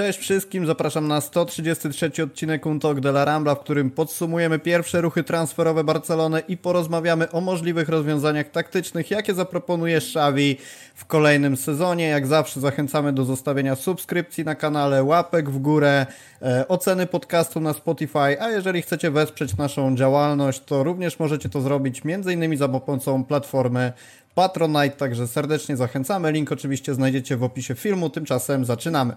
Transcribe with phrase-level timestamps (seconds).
[0.00, 5.24] Cześć wszystkim, zapraszam na 133 odcinek Untalk de la Rambla, w którym podsumujemy pierwsze ruchy
[5.24, 10.56] transferowe Barcelony i porozmawiamy o możliwych rozwiązaniach taktycznych, jakie zaproponuje Xavi
[10.94, 12.08] w kolejnym sezonie.
[12.08, 16.06] Jak zawsze zachęcamy do zostawienia subskrypcji na kanale, łapek w górę,
[16.42, 21.60] e, oceny podcastu na Spotify, a jeżeli chcecie wesprzeć naszą działalność, to również możecie to
[21.60, 22.56] zrobić m.in.
[22.56, 23.92] za pomocą platformy
[24.34, 26.32] Patronite, także serdecznie zachęcamy.
[26.32, 29.16] Link oczywiście znajdziecie w opisie filmu, tymczasem zaczynamy.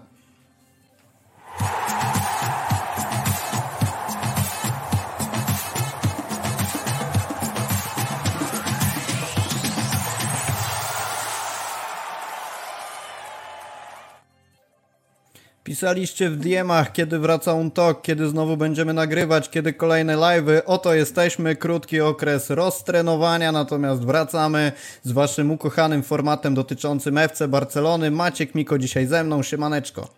[15.64, 20.60] Pisaliście w DM-ach, kiedy wraca Untalk, kiedy znowu będziemy nagrywać, kiedy kolejne live'y.
[20.66, 24.72] Oto jesteśmy, krótki okres roztrenowania, natomiast wracamy
[25.02, 28.10] z waszym ukochanym formatem dotyczącym FC Barcelony.
[28.10, 30.08] Maciek Miko dzisiaj ze mną, siemaneczko.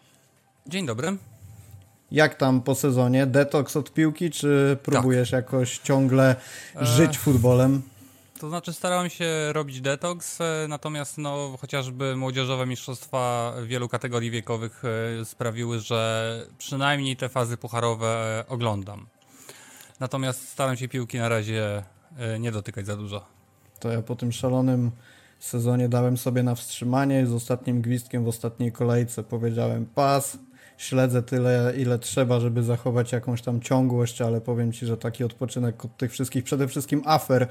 [0.66, 1.16] Dzień dobry.
[2.10, 3.26] Jak tam po sezonie?
[3.26, 5.45] Detoks od piłki, czy próbujesz tak.
[5.45, 6.37] jakoś ciągle
[6.80, 7.18] żyć e...
[7.18, 7.82] futbolem?
[8.40, 14.82] To znaczy starałem się robić detoks, e, natomiast no, chociażby młodzieżowe mistrzostwa wielu kategorii wiekowych
[15.20, 19.07] e, sprawiły, że przynajmniej te fazy pucharowe e, oglądam.
[20.01, 21.82] Natomiast staram się piłki na razie
[22.40, 23.24] nie dotykać za dużo.
[23.80, 24.90] To ja po tym szalonym
[25.38, 30.38] sezonie dałem sobie na wstrzymanie z ostatnim gwizdkiem w ostatniej kolejce powiedziałem pas,
[30.76, 35.84] śledzę tyle, ile trzeba, żeby zachować jakąś tam ciągłość, ale powiem Ci, że taki odpoczynek
[35.84, 37.48] od tych wszystkich, przede wszystkim afer,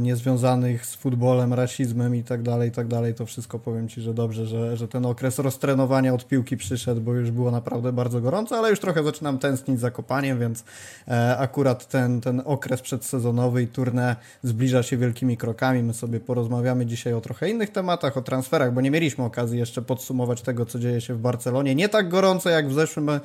[0.00, 4.14] niezwiązanych z futbolem, rasizmem i tak dalej, i tak dalej, to wszystko powiem Ci, że
[4.14, 8.58] dobrze, że, że ten okres roztrenowania od piłki przyszedł, bo już było naprawdę bardzo gorąco,
[8.58, 10.64] ale już trochę zaczynam tęsknić za kopaniem, więc
[11.08, 15.82] e, akurat ten, ten okres przedsezonowy i turne zbliża się wielkimi krokami.
[15.82, 19.82] My sobie porozmawiamy dzisiaj o trochę innych tematach, o transferach, bo nie mieliśmy okazji jeszcze
[19.82, 21.74] podsumować tego, co dzieje się w Barcelonie.
[21.74, 23.20] Nie tak gorąco jak w zeszłym, e,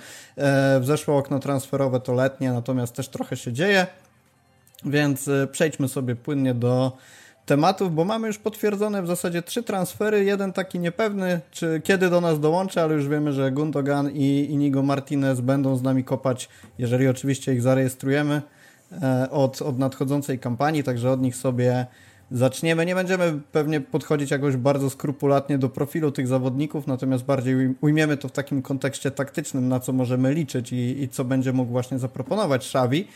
[0.79, 3.87] w zeszłe okno transferowe, to letnie, natomiast też trochę się dzieje.
[4.85, 6.97] Więc e, przejdźmy sobie płynnie do
[7.45, 10.23] tematów, bo mamy już potwierdzone w zasadzie trzy transfery.
[10.23, 14.83] Jeden taki niepewny, czy kiedy do nas dołączy, ale już wiemy, że Gundogan i Inigo
[14.83, 18.41] Martinez będą z nami kopać, jeżeli oczywiście ich zarejestrujemy
[19.01, 21.85] e, od, od nadchodzącej kampanii, także od nich sobie
[22.31, 22.85] zaczniemy.
[22.85, 28.27] Nie będziemy pewnie podchodzić jakoś bardzo skrupulatnie do profilu tych zawodników, natomiast bardziej ujmiemy to
[28.27, 32.65] w takim kontekście taktycznym, na co możemy liczyć i, i co będzie mógł właśnie zaproponować
[32.65, 33.07] Xavi.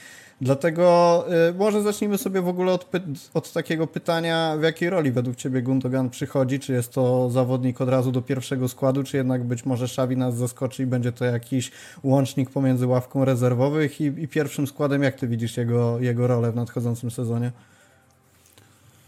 [0.42, 2.90] Dlatego y, może zacznijmy sobie w ogóle od,
[3.34, 6.60] od, takiego pytania, w jakiej roli według Ciebie Gundogan przychodzi?
[6.60, 10.36] Czy jest to zawodnik od razu do pierwszego składu, czy jednak być może Xavi nas
[10.36, 11.72] zaskoczy i będzie to jakiś
[12.04, 15.04] łącznik pomiędzy ławką rezerwowych i, i pierwszym składem?
[15.04, 17.52] Jak Ty widzisz jego, jego rolę w nadchodzącym sezonie?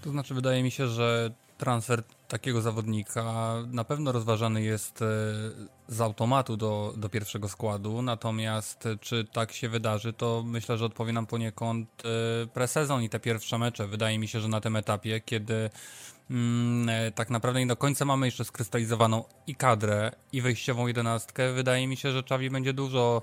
[0.02, 5.06] To znaczy, wydaje mi się, że transfer takiego zawodnika na pewno rozważany jest e,
[5.88, 10.85] z automatu do, do pierwszego składu, natomiast e, czy tak się wydarzy, to myślę, że
[10.85, 13.88] odpowie nam poniekąd e, presezon i te pierwsze mecze.
[13.88, 15.69] Wydaje mi się, że na tym etapie, kiedy
[16.31, 21.88] mm, tak naprawdę nie do końca mamy jeszcze skrystalizowaną i kadrę, i wejściową jedenastkę, wydaje
[21.88, 23.22] mi się, że Czawi będzie dużo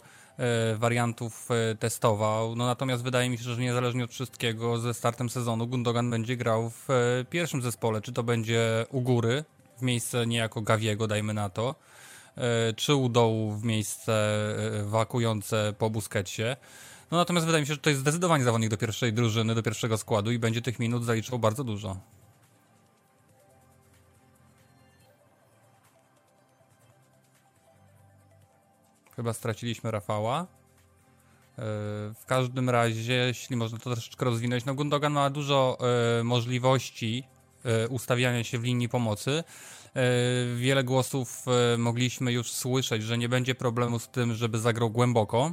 [0.77, 2.57] wariantów e, testował.
[2.57, 6.71] No natomiast wydaje mi się, że niezależnie od wszystkiego ze startem sezonu Gundogan będzie grał
[6.71, 8.01] w e, pierwszym zespole.
[8.01, 9.45] Czy to będzie u góry,
[9.79, 11.75] w miejsce niejako Gawiego, dajmy na to,
[12.77, 14.39] czy u dołu w miejsce
[14.85, 16.43] wakujące po Busquetsie.
[17.11, 19.99] No natomiast wydaje mi się, że to jest zdecydowanie zawodnik do pierwszej drużyny, do pierwszego
[19.99, 21.97] składu i będzie tych minut zaliczał bardzo dużo.
[29.17, 30.41] Chyba straciliśmy Rafała.
[30.41, 30.47] E,
[32.15, 35.79] w każdym razie, jeśli można to troszeczkę rozwinąć, no Gundogan ma dużo
[36.21, 37.25] e, możliwości
[37.65, 39.45] e, ustawiania się w linii pomocy.
[40.57, 41.47] Wiele głosów
[41.79, 45.53] mogliśmy już słyszeć, że nie będzie problemu z tym, żeby zagrał głęboko.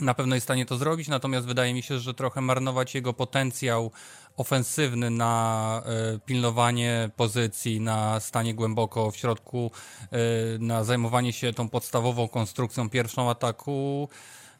[0.00, 3.12] Na pewno jest w stanie to zrobić, natomiast wydaje mi się, że trochę marnować jego
[3.12, 3.90] potencjał
[4.38, 9.70] ofensywny na e, pilnowanie pozycji, na stanie głęboko w środku,
[10.02, 10.18] e,
[10.58, 14.08] na zajmowanie się tą podstawową konstrukcją pierwszą ataku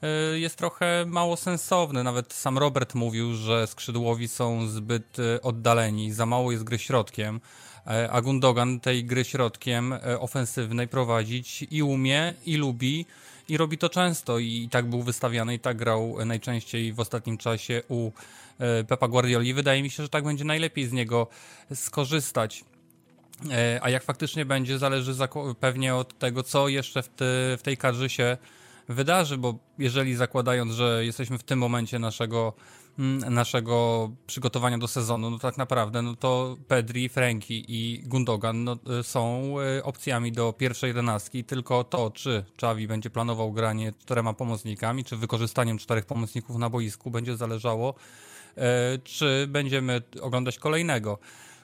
[0.03, 2.05] e, jest trochę mało sensowny.
[2.05, 7.41] Nawet sam Robert mówił, że skrzydłowi są zbyt oddaleni, za mało jest gry środkiem,
[8.11, 13.07] a Gundogan tej gry środkiem ofensywnej prowadzić i umie, i lubi
[13.49, 17.83] i robi to często i tak był wystawiany i tak grał najczęściej w ostatnim czasie
[17.89, 18.11] u
[18.59, 19.55] e, Pepa Guardioli.
[19.55, 21.27] Wydaje mi się, że tak będzie najlepiej z niego
[21.75, 22.65] skorzystać.
[23.51, 25.15] E, a jak faktycznie będzie, zależy
[25.61, 27.11] pewnie od tego, co jeszcze w,
[27.59, 28.37] w tej kadrze się
[28.89, 32.53] wydarzy, bo jeżeli zakładając, że jesteśmy w tym momencie naszego,
[33.31, 39.03] naszego przygotowania do sezonu, no tak naprawdę, no to Pedri, Franki i Gundogan no, y,
[39.03, 45.05] są y, opcjami do pierwszej jedenastki, tylko to, czy Xavi będzie planował granie czterema pomocnikami,
[45.05, 47.95] czy wykorzystaniem czterech pomocników na boisku będzie zależało,
[48.57, 51.19] e, czy będziemy oglądać kolejnego.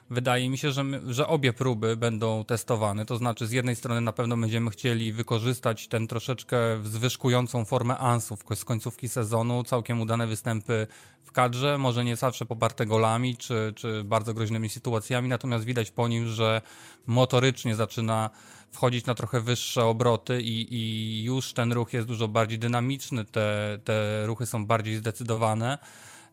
[0.09, 3.05] Wydaje mi się, że, my, że obie próby będą testowane.
[3.05, 8.43] To znaczy, z jednej strony na pewno będziemy chcieli wykorzystać ten troszeczkę zwyżkującą formę ansów
[8.55, 10.87] z końcówki sezonu, całkiem udane występy
[11.23, 16.07] w kadrze, może nie zawsze poparte golami czy, czy bardzo groźnymi sytuacjami, natomiast widać po
[16.07, 16.61] nim, że
[17.07, 18.29] motorycznie zaczyna
[18.71, 23.79] wchodzić na trochę wyższe obroty i, i już ten ruch jest dużo bardziej dynamiczny, te,
[23.83, 25.77] te ruchy są bardziej zdecydowane.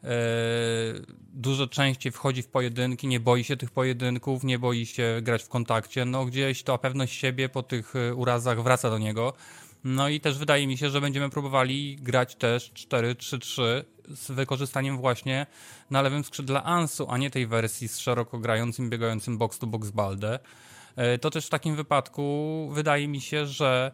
[0.04, 0.08] E,
[1.34, 5.48] dużo częściej wchodzi w pojedynki, nie boi się tych pojedynków, nie boi się grać w
[5.48, 6.04] kontakcie.
[6.04, 9.32] No gdzieś to pewność siebie po tych e, urazach wraca do niego.
[9.84, 13.62] No i też wydaje mi się, że będziemy próbowali grać też 4-3-3
[14.08, 15.46] z wykorzystaniem właśnie
[15.90, 19.90] na lewym skrzydle Ansu, a nie tej wersji z szeroko grającym, biegającym box to box
[19.90, 20.38] Balde.
[20.96, 23.92] E, to też w takim wypadku wydaje mi się, że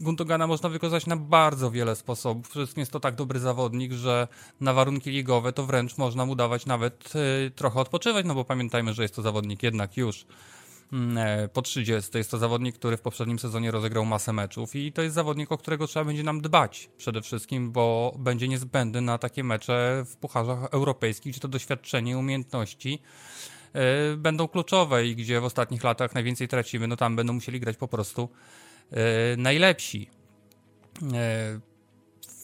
[0.00, 2.48] Guntogana można wykorzystać na bardzo wiele sposobów.
[2.48, 4.28] Przede wszystkim jest to tak dobry zawodnik, że
[4.60, 7.12] na warunki ligowe to wręcz można mu dawać nawet
[7.46, 10.26] y, trochę odpoczywać, no bo pamiętajmy, że jest to zawodnik jednak już
[10.92, 12.18] mm, e, po 30.
[12.18, 15.58] Jest to zawodnik, który w poprzednim sezonie rozegrał masę meczów i to jest zawodnik, o
[15.58, 20.58] którego trzeba będzie nam dbać przede wszystkim, bo będzie niezbędny na takie mecze w pucharzach
[20.64, 23.02] europejskich, gdzie to doświadczenie, umiejętności
[24.12, 27.76] y, będą kluczowe i gdzie w ostatnich latach najwięcej tracimy, no tam będą musieli grać
[27.76, 28.28] po prostu
[29.36, 30.10] najlepsi.
[31.14, 31.60] E,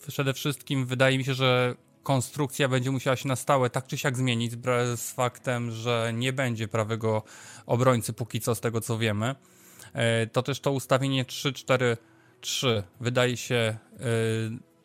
[0.08, 4.16] przede wszystkim wydaje mi się, że konstrukcja będzie musiała się na stałe tak czy siak
[4.16, 4.52] zmienić
[4.96, 7.22] z faktem, że nie będzie prawego
[7.66, 9.34] obrońcy póki co z tego co wiemy.
[9.92, 13.78] E, to też to ustawienie 3-4-3 wydaje się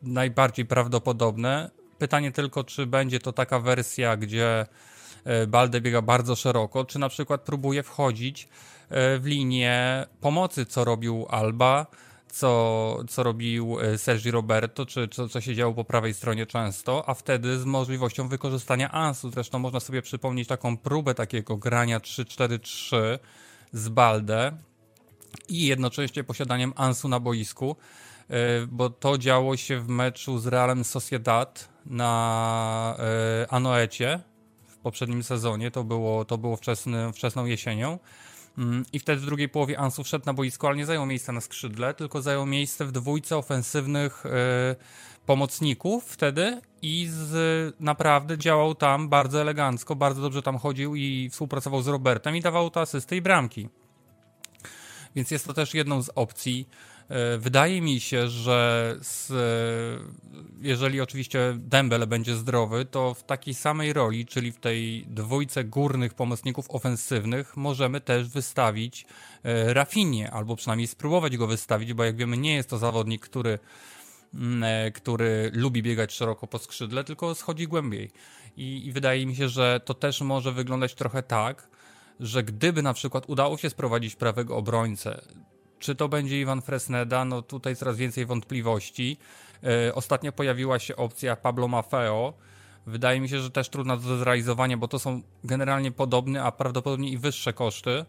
[0.01, 1.71] najbardziej prawdopodobne.
[1.97, 4.65] Pytanie tylko, czy będzie to taka wersja, gdzie
[5.47, 8.49] Balde biega bardzo szeroko, czy na przykład próbuje wchodzić E,
[8.93, 11.87] w linię pomocy, co robił Alba,
[12.33, 17.09] co, co robił e, Sergi Roberto, czy, czy co się działo po prawej stronie często,
[17.09, 19.31] a wtedy z możliwością wykorzystania Ansu.
[19.31, 23.19] Zresztą można sobie przypomnieć taką próbę takiego grania 3-4-3
[23.73, 24.57] z Balde
[25.49, 27.75] i jednocześnie posiadaniem Ansu na boisku,
[28.29, 28.35] e,
[28.67, 32.95] bo to działo się w meczu z Realem Sociedad na
[33.49, 34.19] Anoecie
[34.67, 35.71] w poprzednim sezonie.
[35.71, 37.99] To było, to było wczesny, wczesną jesienią.
[38.57, 41.41] Mm, I wtedy w drugiej połowie Ansu wszedł na boisko, ale nie zajął miejsca na
[41.41, 44.75] skrzydle, tylko zajął miejsce w dwójce ofensywnych e,
[45.25, 51.81] pomocników wtedy i z, naprawdę działał tam bardzo elegancko, bardzo dobrze tam chodził i współpracował
[51.81, 53.69] z Robertem i dawał to asysty i bramki.
[55.15, 56.69] Więc jest to też jedną z opcji.
[57.13, 59.31] E, wydaje mi się, że z,
[60.61, 66.13] jeżeli oczywiście Dembele będzie zdrowy, to w takiej samej roli, czyli w tej dwójce górnych
[66.13, 69.05] pomocników ofensywnych, możemy też wystawić
[69.43, 73.59] e, Rafinie, albo przynajmniej spróbować go wystawić, bo jak wiemy, nie jest to zawodnik, który,
[74.33, 78.11] mm, e, który lubi biegać szeroko po skrzydle, tylko schodzi głębiej.
[78.57, 81.67] I, I wydaje mi się, że to też może wyglądać trochę tak,
[82.19, 85.21] że gdyby na przykład udało się sprowadzić prawego obrońcę,
[85.83, 87.25] czy to będzie Iwan Fresneda?
[87.25, 89.17] No tutaj coraz więcej wątpliwości.
[89.63, 92.33] Yy, ostatnio pojawiła się opcja Pablo Maffeo.
[92.87, 97.09] Wydaje mi się, że też trudna do zrealizowania, bo to są generalnie podobne, a prawdopodobnie
[97.09, 98.05] i wyższe koszty,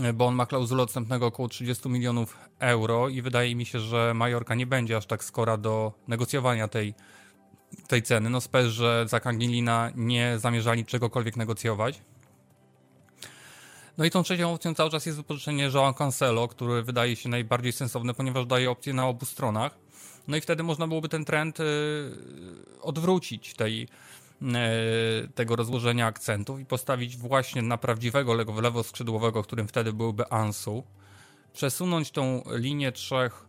[0.00, 4.14] yy, bo on ma klauzulę odstępnego około 30 milionów euro i wydaje mi się, że
[4.14, 6.94] Majorka nie będzie aż tak skora do negocjowania tej,
[7.88, 8.30] tej ceny.
[8.30, 12.02] No spesz, że za Kangilina nie zamierzali czegokolwiek negocjować.
[13.98, 17.72] No i tą trzecią opcją cały czas jest wypożyczenie Joao Cancelo, który wydaje się najbardziej
[17.72, 19.78] sensowny, ponieważ daje opcję na obu stronach.
[20.28, 21.64] No i wtedy można byłoby ten trend y,
[22.82, 23.88] odwrócić tej,
[24.42, 30.30] y, tego rozłożenia akcentów i postawić właśnie na prawdziwego lewo, lewo skrzydłowego, którym wtedy byłby
[30.30, 30.84] Ansu.
[31.52, 33.46] Przesunąć tą linię trzech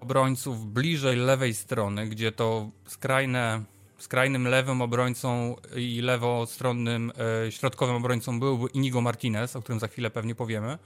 [0.00, 3.64] obrońców bliżej lewej strony, gdzie to skrajne
[4.02, 7.12] skrajnym lewym obrońcą i lewostronnym
[7.46, 10.78] e, środkowym obrońcą byłby Inigo Martinez, o którym za chwilę pewnie powiemy.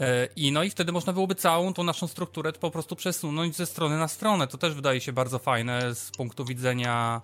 [0.00, 3.66] E, I no i wtedy można byłoby całą tą naszą strukturę po prostu przesunąć ze
[3.66, 4.46] strony na stronę.
[4.46, 7.20] To też wydaje się bardzo fajne z punktu widzenia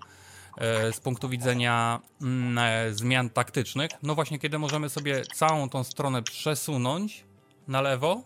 [0.59, 3.91] e, z punktu widzenia mm, zmian taktycznych.
[4.03, 7.25] No właśnie, kiedy możemy sobie całą tą stronę przesunąć
[7.69, 8.23] na lewo,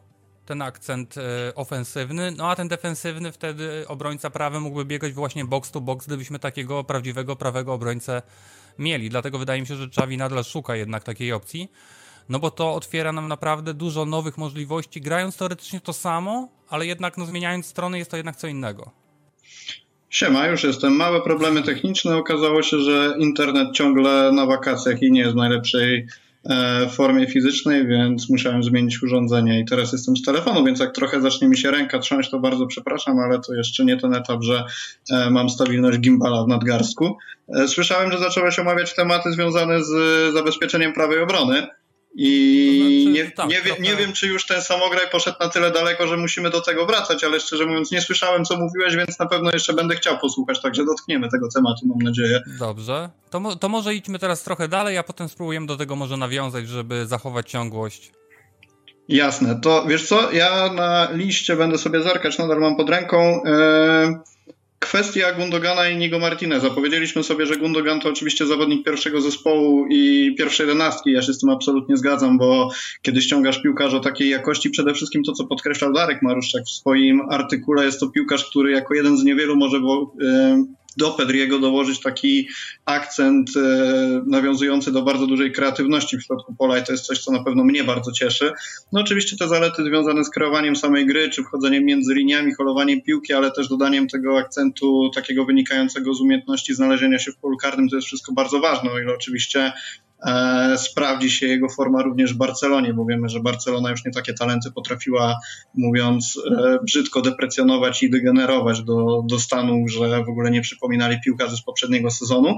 [0.47, 5.71] ten akcent e, ofensywny, no a ten defensywny wtedy obrońca prawy mógłby biegać właśnie box
[5.71, 8.23] to box, gdybyśmy takiego prawdziwego prawego obrońcę
[8.79, 9.11] mieli.
[9.11, 11.69] Dlatego wydaje mi się, że Czawi nadal szuka jednak takiej opcji,
[12.29, 17.19] no bo to otwiera nam naprawdę dużo nowych możliwości, grając teoretycznie to samo, ale jednak
[17.19, 18.91] no, zmieniając strony jest to jednak co innego.
[20.11, 20.97] Siema, już jestem.
[20.97, 22.17] Małe problemy techniczne.
[22.17, 26.07] Okazało się, że internet ciągle na wakacjach i nie jest w najlepszej
[26.91, 31.49] formie fizycznej, więc musiałem zmienić urządzenie i teraz jestem z telefonu, więc jak trochę zacznie
[31.49, 34.65] mi się ręka trząść, to bardzo przepraszam, ale to jeszcze nie ten etap, że
[35.11, 37.17] e, mam stabilność gimbala w nadgarstku.
[37.49, 39.91] E, słyszałem, że zacząłeś omawiać tematy związane z
[40.35, 41.67] zabezpieczeniem prawej obrony.
[42.15, 46.07] I znaczy, nie, tak, nie, nie, wiem, czy już ten samograj poszedł na tyle daleko,
[46.07, 49.51] że musimy do tego wracać, ale szczerze mówiąc nie słyszałem, co mówiłeś, więc na pewno
[49.53, 52.43] jeszcze będę chciał posłuchać, także dotkniemy tego tematu, mam nadzieję.
[52.59, 53.11] Dobrze.
[53.31, 57.07] To, to może idźmy teraz trochę dalej, a potem spróbujemy do tego może nawiązać, żeby
[57.07, 58.13] zachować ciągłość.
[59.09, 59.61] Jasne.
[59.61, 63.43] To wiesz co, ja na liście będę sobie zerkać, nadal mam pod ręką.
[63.45, 64.32] Yy
[64.83, 66.71] Kwestia Gundogana i Nigo Martineza.
[66.71, 71.13] Powiedzieliśmy sobie, że Gundogan to oczywiście zawodnik pierwszego zespołu i pierwszej jedenastki.
[71.13, 72.71] Ja się z tym absolutnie zgadzam, bo
[73.03, 77.85] kiedy ściągasz piłkarza takiej jakości, przede wszystkim to, co podkreślał Darek Maruszczak w swoim artykule,
[77.85, 82.49] jest to piłkarz, który jako jeden z niewielu może yy, do Pedriego dołożyć taki
[82.85, 83.61] akcent e,
[84.27, 87.65] nawiązujący do bardzo dużej kreatywności w środku pola i to jest coś, co na pewno
[87.65, 88.53] mnie bardzo cieszy.
[88.93, 93.33] No oczywiście te zalety związane z kreowaniem samej gry, czy wchodzeniem między liniami, holowaniem piłki,
[93.33, 97.97] ale też dodaniem tego akcentu takiego wynikającego z umiejętności znalezienia się w polu karnym, to
[97.97, 99.73] jest wszystko bardzo ważne, o ile oczywiście
[100.77, 104.71] sprawdzi się jego forma również w Barcelonie, bo wiemy, że Barcelona już nie takie talenty
[104.71, 105.37] potrafiła,
[105.75, 111.57] mówiąc e, brzydko, deprecjonować i degenerować do, do stanu, że w ogóle nie przypominali piłkarzy
[111.57, 112.57] z poprzedniego sezonu.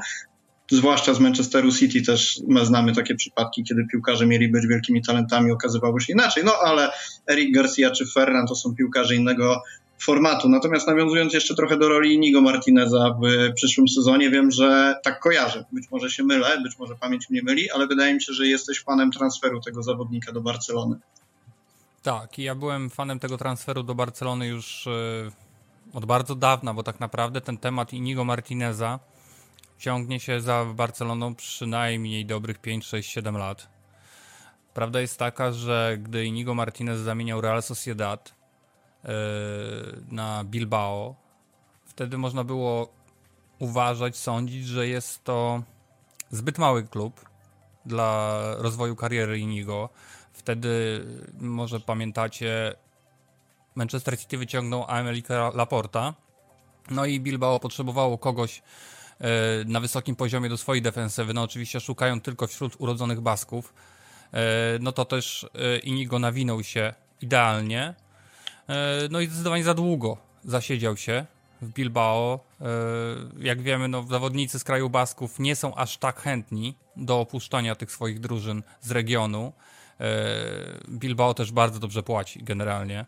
[0.71, 5.51] Zwłaszcza z Manchesteru City też my znamy takie przypadki, kiedy piłkarze mieli być wielkimi talentami,
[5.51, 6.45] okazywało się inaczej.
[6.45, 6.91] No ale
[7.31, 9.63] Eric Garcia czy Ferran to są piłkarze innego
[9.99, 10.49] formatu.
[10.49, 15.65] Natomiast nawiązując jeszcze trochę do roli Inigo Martineza w przyszłym sezonie, wiem, że tak kojarzę.
[15.73, 18.83] Być może się mylę, być może pamięć mnie myli, ale wydaje mi się, że jesteś
[18.83, 20.97] fanem transferu tego zawodnika do Barcelony.
[22.03, 24.91] Tak, ja byłem fanem tego transferu do Barcelony już e,
[25.93, 28.99] od bardzo dawna, bo tak naprawdę ten temat Inigo Martineza
[29.79, 33.69] ciągnie się za Barceloną przynajmniej dobrych 5, 6, 7 lat.
[34.75, 38.35] Prawda jest taka, że gdy Inigo Martinez zamieniał Real Sociedad,
[40.11, 41.15] na Bilbao,
[41.85, 42.89] wtedy można było
[43.59, 45.63] uważać, sądzić, że jest to
[46.31, 47.29] zbyt mały klub
[47.87, 49.89] dla rozwoju kariery Inigo.
[50.33, 51.05] Wtedy,
[51.41, 52.75] może pamiętacie,
[53.75, 56.15] Manchester City wyciągnął Amelika Laporta,
[56.91, 58.63] no i Bilbao potrzebowało kogoś
[59.21, 59.31] e,
[59.67, 63.75] na wysokim poziomie do swojej defensywy, no oczywiście szukają tylko wśród urodzonych Basków,
[64.33, 64.39] e,
[64.81, 65.47] no to też
[65.83, 68.04] Inigo nawinął się idealnie, E,
[69.11, 71.27] no i zdecydowanie za długo zasiedział się
[71.63, 72.41] w Bilbao.
[72.61, 72.67] E,
[73.41, 77.93] jak wiemy, no, zawodnicy z kraju Basków nie są aż tak chętni do opuszczania tych
[77.93, 79.53] swoich drużyn z regionu.
[80.01, 80.07] E,
[80.89, 83.07] Bilbao też bardzo dobrze płaci generalnie.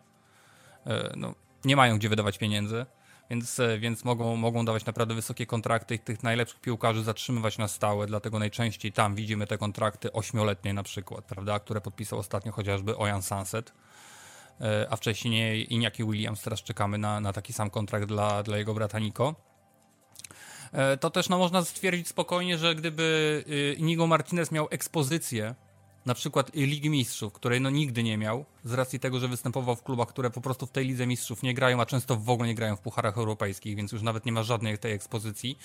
[1.16, 1.34] No,
[1.64, 2.86] nie mają gdzie wydawać pieniędzy,
[3.30, 8.06] więc, więc mogą, mogą dawać naprawdę wysokie kontrakty i tych najlepszych piłkarzy zatrzymywać na stałe,
[8.06, 13.22] dlatego najczęściej tam widzimy te kontrakty ośmioletnie na przykład, prawda, które podpisał ostatnio chociażby Ojan
[13.22, 13.72] Sunset.
[14.60, 18.74] E, a wcześniej Iniaki Williams, teraz czekamy na, na taki sam kontrakt dla, dla jego
[18.74, 19.34] brata Nico.
[20.72, 25.54] E, to też no, można stwierdzić spokojnie, że gdyby y, Inigo Martinez miał ekspozycję
[26.06, 29.82] na przykład Ligi Mistrzów, której no nigdy nie miał, z racji tego, że występował w
[29.82, 32.54] klubach, które po prostu w tej Lidze Mistrzów nie grają, a często w ogóle nie
[32.54, 35.58] grają w pucharach europejskich, więc już nawet nie ma żadnej tej ekspozycji.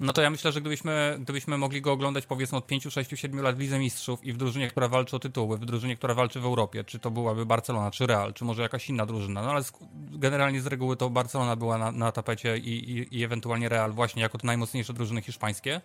[0.00, 3.40] No to ja myślę, że gdybyśmy, gdybyśmy mogli go oglądać powiedzmy od 5, 6, 7
[3.40, 6.40] lat w Lidze Mistrzów i w drużynie, która walczy o tytuły, w drużynie, która walczy
[6.40, 9.64] w Europie, czy to byłaby Barcelona, czy Real, czy może jakaś inna drużyna, no ale
[10.10, 14.22] generalnie z reguły to Barcelona była na, na tapecie i, i, i ewentualnie Real właśnie
[14.22, 15.80] jako te najmocniejsze drużyny hiszpańskie.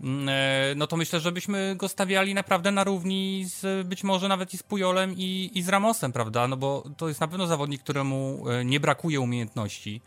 [0.00, 4.28] Mm, e, no to myślę, że byśmy go stawiali naprawdę na równi z być może
[4.28, 6.48] nawet i z Pujolem i, i z Ramosem, prawda?
[6.48, 10.00] No bo to jest na pewno zawodnik, któremu e, nie brakuje umiejętności.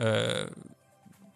[0.00, 0.50] E,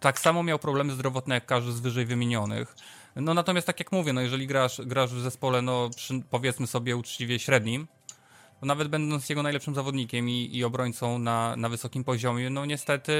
[0.01, 2.77] tak samo miał problemy zdrowotne jak każdy z wyżej wymienionych.
[3.17, 6.97] No natomiast tak jak mówię, no jeżeli grasz, grasz w zespole, no przy, powiedzmy sobie
[6.97, 7.87] uczciwie średnim,
[8.65, 13.13] nawet będąc jego najlepszym zawodnikiem i, i obrońcą na, na wysokim poziomie, no niestety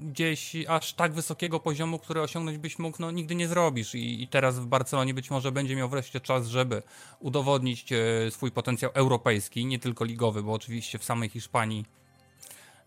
[0.00, 3.94] gdzieś aż tak wysokiego poziomu, który osiągnąć byś mógł, no nigdy nie zrobisz.
[3.94, 6.82] I, i teraz w Barcelonie być może będzie miał wreszcie czas, żeby
[7.20, 11.84] udowodnić e, swój potencjał europejski, nie tylko ligowy, bo oczywiście w samej Hiszpanii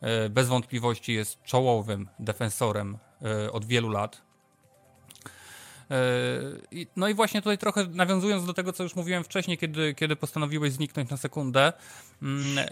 [0.02, 4.25] e, bez wątpliwości jest czołowym defensorem e, od wielu lat.
[5.92, 5.96] E,
[6.96, 10.74] no i właśnie tutaj trochę nawiązując do tego, co już mówiłem wcześniej, kiedy, kiedy postanowiłeś
[10.74, 11.74] zniknąć na sekundę.
[12.22, 12.66] Mm,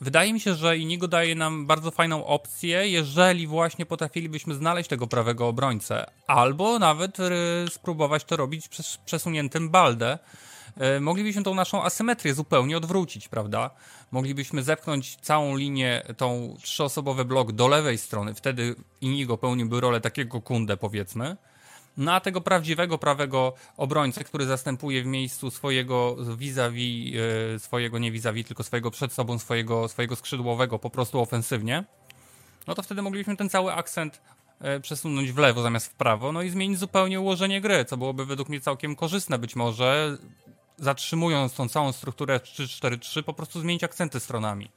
[0.00, 5.06] wydaje mi się, że Inigo daje nam bardzo fajną opcję, jeżeli właśnie potrafilibyśmy znaleźć tego
[5.06, 7.30] prawego obrońcę, albo nawet e,
[7.70, 10.18] spróbować to robić przez przesuniętym Baldę,
[10.76, 13.70] e, moglibyśmy tą naszą asymetrię zupełnie odwrócić, prawda?
[14.10, 20.40] Moglibyśmy zepchnąć całą linię, tą trzyosobowy blok do lewej strony, wtedy Inigo pełniłby rolę takiego
[20.40, 21.36] kundę, powiedzmy.
[21.98, 27.16] No a tego prawdziwego prawego obrońcę, który zastępuje w miejscu swojego vis-a-vis,
[27.54, 31.84] e, swojego nie vis-a-vis, tylko swojego przed sobą, swojego, swojego skrzydłowego po prostu ofensywnie,
[32.66, 34.20] no to wtedy moglibyśmy ten cały akcent
[34.60, 38.26] e, przesunąć w lewo zamiast w prawo, no i zmienić zupełnie ułożenie gry, co byłoby
[38.26, 40.18] według mnie całkiem korzystne być może,
[40.76, 44.70] zatrzymując tą całą strukturę 3-4-3, po prostu zmienić akcenty stronami.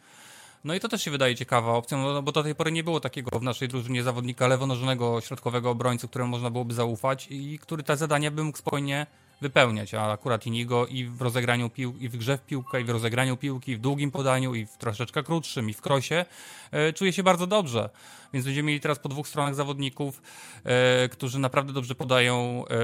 [0.63, 2.99] No i to też się wydaje ciekawa opcja, no bo do tej pory nie było
[2.99, 7.97] takiego w naszej drużynie zawodnika lewonożnego środkowego obrońcy, któremu można byłoby zaufać i który te
[7.97, 9.07] zadania by mógł spokojnie
[9.41, 12.89] wypełniać, a akurat Inigo i w rozegraniu pił, i w grze w piłkę, i w
[12.89, 16.25] rozegraniu piłki, w długim podaniu, i w troszeczkę krótszym, i w krosie,
[16.71, 17.89] e, czuje się bardzo dobrze.
[18.33, 20.21] Więc będziemy mieli teraz po dwóch stronach zawodników,
[20.63, 22.75] e, którzy naprawdę dobrze podają e,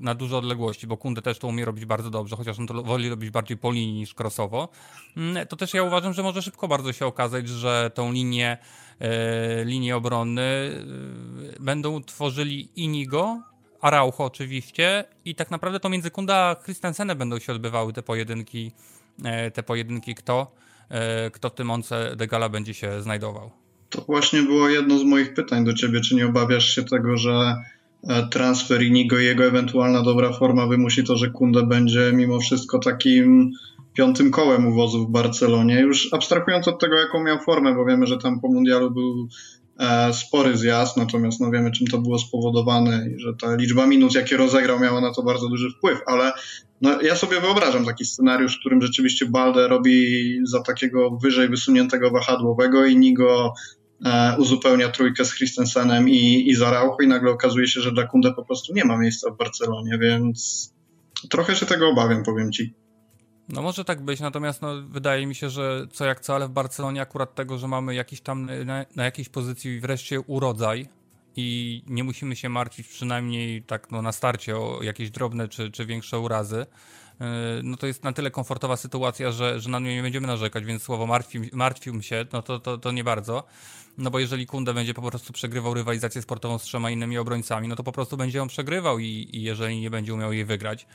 [0.00, 3.08] na duże odległości, bo Kunde też to umie robić bardzo dobrze, chociaż on to woli
[3.08, 4.68] robić bardziej po linii niż krosowo.
[5.16, 8.58] Mm, to też ja uważam, że może szybko bardzo się okazać, że tą linię,
[9.00, 10.42] e, linię obrony
[11.60, 13.51] będą tworzyli Inigo,
[13.82, 18.72] Araujo oczywiście i tak naprawdę to między Kunda a Christensenem będą się odbywały te pojedynki,
[19.24, 20.52] e, te pojedynki kto,
[20.88, 23.50] e, kto w tym Once de Gala będzie się znajdował.
[23.90, 26.00] To właśnie było jedno z moich pytań do ciebie.
[26.00, 27.56] Czy nie obawiasz się tego, że
[28.08, 32.78] e, transfer Inigo i jego ewentualna dobra forma wymusi to, że Kunde będzie mimo wszystko
[32.78, 33.52] takim
[33.94, 35.80] piątym kołem uwozu w Barcelonie?
[35.80, 39.28] Już abstrahując od tego, jaką miał formę, bo wiemy, że tam po mundialu był
[40.12, 44.36] spory zjazd, natomiast no wiemy, czym to było spowodowane i że ta liczba minut, jakie
[44.36, 46.32] rozegrał, miała na to bardzo duży wpływ, ale
[46.80, 52.10] no, ja sobie wyobrażam taki scenariusz, w którym rzeczywiście Balde robi za takiego wyżej wysuniętego
[52.10, 53.54] wahadłowego i Nigo
[54.04, 58.32] e, uzupełnia trójkę z Christensenem i, i Zaraucho i nagle okazuje się, że dla Kunde
[58.34, 60.70] po prostu nie ma miejsca w Barcelonie, więc
[61.30, 62.81] trochę się tego obawiam, powiem ci.
[63.48, 66.50] No może tak być, natomiast no, wydaje mi się, że co jak co, ale w
[66.50, 70.88] Barcelonie akurat tego, że mamy jakiś tam na, na jakiejś pozycji wreszcie urodzaj
[71.36, 75.86] i nie musimy się martwić przynajmniej tak no, na starcie o jakieś drobne czy, czy
[75.86, 76.66] większe urazy,
[77.20, 77.26] yy,
[77.62, 80.82] no to jest na tyle komfortowa sytuacja, że, że na nią nie będziemy narzekać, więc
[80.82, 83.44] słowo martwił, martwił się, no to, to, to nie bardzo.
[83.98, 87.76] No bo jeżeli Kunde będzie po prostu przegrywał rywalizację sportową z trzema innymi obrońcami, no
[87.76, 90.86] to po prostu będzie on przegrywał i, i jeżeli nie będzie umiał jej wygrać,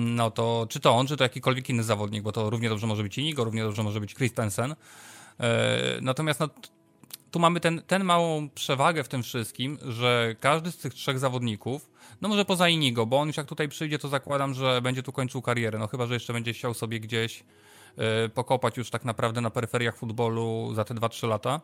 [0.00, 3.02] no to czy to on, czy to jakikolwiek inny zawodnik, bo to równie dobrze może
[3.02, 4.74] być Inigo, równie dobrze może być Christensen.
[5.40, 6.48] E, natomiast no,
[7.30, 11.90] tu mamy ten, ten małą przewagę w tym wszystkim, że każdy z tych trzech zawodników,
[12.20, 15.12] no może poza Inigo, bo on już jak tutaj przyjdzie, to zakładam, że będzie tu
[15.12, 17.44] kończył karierę, no chyba, że jeszcze będzie chciał sobie gdzieś
[18.34, 21.60] pokopać już tak naprawdę na peryferiach futbolu za te 2-3 lata.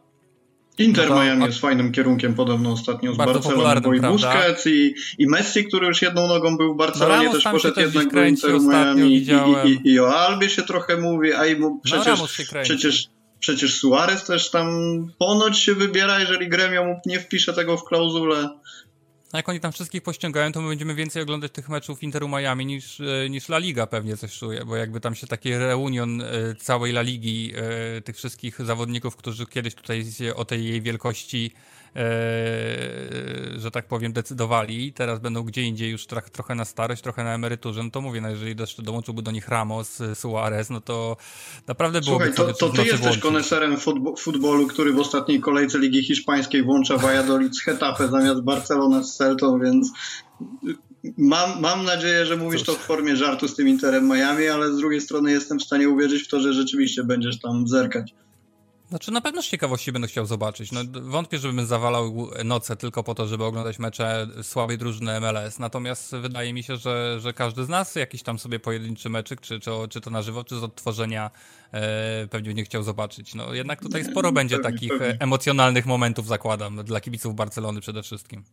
[0.79, 5.27] Inter no Miami jest fajnym kierunkiem podobno ostatnio z Barceloną, bo i Busquets i, i
[5.27, 9.15] Messi, który już jedną nogą był w Barcelonie, no też poszedł jednak do Interu Miami
[9.15, 9.29] i,
[9.65, 13.09] i, i, o Albie się trochę mówi, a i mu no, przecież, no, przecież,
[13.39, 14.69] przecież Suarez też tam
[15.19, 18.49] ponoć się wybiera, jeżeli Gremio mu nie wpisze tego w klauzulę.
[19.33, 22.67] A jak oni tam wszystkich pościągają, to my będziemy więcej oglądać tych meczów Interu Miami
[22.67, 26.55] niż, e, niż La Liga pewnie coś czuje, bo jakby tam się taki reunion e,
[26.59, 31.53] całej La Ligi, e, tych wszystkich zawodników, którzy kiedyś tutaj o tej jej wielkości
[33.57, 34.93] że tak powiem, decydowali.
[34.93, 37.83] Teraz będą gdzie indziej już trochę, na starość, trochę na emeryturze.
[37.83, 41.17] No to mówię, no jeżeli jeszcze dołączyłby do nich Ramos, Suarez, no to
[41.67, 43.23] naprawdę byłoby Słuchaj, to, to ty jesteś włączyć.
[43.23, 43.77] koneserem
[44.19, 49.61] futbolu, który w ostatniej kolejce Ligi Hiszpańskiej włącza Valladolid z Hetafe zamiast Barcelona z Celtą,
[49.61, 49.93] więc
[51.19, 52.77] Mam, mam nadzieję, że mówisz Cóż.
[52.77, 55.89] to w formie żartu z tym Interem Miami, ale z drugiej strony jestem w stanie
[55.89, 58.15] uwierzyć w to, że rzeczywiście będziesz tam zerkać.
[58.89, 60.73] Znaczy na pewno z ciekawości będę chciał zobaczyć.
[60.73, 65.59] No, wątpię, żebym zawalał noce tylko po to, żeby oglądać mecze słabej drużyny MLS.
[65.59, 69.61] Natomiast wydaje mi się, że, że każdy z nas jakiś tam sobie pojedynczy meczyk, czy,
[69.61, 71.31] czy, czy to na żywo, czy z odtworzenia
[71.73, 73.35] e, pewnie nie chciał zobaczyć.
[73.35, 75.17] No jednak tutaj sporo będzie pewnie, takich pewnie.
[75.21, 78.45] emocjonalnych momentów, zakładam, dla kibiców Barcelony przede wszystkim.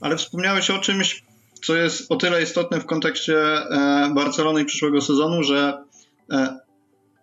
[0.00, 1.24] Ale wspomniałeś o czymś,
[1.66, 5.84] co jest o tyle istotne w kontekście e, Barcelony i przyszłego sezonu, że
[6.32, 6.65] e,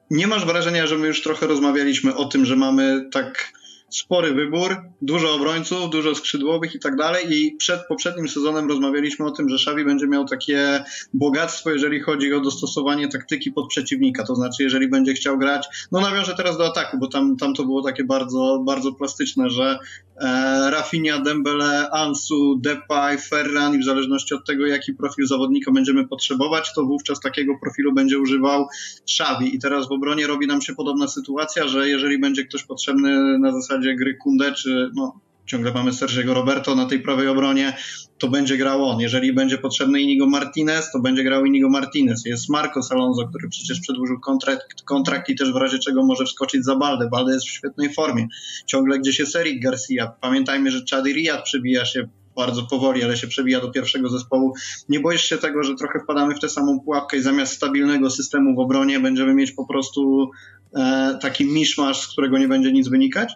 [0.10, 3.52] nie masz wrażenia, że my już trochę rozmawialiśmy o tym, że mamy tak
[3.94, 7.26] spory wybór, dużo obrońców, dużo skrzydłowych i tak dalej.
[7.30, 12.34] I przed poprzednim sezonem rozmawialiśmy o tym, że Xavi będzie miał takie bogactwo, jeżeli chodzi
[12.34, 14.24] o dostosowanie taktyki pod przeciwnika.
[14.24, 17.64] To znaczy, jeżeli będzie chciał grać, no nawiążę teraz do ataku, bo tam, tam to
[17.64, 19.80] było takie bardzo, bardzo plastyczne, że
[20.18, 26.08] e, Rafinha, Dembele, Ansu, Depay, Ferran i w zależności od tego, jaki profil zawodnika będziemy
[26.08, 28.68] potrzebować, to wówczas takiego profilu będzie używał
[29.10, 29.56] Xavi.
[29.56, 33.52] I teraz w obronie robi nam się podobna sytuacja, że jeżeli będzie ktoś potrzebny na
[33.52, 37.78] zasadzie gry Kunde, czy no, ciągle mamy Sergiego Roberto na tej prawej obronie,
[38.18, 39.00] to będzie grał on.
[39.00, 42.26] Jeżeli będzie potrzebny Inigo Martinez, to będzie grał Inigo Martinez.
[42.26, 46.66] Jest Marcos Alonso, który przecież przedłużył kontrakt, kontrakt i też w razie czego może wskoczyć
[46.66, 47.10] za Baldę.
[47.12, 48.28] Baldę jest w świetnej formie.
[48.66, 50.12] Ciągle gdzieś jest Eric Garcia.
[50.22, 54.54] Pamiętajmy, że Chady Riyad przebija się bardzo powoli, ale się przebija do pierwszego zespołu.
[54.90, 58.56] Nie boisz się tego, że trochę wpadamy w tę samą pułapkę i zamiast stabilnego systemu
[58.56, 60.32] w obronie będziemy mieć po prostu
[60.76, 63.34] e, taki miszmasz, z którego nie będzie nic wynikać?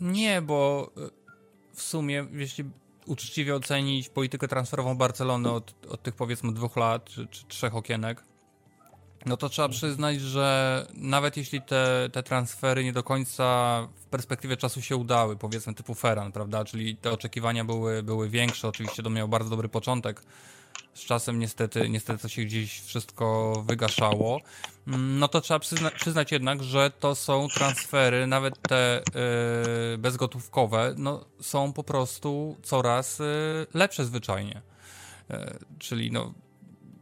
[0.00, 1.00] Nie, bo e,
[1.74, 2.64] w sumie, jeśli
[3.06, 8.24] uczciwie ocenić politykę transferową Barcelony od, od tych powiedzmy dwóch lat czy, czy trzech okienek,
[9.26, 14.56] no to trzeba przyznać, że nawet jeśli te, te transfery nie do końca w perspektywie
[14.56, 19.10] czasu się udały, powiedzmy typu Ferran, prawda, czyli te oczekiwania były, były większe, oczywiście to
[19.10, 20.22] miał bardzo dobry początek,
[20.94, 24.40] z czasem niestety, niestety to się gdzieś wszystko wygaszało,
[24.86, 29.02] mm, no to trzeba przyzna przyznać jednak, że to są transfery, nawet te
[29.90, 33.26] yy, bezgotówkowe, no, są po prostu coraz yy,
[33.74, 34.62] lepsze zwyczajnie.
[35.30, 35.36] Yy,
[35.78, 36.34] czyli no,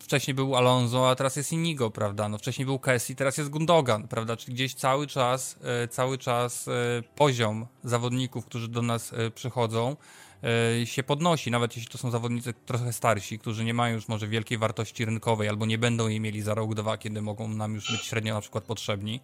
[0.01, 2.29] wcześniej był Alonso, a teraz jest Inigo, prawda?
[2.29, 4.37] No wcześniej był Kessi, teraz jest Gundogan, prawda?
[4.37, 5.59] Czyli gdzieś cały czas,
[5.91, 6.69] cały czas
[7.17, 9.97] poziom zawodników, którzy do nas przychodzą,
[10.32, 10.32] E,
[10.85, 14.59] się podnosi, nawet jeśli to są zawodnicy trochę starsi, którzy nie mają już może wielkiej
[14.59, 18.01] wartości rynkowej albo nie będą jej mieli za rok, dwa, kiedy mogą nam już być
[18.01, 19.21] średnio na przykład potrzebni,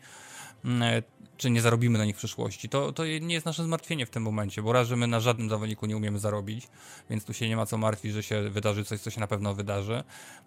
[0.64, 1.02] mm, e,
[1.36, 4.22] czy nie zarobimy na nich w przyszłości, to, to nie jest nasze zmartwienie w tym
[4.22, 6.68] momencie, bo raz, że my na żadnym zawodniku nie umiemy zarobić,
[7.10, 9.54] więc tu się nie ma co martwić, że się wydarzy coś, co się na pewno
[9.54, 10.04] wydarzy.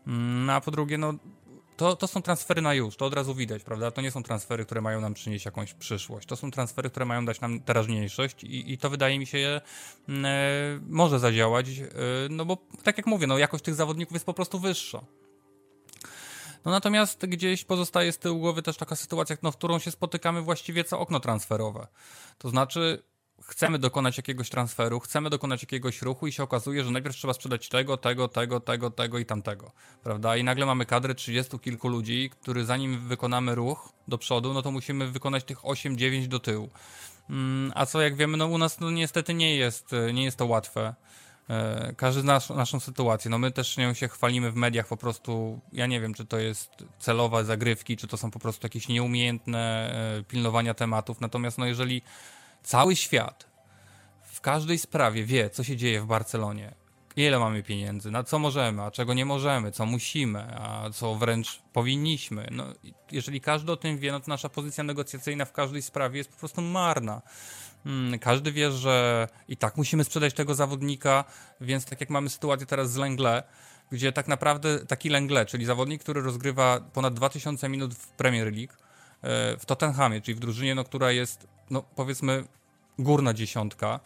[0.08, 1.14] Mm, a po drugie, no
[1.82, 3.92] to, to są transfery na już, to od razu widać, prawda?
[3.92, 6.28] To nie są transfery, które mają nam przynieść jakąś przyszłość.
[6.28, 9.62] To są transfery, które mają dać nam teraźniejszość i, i to wydaje mi się
[10.10, 10.30] mm, e,
[10.90, 11.84] może zadziałać, e,
[12.30, 15.02] no bo tak jak mówię, no jakość tych zawodników jest po prostu wyższa.
[16.66, 20.42] No natomiast gdzieś pozostaje z tyłu głowy też taka sytuacja, no, w którą się spotykamy
[20.42, 21.88] właściwie co okno transferowe.
[22.38, 23.04] To znaczy
[23.52, 27.70] chcemy dokonać jakiegoś transferu, chcemy dokonać jakiegoś ruchu i się okazuje, że najpierw trzeba sprzedać
[27.70, 29.72] tego, tego, tego, tego, tego i tamtego,
[30.04, 30.38] prawda?
[30.38, 34.72] I nagle mamy kadrę 30 kilku ludzi, który zanim wykonamy ruch do przodu, no to
[34.72, 36.70] musimy wykonać tych 8-9 do tyłu.
[37.30, 40.46] Mm, a co jak wiemy, no u nas no niestety nie jest, nie jest to
[40.46, 40.96] łatwe.
[41.50, 43.32] E, każdy zna naszą sytuację.
[43.32, 45.60] No my też nią się chwalimy w mediach po prostu.
[45.74, 49.94] Ja nie wiem, czy to jest celowe zagrywki, czy to są po prostu jakieś nieumiejętne
[50.20, 51.22] e, pilnowania tematów.
[51.22, 52.02] Natomiast no jeżeli
[52.64, 53.48] Cały świat
[54.22, 56.74] w każdej sprawie wie, co się dzieje w Barcelonie.
[57.16, 61.62] Ile mamy pieniędzy, na co możemy, a czego nie możemy, co musimy, a co wręcz
[61.74, 62.48] powinniśmy.
[62.52, 62.66] No,
[63.12, 66.38] jeżeli każdy o tym wie, no to nasza pozycja negocjacyjna w każdej sprawie jest po
[66.38, 67.22] prostu marna.
[67.84, 71.24] Hmm, każdy wie, że i tak musimy sprzedać tego zawodnika,
[71.62, 73.44] więc tak jak mamy sytuację teraz z Lengle,
[73.92, 78.74] gdzie tak naprawdę taki Lengle, czyli zawodnik, który rozgrywa ponad 2000 minut w Premier League,
[79.60, 82.44] w Tottenhamie, czyli w drużynie, no, która jest no powiedzmy,
[83.00, 84.00] górna dziesiątka,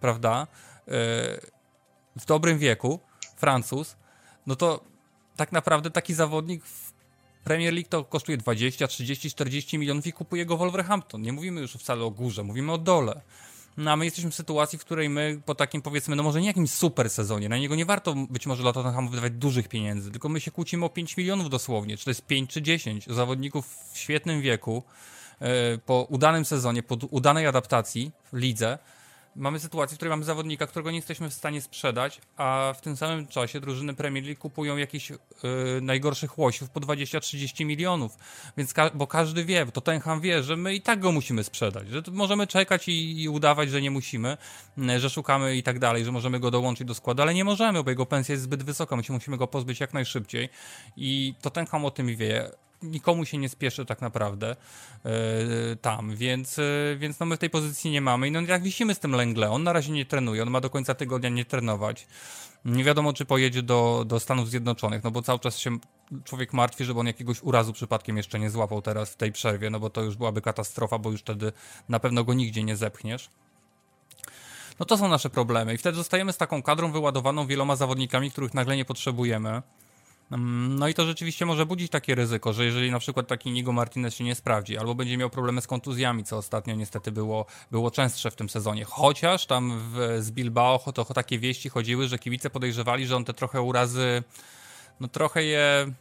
[0.00, 0.46] prawda?
[0.88, 0.90] E,
[2.16, 3.00] w dobrym wieku,
[3.36, 3.96] Francuz,
[4.46, 4.84] no to
[5.36, 6.92] tak naprawdę taki zawodnik w
[7.44, 11.22] Premier League to kosztuje 20, 30, 40 milionów i kupuje go Wolverhampton.
[11.22, 13.20] Nie mówimy już wcale o górze, mówimy o dole.
[13.78, 16.46] No a my jesteśmy w sytuacji, w której my po takim powiedzmy, no może nie
[16.46, 20.28] jakimś super sezonie, na niego nie warto być może dla Tottenhamu wydawać dużych pieniędzy, tylko
[20.28, 23.98] my się kłócimy o 5 milionów dosłownie, czy to jest 5 czy 10 zawodników w
[23.98, 24.82] świetnym wieku,
[25.40, 28.78] E, po udanym sezonie, po udanej adaptacji w lidze,
[29.38, 32.96] mamy sytuację, w której mamy zawodnika, którego nie jesteśmy w stanie sprzedać, a w tym
[32.96, 35.18] samym czasie drużyny Premier League kupują jakichś yy,
[35.82, 38.16] najgorszych łosiów po 20-30 milionów.
[38.56, 41.88] Więc ka bo każdy wie, to Tenham wie, że my i tak go musimy sprzedać,
[41.88, 44.36] że możemy czekać i, i, udawać, że nie musimy,
[44.98, 47.90] że szukamy i tak dalej, że możemy go dołączyć do składu, ale nie możemy, bo
[47.90, 50.48] jego pensja jest zbyt wysoka, my się musimy go pozbyć jak najszybciej
[50.96, 52.50] i to Tenham o tym wie
[52.82, 54.56] nikomu się nie spieszy tak naprawdę
[55.04, 55.10] yy,
[55.76, 58.94] tam, więc, yy, więc no my w tej pozycji nie mamy i no jak wisimy
[58.94, 62.06] z tym Lengle, on na razie nie trenuje, on ma do końca tygodnia nie trenować.
[62.64, 65.78] Nie wiadomo, czy pojedzie do, do Stanów Zjednoczonych, no bo cały czas się
[66.24, 69.80] człowiek martwi, żeby on jakiegoś urazu przypadkiem jeszcze nie złapał teraz w tej przerwie, no
[69.80, 71.52] bo to już byłaby katastrofa, bo już wtedy
[71.88, 73.30] na pewno go nigdzie nie zepchniesz.
[74.78, 78.54] No to są nasze problemy i wtedy zostajemy z taką kadrą wyładowaną wieloma zawodnikami, których
[78.54, 79.62] nagle nie potrzebujemy.
[80.30, 84.14] No i to rzeczywiście może budzić takie ryzyko, że jeżeli na przykład taki Nigo Martinez
[84.14, 88.30] się nie sprawdzi, albo będzie miał problemy z kontuzjami, co ostatnio niestety było, było częstsze
[88.30, 88.84] w tym sezonie.
[88.84, 93.24] Chociaż tam w, z Bilbao to, to takie wieści chodziły, że kibice podejrzewali, że on
[93.24, 94.22] te trochę urazy,
[95.00, 95.92] no trochę je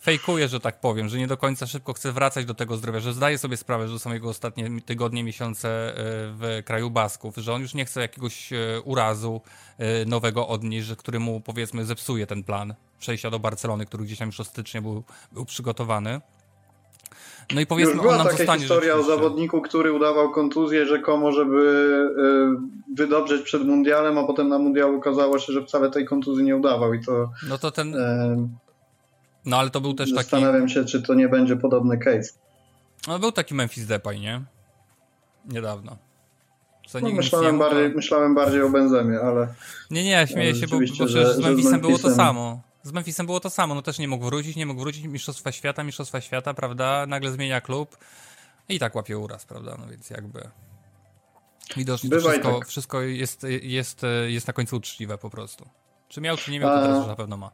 [0.00, 3.12] fejkuje, że tak powiem, że nie do końca szybko chce wracać do tego zdrowia, że
[3.12, 5.94] zdaje sobie sprawę, że to są jego ostatnie tygodnie, miesiące e,
[6.32, 9.40] w kraju Basków, że on już nie chce jakiegoś e, urazu
[9.78, 14.26] e, nowego odnieść, który mu powiedzmy zepsuje ten plan przejścia do Barcelony, który gdzieś tam
[14.28, 16.20] już od stycznia był, był przygotowany.
[17.54, 21.32] No i powiedzmy, Już była on nam taka historia o zawodniku, który udawał kontuzję rzekomo,
[21.32, 21.58] żeby
[22.90, 26.56] y, wydobrzeć przed mundialem, a potem na mundialu okazało się, że wcale tej kontuzji nie
[26.56, 28.48] udawał i to No to ten, y,
[29.44, 32.32] no ale to był też taki, zastanawiam się, czy to nie będzie podobny case.
[33.08, 34.42] no był taki Memphis Depay, nie?
[35.48, 35.96] Niedawno.
[37.02, 39.48] No, myślałem, bardziej, myślałem bardziej o Benzemie, ale
[39.90, 42.60] Nie, nie, śmieję się, bo, bo że- z Memphisem było to samo.
[42.82, 45.84] Z Memphisem było to samo, no też nie mógł wrócić, nie mógł wrócić, mistrzostwa świata,
[45.84, 47.96] mistrzostwa świata, prawda, nagle zmienia klub
[48.68, 50.40] i tak łapie uraz, prawda, no więc jakby
[51.76, 52.68] widocznie to Bywa wszystko, tak.
[52.68, 55.68] wszystko jest, jest, jest na końcu uczciwe po prostu.
[56.08, 57.50] Czy miał, czy nie miał, to teraz już na pewno ma.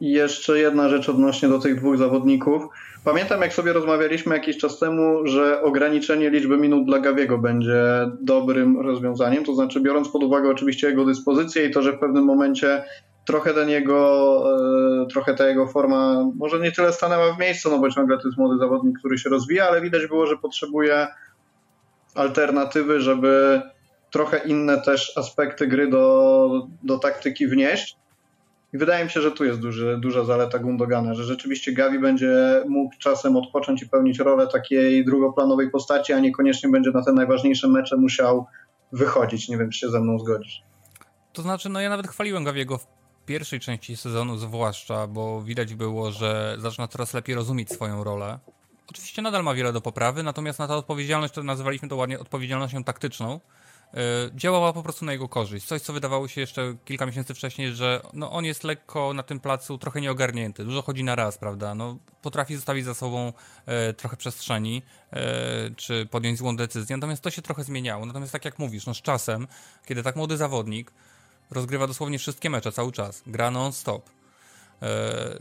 [0.00, 2.62] I jeszcze jedna rzecz odnośnie do tych dwóch zawodników.
[3.04, 7.82] Pamiętam, jak sobie rozmawialiśmy jakiś czas temu, że ograniczenie liczby minut dla Gawiego będzie
[8.20, 9.44] dobrym rozwiązaniem.
[9.44, 12.84] To znaczy, biorąc pod uwagę oczywiście jego dyspozycję i to, że w pewnym momencie
[13.26, 14.42] trochę ten jego,
[15.02, 18.28] e, trochę ta jego forma może nie tyle stanęła w miejscu, no bo ciągle to
[18.28, 21.06] jest młody zawodnik, który się rozwija, ale widać było, że potrzebuje
[22.14, 23.62] alternatywy, żeby
[24.10, 27.96] trochę inne też aspekty gry do, do taktyki wnieść.
[28.72, 32.62] I wydaje mi się, że tu jest duży, duża zaleta Gundogana, że rzeczywiście Gavi będzie
[32.68, 37.68] mógł czasem odpocząć i pełnić rolę takiej drugoplanowej postaci, a niekoniecznie będzie na te najważniejsze
[37.68, 38.46] mecze musiał
[38.92, 39.48] wychodzić.
[39.48, 40.62] Nie wiem, czy się ze mną zgodzisz.
[41.32, 42.86] To znaczy, no ja nawet chwaliłem Gawiego w
[43.26, 48.38] pierwszej części sezonu zwłaszcza, bo widać było, że zaczyna coraz lepiej rozumieć swoją rolę.
[48.90, 52.84] Oczywiście nadal ma wiele do poprawy, natomiast na ta odpowiedzialność, to nazywaliśmy to ładnie odpowiedzialnością
[52.84, 53.40] taktyczną,
[53.94, 54.00] yy,
[54.34, 55.66] działała po prostu na jego korzyść.
[55.66, 59.40] Coś, co wydawało się jeszcze kilka miesięcy wcześniej, że no, on jest lekko na tym
[59.40, 61.74] placu trochę nieogarnięty, dużo chodzi na raz, prawda?
[61.74, 63.32] No, potrafi zostawić za sobą
[63.66, 68.06] e, trochę przestrzeni, e, czy podjąć złą decyzję, natomiast to się trochę zmieniało.
[68.06, 69.46] Natomiast tak jak mówisz, no z czasem,
[69.86, 70.92] kiedy tak młody zawodnik
[71.50, 74.10] rozgrywa dosłownie wszystkie mecze cały czas, gra non-stop.
[74.82, 75.38] E,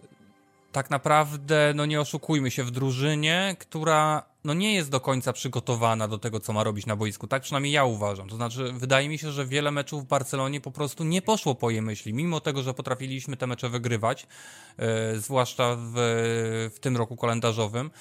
[0.72, 6.08] tak naprawdę, no nie oszukujmy się, w drużynie, która no nie jest do końca przygotowana
[6.08, 7.28] do tego, co ma robić na boisku.
[7.28, 8.30] Tak przynajmniej ja uważam.
[8.30, 11.70] To znaczy, wydaje mi się, że wiele meczów w Barcelonie po prostu nie poszło po
[11.70, 12.14] jej myśli.
[12.14, 14.28] Mimo tego, że potrafiliśmy te mecze wygrywać,
[14.78, 15.94] e, zwłaszcza w,
[16.76, 17.92] w tym roku kalendarzowym,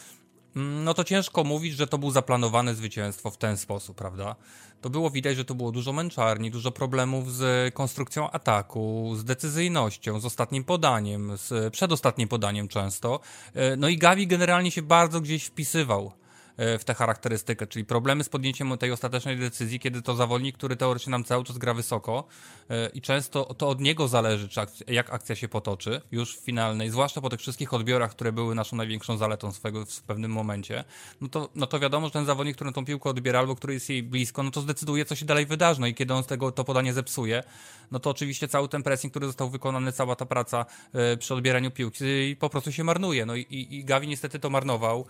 [0.55, 4.37] no to ciężko mówić, że to był zaplanowane zwycięstwo w ten sposób, prawda?
[4.81, 10.21] To było widać, że to było dużo męczarni, dużo problemów z konstrukcją ataku, z decyzyjnością,
[10.21, 13.21] z ostatnim podaniem, z przedostatnim podaniem często.
[13.55, 16.13] E, No i Gavi generalnie się bardzo gdzieś wpisywał
[16.57, 21.11] w tę charakterystykę, czyli problemy z podjęciem tej ostatecznej decyzji, kiedy to zawodnik, który teoretycznie
[21.11, 22.25] nam cały czas gra wysoko
[22.71, 26.91] e, i często to od niego zależy, akcja, jak akcja się potoczy już w finalnej,
[26.91, 30.85] zwłaszcza po tych wszystkich odbiorach, które były naszą największą zaletą swego w pewnym momencie,
[31.21, 33.91] no to, no to wiadomo, że ten zawodnik, który tą piłkę odbiera albo który jest
[33.91, 35.81] jej blisko, no to zdecyduje, co się dalej wydarzy.
[35.81, 37.43] No i kiedy on z tego to podanie zepsuje,
[37.91, 41.71] no to oczywiście cały ten pressing, który został wykonany, cała ta praca e, przy odbieraniu
[41.71, 43.27] piłki po prostu się marnuje.
[43.27, 45.07] No i, i Gavi niestety to marnował.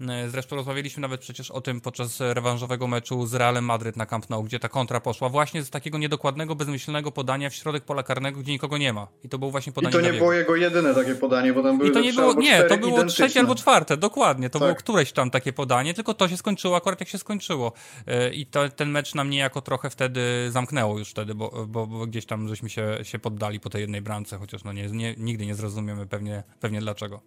[0.00, 4.30] E, Zresztą rozmawialiśmy nawet przecież o tym podczas rewanżowego meczu z Realem Madryt na Camp
[4.30, 8.40] Nou, gdzie ta kontra poszła właśnie z takiego niedokładnego, bezmyślnego podania w środek pola karnego,
[8.40, 9.08] gdzie nikogo nie ma.
[9.24, 11.78] I to było właśnie I podanie to nie było jego jedyne takie podanie, bo tam
[11.78, 13.26] były I to nie było, nie, to było identyczne.
[13.26, 14.50] trzecie albo czwarte, dokładnie.
[14.50, 14.68] To Tak.
[14.68, 17.72] było któreś tam takie podanie, tylko to się skończyło akurat jak się skończyło.
[18.06, 22.06] E, I to, ten mecz nam niejako trochę wtedy zamknęło już wtedy, bo, bo, bo
[22.06, 25.46] gdzieś tam żeśmy się, się poddali po tej jednej bramce, chociaż no nie, nie, nigdy
[25.46, 27.20] nie zrozumiemy pewnie, pewnie dlaczego.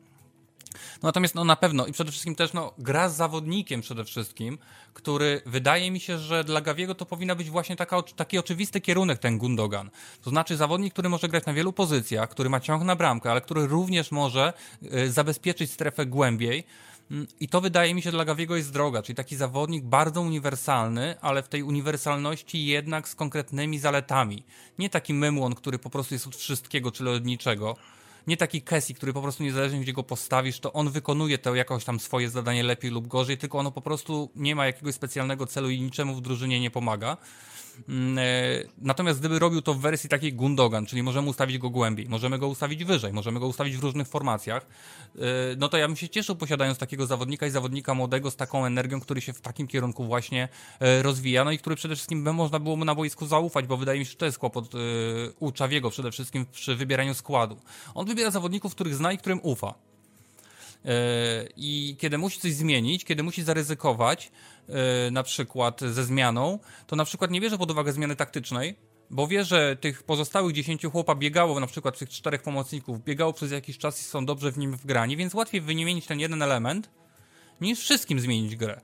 [0.74, 4.58] No natomiast no na pewno i przede wszystkim też no, gra z zawodnikiem przede wszystkim,
[4.94, 9.20] który wydaje mi się, że dla Gawiego to powinna być właśnie taka, taki oczywisty kierunek
[9.20, 9.90] ten Gundogan.
[10.22, 13.42] To znaczy zawodnik, który może grać na wielu pozycjach, który ma ciąg na bramkę, ale
[13.42, 14.54] który również może
[14.94, 16.64] y, zabezpieczyć strefę głębiej.
[17.12, 21.16] Mm, I to wydaje mi się dla Gawiego jest droga, czyli taki zawodnik bardzo uniwersalny,
[21.22, 24.44] ale w tej uniwersalności jednak z konkretnymi zaletami.
[24.80, 27.76] Nie taki mymłon, który po prostu jest od wszystkiego, czyli od niczego.
[28.28, 31.86] Nie taki Kessie, który po prostu niezależnie gdzie go postawisz, to on wykonuje to jakoś
[31.86, 35.70] tam swoje zadanie lepiej lub gorzej, tylko ono po prostu nie ma jakiegoś specjalnego celu
[35.70, 37.18] i niczemu w drużynie nie pomaga.
[37.90, 38.22] Mm, e,
[38.78, 42.48] Natomiast gdyby robił to w wersji takiej Gundogan, czyli możemy ustawić go głębiej, możemy go
[42.48, 44.66] ustawić wyżej, możemy go ustawić w różnych formacjach,
[45.16, 45.20] e,
[45.58, 49.00] no to ja bym się cieszył posiadając takiego zawodnika i zawodnika młodego z taką energią,
[49.00, 52.60] który się w takim kierunku właśnie e, rozwija, no i który przede wszystkim by można
[52.60, 54.72] było mu na boisku zaufać, bo wydaje mi się, że to jest kłopot
[55.40, 57.58] u Czawiego przede wszystkim przy wybieraniu składu.
[57.96, 59.91] On wybiera zawodników, których zna i którym ufa.
[60.86, 64.32] E, I kiedy musi coś zmienić, kiedy musi zaryzykować,
[64.70, 68.76] e, na przykład ze zmianą, to na przykład nie bierze pod uwagę zmiany taktycznej,
[69.10, 73.52] bo wie, że tych pozostałych 10 chłopa biegało, na przykład tych czterech pomocników, biegało przez
[73.52, 76.90] jakiś czas i są dobrze w nim wgrani, więc łatwiej wymienić ten jeden element,
[77.62, 78.82] niż wszystkim zmienić grę.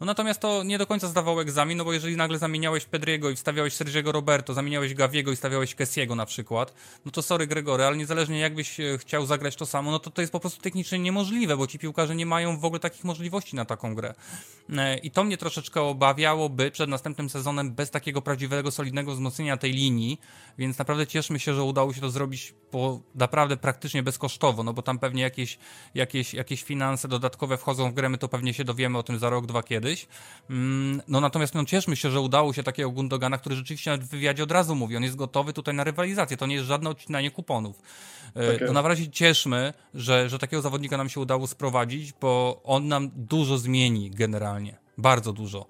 [0.00, 3.36] No natomiast to nie do końca zdawało egzamin, no bo jeżeli nagle zamieniałeś Pedriego i
[3.36, 7.96] wstawiałeś Sergiego Roberto, zamieniałeś Gaviego i stawiałeś Kessiego na przykład, no to sorry Gregory, ale
[7.96, 11.56] niezależnie jakbyś e, chciał zagrać to samo, no to to jest po prostu technicznie niemożliwe,
[11.56, 14.14] bo ci piłkarze nie mają w ogóle takich możliwości na taką grę.
[14.76, 19.72] E, I to mnie troszeczkę obawiałoby przed następnym sezonem bez takiego prawdziwego, solidnego wzmocnienia tej
[19.72, 20.20] linii,
[20.58, 24.82] więc naprawdę cieszmy się, że udało się to zrobić po naprawdę praktycznie bezkosztowo, no bo
[24.82, 25.58] tam pewnie jakieś,
[25.94, 29.30] jakieś, jakieś finanse dodatkowe wchodzą w grę, my to pewnie się dowiemy o tym za
[29.30, 30.06] rok, dwa kiedyś.
[30.50, 34.42] Mm, no natomiast no, cieszmy się, że udało się takiego Gundogana, który rzeczywiście w wywiadzie
[34.42, 37.82] od razu mówi, on jest gotowy tutaj na rywalizację, to nie jest żadne odcinanie kuponów.
[38.34, 42.88] E, to na razie cieszmy, że, że takiego zawodnika nam się udało sprowadzić, bo on
[42.88, 44.76] nam dużo zmieni generalnie.
[44.98, 45.66] Bardzo dużo.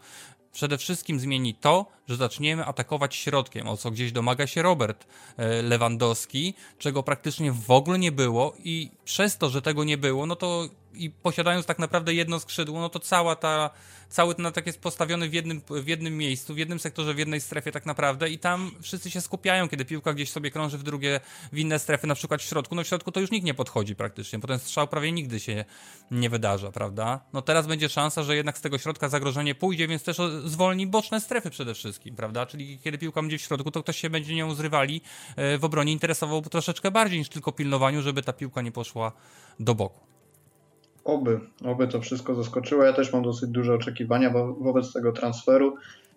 [0.53, 5.63] Przede wszystkim zmieni to, że zaczniemy atakować środkiem, o co gdzieś domaga się Robert e,
[5.63, 10.37] Lewandowski, czego praktycznie w ogóle nie było i przez to, że tego nie było, no
[10.37, 13.71] to i posiadając tak naprawdę jedno skrzydło, no to cała ta,
[14.09, 17.41] cały ten atak jest postawiony w jednym, w jednym miejscu, w jednym sektorze, w jednej
[17.41, 21.21] strefie tak naprawdę i tam wszyscy się skupiają, kiedy piłka gdzieś sobie krąży w drugie,
[21.53, 23.97] w inne strefy, na przykład w środku, no w środku to już nikt nie podchodzi
[23.97, 25.65] praktycznie, bo ten strzał prawie nigdy się
[26.11, 27.21] nie wydarza, prawda?
[27.33, 31.21] No teraz będzie szansa, że jednak z tego środka zagrożenie pójdzie, więc też zwolni boczne
[31.21, 32.47] strefy przede wszystkim, prawda?
[32.47, 35.01] Czyli kiedy piłka będzie w środku, to ktoś się będzie nią zrywali
[35.37, 38.98] e, w obronie interesował troszeczkę bardziej niż tylko pilnowaniu, żeby ta piłka nie poszła
[39.61, 40.01] do boku.
[41.05, 42.85] Oby, oby to wszystko zaskoczyło.
[42.85, 45.75] Ja też mam dosyć duże oczekiwania wo wobec tego transferu.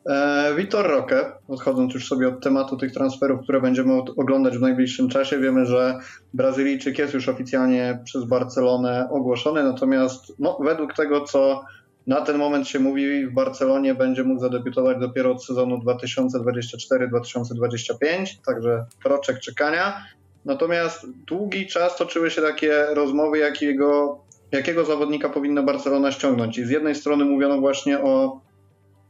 [0.10, 5.10] E, Vitor Roque, odchodząc już sobie od tematu tych transferów, które będziemy oglądać w najbliższym
[5.10, 6.00] czasie, wiemy, że
[6.34, 11.65] Brazylijczyk jest już oficjalnie przez Barcelonę ogłoszony, natomiast no, według tego, co
[12.08, 18.86] na ten moment się mówi, w Barcelonie będzie mógł zadebiutować dopiero od sezonu 2024-2025, także
[19.06, 20.04] roczek czekania.
[20.46, 24.20] Natomiast długi czas toczyły się takie rozmowy, jakiego
[24.52, 26.58] jakiego zawodnika powinna Barcelona ściągnąć.
[26.58, 28.42] I z jednej strony mówiono właśnie o,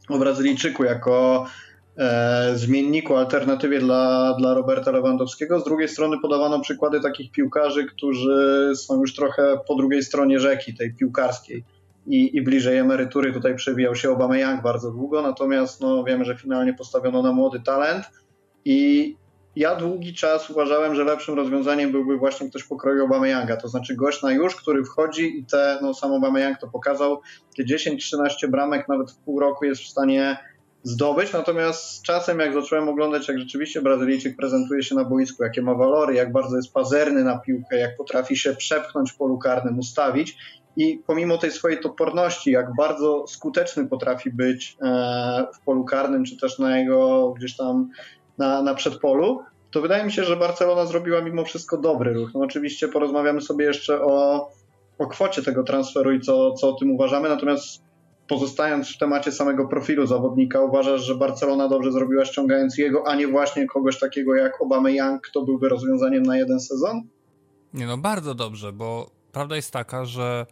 [0.10, 1.46] o Brazylijczyku jako
[1.98, 5.60] e, zmienniku, alternatywie dla, dla Roberta Lewandowskiego.
[5.60, 10.74] Z drugiej strony podawano przykłady takich piłkarzy, którzy są już trochę po drugiej stronie rzeki,
[10.74, 11.64] tej piłkarskiej.
[12.08, 16.38] I, i bliżej emerytury tutaj przewijał się Obama Young bardzo długo, natomiast no, wiemy, że
[16.38, 18.06] finalnie postawiono na młody talent
[18.66, 19.16] i
[19.56, 24.22] ja długi czas uważałem, że lepszym rozwiązaniem byłby właśnie ktoś pokroju Obameyanga, to znaczy gość
[24.22, 27.22] na już, który wchodzi i te, no sam Obameyang to pokazał,
[27.58, 30.38] te 10-13 bramek nawet w pół roku jest w stanie
[30.84, 35.62] zdobyć, natomiast z czasem jak zacząłem oglądać, jak rzeczywiście Brazylijczyk prezentuje się na boisku, jakie
[35.62, 39.80] ma walory, jak bardzo jest pazerny na piłkę, jak potrafi się przepchnąć w polu karnym,
[39.80, 40.38] ustawić.
[40.78, 46.38] I pomimo tej swojej toporności, jak bardzo skuteczny potrafi być e, w polu karnym, czy
[46.38, 47.90] też na jego gdzieś tam
[48.38, 52.30] na, na przedpolu, to wydaje mi się, że Barcelona zrobiła mimo wszystko dobry ruch.
[52.34, 54.50] No oczywiście porozmawiamy sobie jeszcze o,
[54.98, 57.82] o kwocie tego transferu i co, co o tym uważamy, natomiast
[58.28, 63.28] pozostając w temacie samego profilu zawodnika, uważasz, że Barcelona dobrze zrobiła ściągając jego, a nie
[63.28, 67.02] właśnie kogoś takiego jak Obama Young, kto byłby rozwiązaniem na jeden sezon?
[67.74, 70.46] Nie no, bardzo dobrze, bo prawda jest taka, że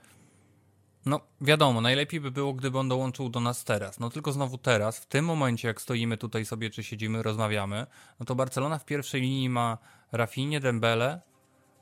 [1.05, 3.99] no, wiadomo, najlepiej by było, gdyby on dołączył do nas teraz.
[3.99, 7.87] No tylko znowu teraz, w tym momencie, jak stoimy tutaj sobie, czy siedzimy, rozmawiamy,
[8.19, 9.77] no to Barcelona w pierwszej linii ma
[10.11, 11.21] Rafinie, Dembele,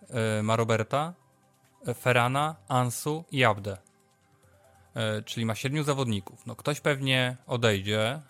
[0.10, 1.14] yy, ma Roberta,
[1.88, 3.78] yy, Ferrana, Ansu i Abde.
[4.96, 6.46] Yy, czyli ma siedmiu zawodników.
[6.46, 8.22] No ktoś pewnie odejdzie,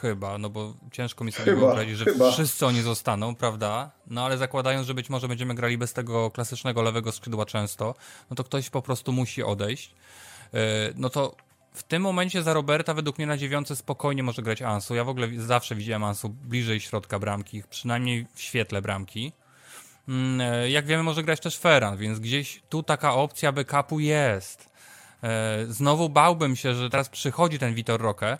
[0.00, 2.32] Chyba, no bo ciężko mi sobie chyba, wyobrazić, że chyba.
[2.32, 3.90] wszyscy oni zostaną, prawda?
[4.06, 7.94] No ale zakładając, że być może będziemy grali bez tego klasycznego lewego skrzydła często,
[8.30, 9.94] no to ktoś po prostu musi odejść.
[10.52, 10.60] Yy,
[10.96, 11.36] no to
[11.72, 14.94] w tym momencie za Roberta według mnie na dziewiątce spokojnie może grać Ansu.
[14.94, 19.32] Ja w ogóle zawsze widziałem Ansu bliżej środka bramki, przynajmniej w świetle bramki.
[20.08, 24.70] Yy, jak wiemy, może grać też Ferran, więc gdzieś tu taka opcja backupu jest.
[25.22, 25.28] Yy,
[25.72, 28.38] znowu bałbym się, że teraz przychodzi ten Vitor Roque,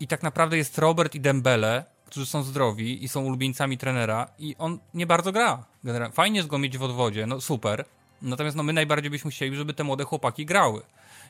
[0.00, 4.56] i tak naprawdę jest Robert i Dembele, którzy są zdrowi i są ulubieńcami trenera i
[4.58, 5.64] on nie bardzo gra.
[5.84, 6.14] Generalnie.
[6.14, 7.84] Fajnie jest go mieć w odwodzie, no super.
[8.22, 10.82] Natomiast no, my najbardziej byśmy chcieli, żeby te młode chłopaki grały.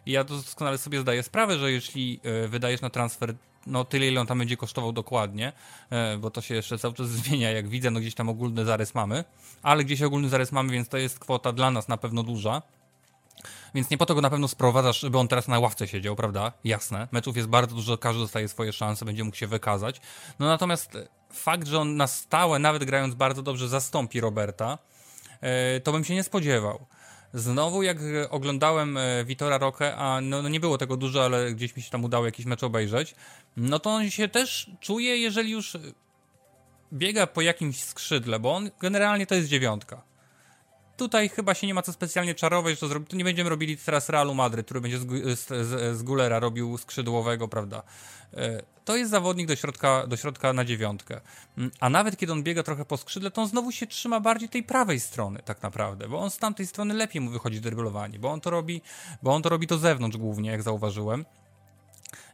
[0.07, 3.35] I ja doskonale sobie zdaję sprawę, że jeśli y, wydajesz na transfer
[3.67, 5.53] no tyle, ile on tam będzie kosztował dokładnie,
[6.15, 8.95] y, bo to się jeszcze cały czas zmienia, jak widzę, no gdzieś tam ogólny zarys
[8.95, 9.25] mamy,
[9.63, 12.63] ale gdzieś ogólny zarys mamy, więc to jest kwota dla nas na pewno duża.
[13.75, 16.53] Więc nie po to go na pewno sprowadzasz, żeby on teraz na ławce siedział, prawda?
[16.65, 17.09] Jasne.
[17.13, 20.01] Meczów jest bardzo dużo, każdy dostaje swoje szanse, będzie mógł się wykazać.
[20.39, 20.99] No natomiast
[21.33, 24.79] fakt, że on na stałe, nawet grając bardzo dobrze, zastąpi Roberta,
[25.41, 26.87] e, to bym się nie spodziewał.
[27.35, 27.99] Znowu, jak
[28.31, 31.91] oglądałem e, Witora Roque, a no, no, nie było tego dużo, ale gdzieś mi się
[31.91, 33.15] tam udało jakiś mecz obejrzeć,
[33.57, 35.77] no to on się też czuje, jeżeli już
[36.93, 40.14] biega po jakimś skrzydle, bo on generalnie to jest dziewiątka
[40.97, 43.01] tutaj chyba się nie ma co specjalnie czarować, że to.
[43.01, 45.07] Tu nie będziemy robili teraz Realu Madryt, który będzie z,
[45.39, 47.83] z, z, z Gulera robił skrzydłowego, prawda?
[48.37, 51.21] E, to jest zawodnik do środka, do środka na dziewiątkę.
[51.59, 54.49] Mm, a nawet kiedy on biega trochę po skrzydle, to on znowu się trzyma bardziej
[54.49, 58.31] tej prawej strony, tak naprawdę, bo on z tamtej strony lepiej mu wychodzi dryblowanie, bo
[58.31, 58.83] on to robi,
[59.23, 61.25] bo on to robi to zewnątrz głównie, jak zauważyłem.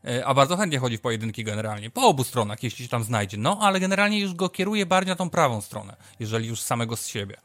[0.05, 3.37] E, a bardzo chętnie chodzi w pojedynki generalnie, po obu stronach, jeśli się tam znajdzie.
[3.37, 7.07] No, ale generalnie już go kieruje bardziej na tą prawą stronę, jeżeli już samego z
[7.07, 7.37] siebie.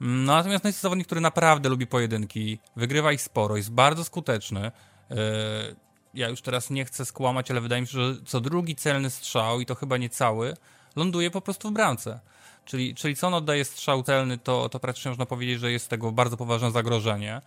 [0.00, 4.60] No, natomiast no jest zawodnik, który naprawdę lubi pojedynki, wygrywa ich sporo, jest bardzo skuteczny.
[5.10, 5.14] E,
[6.14, 9.60] ja już teraz nie chcę skłamać, ale wydaje mi się, że co drugi celny strzał,
[9.60, 10.56] i to chyba nie cały,
[10.96, 12.20] ląduje po prostu w bramce.
[12.64, 16.12] Czyli, czyli co on oddaje strzał celny, to, to praktycznie można powiedzieć, że jest tego
[16.12, 17.40] bardzo poważne zagrożenie.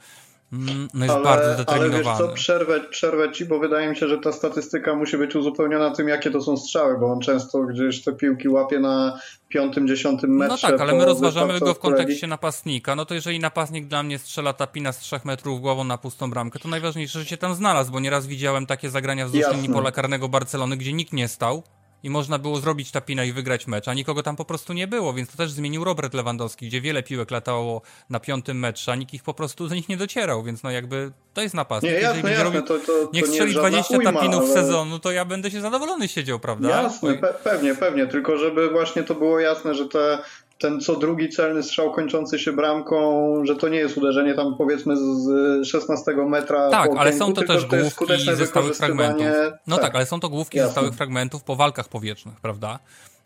[0.53, 2.09] Mm, no jest ale, bardzo zdeterminowany.
[2.09, 5.35] Ale wiesz co, przerwę, przerwę ci, bo wydaje mi się, że ta statystyka musi być
[5.35, 9.87] uzupełniona tym, jakie to są strzały, bo on często gdzieś te piłki łapie na piątym,
[9.87, 10.67] dziesiątym metrze.
[10.67, 12.95] No tak, ale my rozważamy go w kontekście napastnika.
[12.95, 16.59] No to jeżeli napastnik dla mnie strzela tapina z trzech metrów głową na pustą bramkę,
[16.59, 20.29] to najważniejsze, że się tam znalazł, bo nieraz widziałem takie zagrania wzdłuż linii pola karnego
[20.29, 21.63] Barcelony, gdzie nikt nie stał
[22.03, 25.13] i można było zrobić tapina i wygrać mecz, a nikogo tam po prostu nie było,
[25.13, 29.13] więc to też zmienił Robert Lewandowski, gdzie wiele piłek latało na piątym metrze, a nikt
[29.13, 31.93] ich po prostu do nich nie docierał, więc no jakby to jest napastnik.
[31.93, 34.53] Nie, jasne, jasne, robił, to, to, to niech strzeli 20 ujma, tapinów ale...
[34.53, 36.69] sezonu, to ja będę się zadowolony siedział, prawda?
[36.69, 40.23] Jasne, pe pewnie, pewnie, tylko żeby właśnie to było jasne, że te
[40.61, 44.97] ten co drugi celny strzał kończący się bramką, że to nie jest uderzenie tam powiedzmy
[44.97, 46.69] z 16 metra.
[46.69, 49.27] Tak, ale są to też główki ze stałych fragmentów.
[49.67, 50.69] No tak, tak, ale są to główki jasne.
[50.69, 52.79] ze stałych fragmentów po walkach powietrznych, prawda?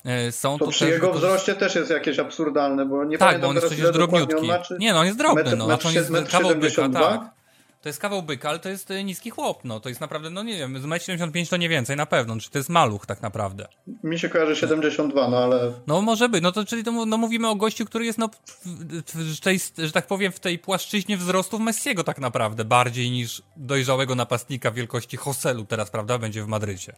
[0.05, 3.27] E, są to, to przy też, jego wzroście też jest jakieś absurdalne, bo nie tak,
[3.27, 4.47] pamiętam bo on jest przecież drobniutki.
[4.47, 7.21] Ma, nie, no on jest drobny, metr, no, znaczy on jest kawał byka, tak.
[7.85, 9.79] To jest kawał byka, ale to jest e, niski chłop, no.
[9.79, 12.39] To jest naprawdę, no nie wiem, z 1,75 m to nie więcej na pewno.
[12.39, 13.67] Czy to jest maluch tak naprawdę?
[14.03, 15.73] Mi się kojarzy 72, no ale...
[15.87, 18.29] No może być, no to czyli to, no, mówimy o gościu, który jest, no,
[19.05, 24.15] w tej, że tak powiem, w tej płaszczyźnie wzrostów Messiego tak naprawdę, bardziej niż dojrzałego
[24.15, 26.95] napastnika wielkości Hoselu teraz, prawda, będzie w Madrycie.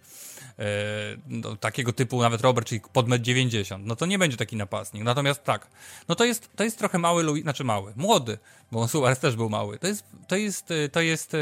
[0.59, 0.65] E,
[1.27, 3.81] no, takiego typu nawet Robert, czyli pod 1,90 m.
[3.85, 5.03] No to nie będzie taki napastnik.
[5.03, 5.67] Natomiast tak,
[6.07, 8.37] no to jest, to jest trochę mały, Louis, znaczy mały, młody,
[8.71, 9.77] bo Suarez też był mały.
[9.77, 11.35] To jest, to jest, to jest,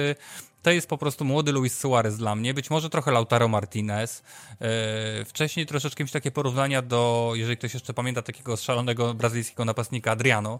[0.62, 4.24] to jest po prostu młody Luis Suarez dla mnie, być może trochę Lautaro Martinez.
[4.62, 10.12] E, wcześniej troszeczkę mieć takie porównania do, jeżeli ktoś jeszcze pamięta takiego szalonego brazylijskiego napastnika
[10.12, 10.60] Adriano,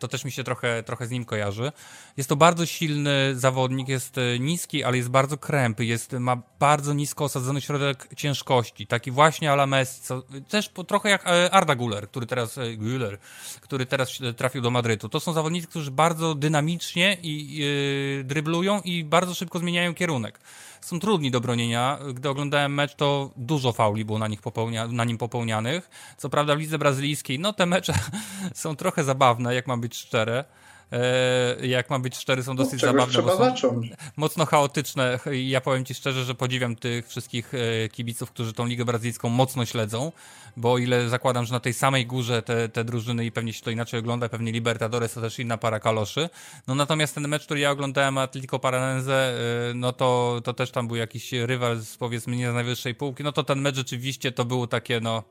[0.00, 1.72] to też mi się trochę, trochę z nim kojarzy.
[2.16, 6.92] Jest to bardzo silny zawodnik, jest e, niski, ale jest bardzo krępy, jest, ma bardzo
[6.92, 8.86] nisko osadzony środek ciężkości.
[8.86, 13.18] Taki właśnie ala Messi, co, też po, trochę jak e, Arda Guller, który teraz, Guller,
[13.60, 15.08] który teraz trafił do Madrytu.
[15.08, 20.40] To są zawodnicy, którzy bardzo dynamicznie i, yy, dryblują i bardzo szybko zmieniają kierunek
[20.80, 21.98] są trudni do bronienia.
[22.14, 25.90] Gdy oglądałem mecz, to dużo fauli było na, nich popełnia, na nim popełnianych.
[26.16, 27.94] Co prawda w lidze brazylijskiej, no te mecze
[28.54, 30.44] są trochę zabawne, jak mam być szczere.
[30.92, 33.92] E, jak ma być szczery, są dosyć no, zabawne, bo są zacząć.
[34.16, 35.18] mocno chaotyczne.
[35.46, 39.66] Ja powiem Ci szczerze, że podziwiam tych wszystkich e, kibiców, którzy tą Ligę Brazylijską mocno
[39.66, 40.12] śledzą,
[40.56, 43.62] bo o ile zakładam, że na tej samej górze te, te drużyny i pewnie się
[43.62, 46.28] to inaczej ogląda, pewnie Libertadores to też inna para kaloszy.
[46.66, 49.34] No natomiast ten mecz, który ja oglądałem, Atletico Paranense,
[49.70, 53.24] e, no to, to też tam był jakiś rywal z powiedzmy nie z najwyższej półki,
[53.24, 55.22] no to ten mecz rzeczywiście to było takie no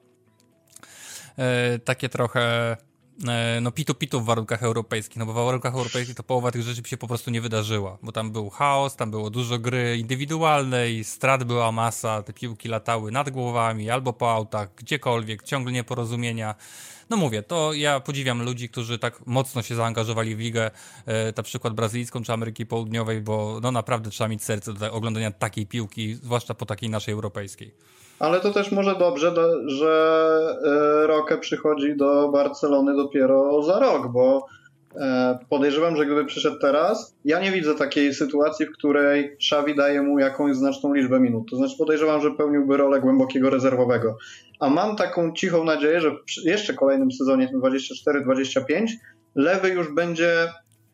[1.86, 2.78] takie trochę
[3.28, 6.89] E, no pitu-pitu w warunkach europejskich, no bo w warunkach europejskich to połowa tych rzeczy
[6.89, 11.43] się po prostu nie wydarzyła, bo tam był chaos, tam było dużo gry indywidualnej, strat
[11.43, 16.55] była masa, te piłki latały nad głowami albo po autach, gdziekolwiek, ciągle nieporozumienia.
[17.09, 20.72] No mówię, to ja podziwiam ludzi, którzy tak mocno się zaangażowali w ligę,
[21.05, 25.32] e, na przykład brazylijską czy Ameryki Południowej, bo no naprawdę trzeba mieć serce do oglądania
[25.32, 27.72] takiej piłki, zwłaszcza po takiej naszej europejskiej.
[28.20, 29.34] Ale to też może dobrze,
[29.65, 30.57] że
[31.03, 34.45] e, Roque przychodzi do Barcelony dopiero za rok, bo
[34.95, 40.01] e, podejrzewam, że gdyby przyszedł teraz, ja nie widzę takiej sytuacji, w której Xavi daje
[40.01, 41.49] mu jakąś znaczną liczbę minut.
[41.49, 44.17] To znaczy podejrzewam, że pełniłby rolę głębokiego rezerwowego.
[44.59, 46.11] A mam taką cichą nadzieję, że
[46.43, 48.88] jeszcze kolejnym sezonie, 24-25,
[49.36, 50.47] lewy już będzie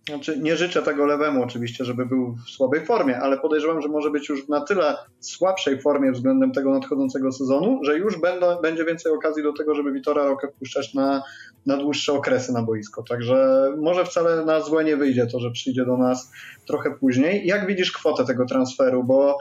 [0.10, 4.10] znaczy, nie życzę tego lewemu oczywiście, żeby był w słabej formie, ale podejrzewam, że może
[4.12, 9.12] być już na tyle słabszej formie względem tego nadchodzącego sezonu, że już będą, będzie więcej
[9.12, 11.24] okazji do tego, żeby Witora Rokę wpuszczać na,
[11.66, 13.04] na dłuższe okresy na boisko.
[13.04, 16.32] Także może wcale na złe nie wyjdzie to, że przyjdzie do nas
[16.68, 17.48] trochę później.
[17.48, 19.04] Jak widzisz kwotę tego transferu?
[19.04, 19.38] Bo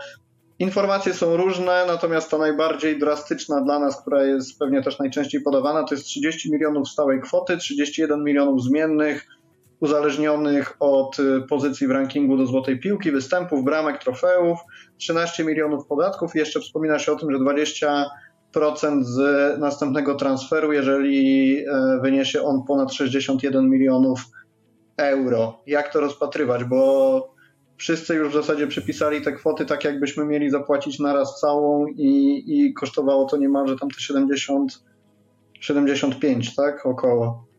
[0.59, 5.85] Informacje są różne, natomiast ta najbardziej drastyczna dla nas, która jest pewnie też najczęściej podawana,
[5.85, 9.27] to jest 30 milionów stałej kwoty, 31 milionów zmiennych,
[9.85, 14.59] uzależnionych od y, pozycji w rankingu do złotej piłki, występów, bramek, trofeów,
[14.97, 18.11] 13 milionów podatków jeszcze wspomina się o tym, że 20
[19.01, 19.19] z
[19.61, 24.21] następnego transferu, jeżeli e, wyniesie on ponad 61 milionów
[24.97, 25.63] euro.
[25.67, 26.65] Jak to rozpatrywać?
[26.65, 27.35] Bo
[27.77, 32.75] wszyscy już w zasadzie przypisali te kwoty tak, jakbyśmy mieli zapłacić naraz całą i, i
[32.75, 34.85] kosztowało to niemalże tam te 70,
[35.61, 36.87] 75, tak?
[36.87, 37.54] Około.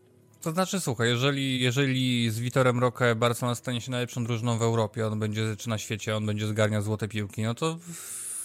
[0.45, 5.07] To znaczy, słuchaj, jeżeli, jeżeli z Witorem Roque Barcelona stanie się najlepszą drużyną w Europie,
[5.07, 7.77] on będzie, czy na świecie, on będzie zgarniał złote piłki, no to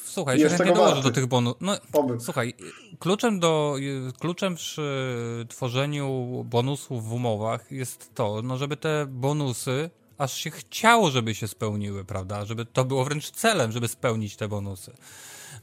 [0.05, 1.09] słuchaj, Jest się chętnie dołoży warty.
[1.09, 1.61] do tych bonusów.
[1.61, 2.21] No, Oby.
[2.21, 2.55] słuchaj,
[2.99, 3.77] kluczem do,
[4.19, 11.11] kluczem przy tworzeniu bonusów w umowach jest to, no żeby te bonusy aż się chciało,
[11.11, 12.45] żeby się spełniły, prawda?
[12.45, 14.93] Żeby to było wręcz celem, żeby spełnić te bonusy.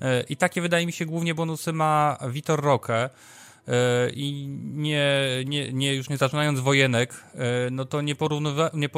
[0.02, 3.10] E, I takie wydaje mi się głównie bonusy ma Vitor Roque.
[3.68, 8.90] E, I nie, nie, nie, już nie zaczynając wojenek, e, no to nie, porównywa, nie,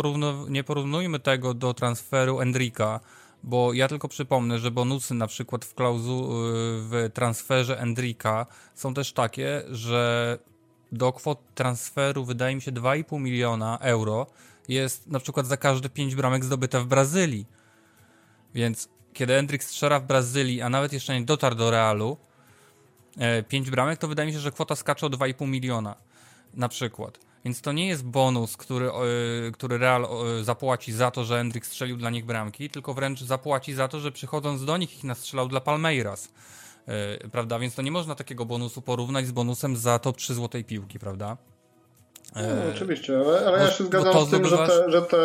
[0.50, 3.00] nie porównujmy tego do transferu Endrika,
[3.44, 8.46] bo ja tylko przypomnę, że bonusy na przykład w klauzu, w transferze Endrika
[8.76, 10.38] są też takie, że
[10.92, 14.28] do kwot transferu wydaje mi się 2,5 miliona euro
[14.70, 17.46] jest na przykład za każde 5 bramek zdobyte w Brazylii.
[18.56, 22.18] Więc kiedy Endrik strzela w Brazylii, a nawet jeszcze nie dotarł do Realu,
[23.48, 25.96] 5 bramek, to wydaje mi się, że kwota skacze o 2,5 miliona
[26.54, 27.20] na przykład.
[27.46, 28.90] Więc to nie jest bonus, który,
[29.54, 30.08] który Real
[30.42, 34.12] zapłaci za to, że Endrik strzelił dla nich bramki, tylko wręcz zapłaci za to, że
[34.12, 36.30] przychodząc do nich ich nastrzelał dla Palmeiras.
[37.32, 37.60] Prawda?
[37.60, 41.38] Więc to nie można takiego bonusu porównać z bonusem za top 3 złotej piłki, prawda?
[42.36, 42.42] No,
[42.76, 45.18] oczywiście, ale, ale bo- ja się zgadzam z tym, że zdobywasz- te, że te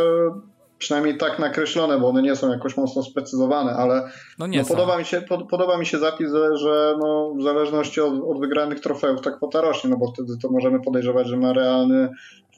[0.79, 4.99] przynajmniej tak nakreślone, bo one nie są jakoś mocno sprecyzowane, ale No nie no, podoba,
[4.99, 6.29] mi się, pod, podoba mi się zapis,
[6.63, 10.51] że, no, w zależności od, od wygranych trofeów ta kwota rośnie, no bo wtedy to
[10.51, 12.09] możemy podejrzewać, że ma realny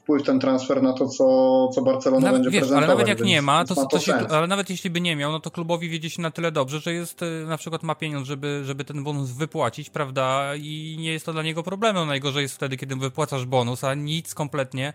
[0.07, 2.89] wpływ ten transfer na to, co, co Barcelona Nawet, będzie wiesz, ale prezentować.
[2.97, 5.31] nawet jak więc- nie ma, to, ma to się, ale nawet jeśli by nie miał,
[5.31, 8.27] no to klubowi wiedzie się na tyle dobrze, że jest y, na przykład ma pieniądz,
[8.27, 10.55] żeby, żeby ten bonus wypłacić, prawda?
[10.55, 12.07] I nie jest to dla niego problemem.
[12.07, 14.93] Najgorzej jest wtedy, kiedy wypłacasz bonus, a nic kompletnie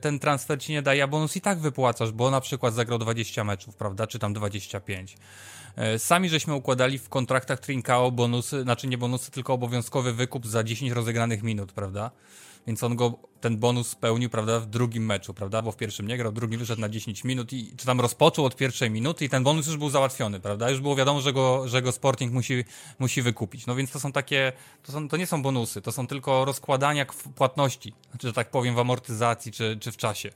[0.00, 3.44] ten transfer ci nie daje, a bonus i tak wypłacasz, bo na przykład zagrał 20
[3.44, 4.06] meczów, prawda?
[4.06, 5.16] Czy tam 25.
[5.94, 10.64] Y, Sami żeśmy układali w kontraktach Trincao bonusy, znaczy nie bonusy, tylko obowiązkowy wykup za
[10.64, 12.10] 10 rozegranych minut, prawda?
[12.68, 16.16] Więc on go, ten bonus spełnił, prawda, w drugim meczu, prawda, bo w pierwszym nie
[16.16, 19.28] grał, w drugim wyszedł na 10 minut i czy tam rozpoczął od pierwszej minuty i
[19.28, 22.64] ten bonus już był załatwiony, prawda, już było wiadomo, że go, że go Sporting musi,
[22.98, 23.66] musi wykupić.
[23.66, 24.52] No więc to są takie,
[24.82, 28.74] to, są, to nie są bonusy, to są tylko rozkładania płatności, znaczy, że tak powiem,
[28.74, 30.30] w amortyzacji czy, czy w czasie.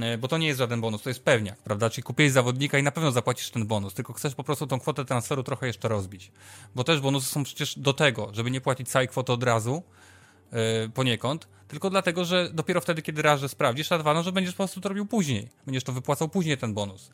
[0.00, 1.90] E, Bo to nie jest żaden bonus, to jest pewniak, prawda?
[1.90, 5.04] Czyli kupiłeś zawodnika i na pewno zapłacisz ten bonus, tylko chcesz po prostu tą kwotę
[5.04, 6.32] transferu trochę jeszcze rozbić.
[6.74, 9.82] Bo też bonusy są przecież do tego, żeby nie płacić całej kwoty od razu,
[10.94, 14.54] poniekąd, tylko dlatego, że dopiero wtedy, kiedy raz, że sprawdzisz, a dwa, no, że będziesz
[14.54, 15.48] po prostu to robił później.
[15.66, 17.10] Będziesz to wypłacał później ten bonus.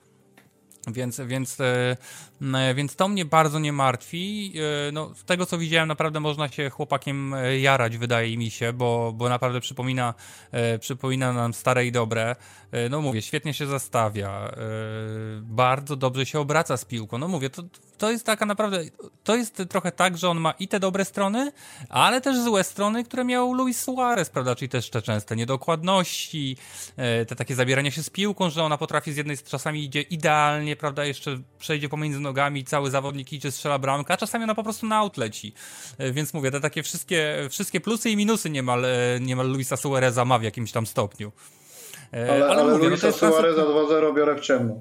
[0.93, 1.97] Więc, więc, e,
[2.55, 4.53] e, więc to mnie bardzo nie martwi.
[4.89, 8.72] E, No, z tego co widziałem, naprawdę można się chłopakiem e, jarać, wydaje mi się,
[8.72, 10.14] bo, bo naprawdę przypomina,
[10.53, 12.36] e, przypomina nam stare i dobre.
[12.72, 14.57] E, No mówię, świetnie się zastawia, e,
[15.43, 17.18] bardzo dobrze się obraca z piłką.
[17.18, 17.62] No mówię, to,
[17.99, 18.80] to jest taka naprawdę,
[19.24, 21.53] to jest trochę tak, że on ma i te dobre strony,
[21.88, 26.57] ale też złe strony, które miał Luis Suarez, prawda, czyli też te częste niedokładności,
[26.96, 30.76] e, te takie zabierania się z piłką, że ona potrafi z jednej czasami idzie idealnie,
[30.76, 34.86] prawda, jeszcze przejdzie pomiędzy nogami, cały zawodnik idzie, strzela bramkę, a czasami ona po prostu
[34.86, 35.53] na out leci.
[35.99, 38.88] E, Więc mówię, te takie wszystkie, wszystkie plusy i minusy niemal, e,
[39.20, 41.32] niemal Luisa Suareza ma w jakimś tam stopniu.
[42.14, 44.80] E, Ale, ale, mówię, no Luisa transfer- Suareza 2-0 biorę w ciemno.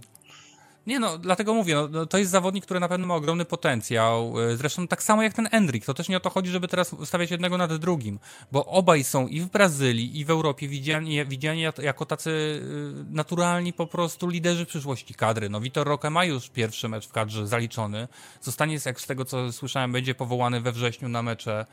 [0.88, 4.33] Nie no, dlatego mówię, no, no, to jest zawodnik, który na pewno ma ogromny potencjał.
[4.41, 5.85] E, Zresztą tak samo jak ten Endrik.
[5.85, 8.19] To też nie o to chodzi, żeby teraz stawiać jednego nad drugim,
[8.51, 13.05] bo obaj są i w Brazylii, i w Europie widziani, widziani jak- jako tacy y,
[13.15, 15.49] naturalni po prostu liderzy przyszłości kadry.
[15.49, 18.07] No Vitor Roque ma już pierwszy mecz w kadrze zaliczony.
[18.41, 21.65] Zostanie, jak z tego co słyszałem, będzie powołany we wrześniu na mecze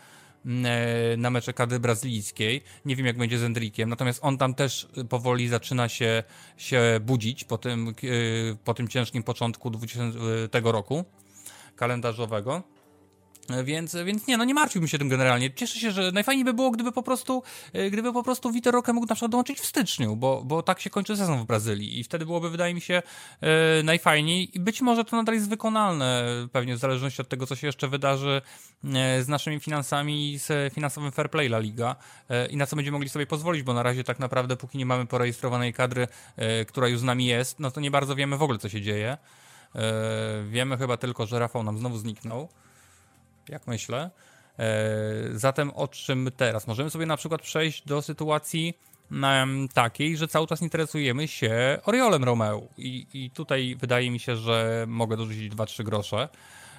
[1.17, 2.63] na mecze kadry brazylijskiej.
[2.85, 6.23] Nie wiem, jak będzie z Endrikiem, natomiast on tam też y, powoli zaczyna się,
[6.57, 10.03] się budzić po tym, y, po tym ciężkim początku 20
[10.51, 11.05] tego roku
[11.77, 12.74] kalendarzowego.
[13.51, 15.55] E, Więc, więc nie, no nie martwiłbym się tym generalnie.
[15.55, 17.43] Cieszę się, że najfajniej by było, gdyby po prostu,
[17.73, 20.81] e, gdyby po prostu Vitor Roque mógł na przykład dołączyć w styczniu, bo, bo tak
[20.81, 23.03] się kończy sezon w Brazylii i wtedy byłoby, wydaje mi się,
[23.41, 27.57] e, najfajniej i być może to nadal jest wykonalne, pewnie w zależności od tego, co
[27.57, 28.43] się jeszcze wydarzy
[29.21, 31.97] z naszymi finansami i z finansowym fair play La Liga
[32.51, 35.07] i na co będziemy mogli sobie pozwolić, bo na razie tak naprawdę, póki nie mamy
[35.07, 36.09] porejestrowanej kadry,
[36.67, 39.17] która już z nami jest, no to nie bardzo wiemy w ogóle, co się dzieje.
[40.49, 42.49] Wiemy chyba tylko, że Rafał nam znowu zniknął
[43.49, 44.11] jak myślę.
[44.59, 44.65] E,
[45.33, 46.67] Zatem o czym teraz?
[46.67, 48.79] Możemy sobie na przykład przejść do sytuacji
[49.75, 52.63] takiej, że cały czas interesujemy się Oriolem Romeo.
[52.79, 56.29] I, I tutaj wydaje mi się, że mogę dorzucić 2-3 grosze.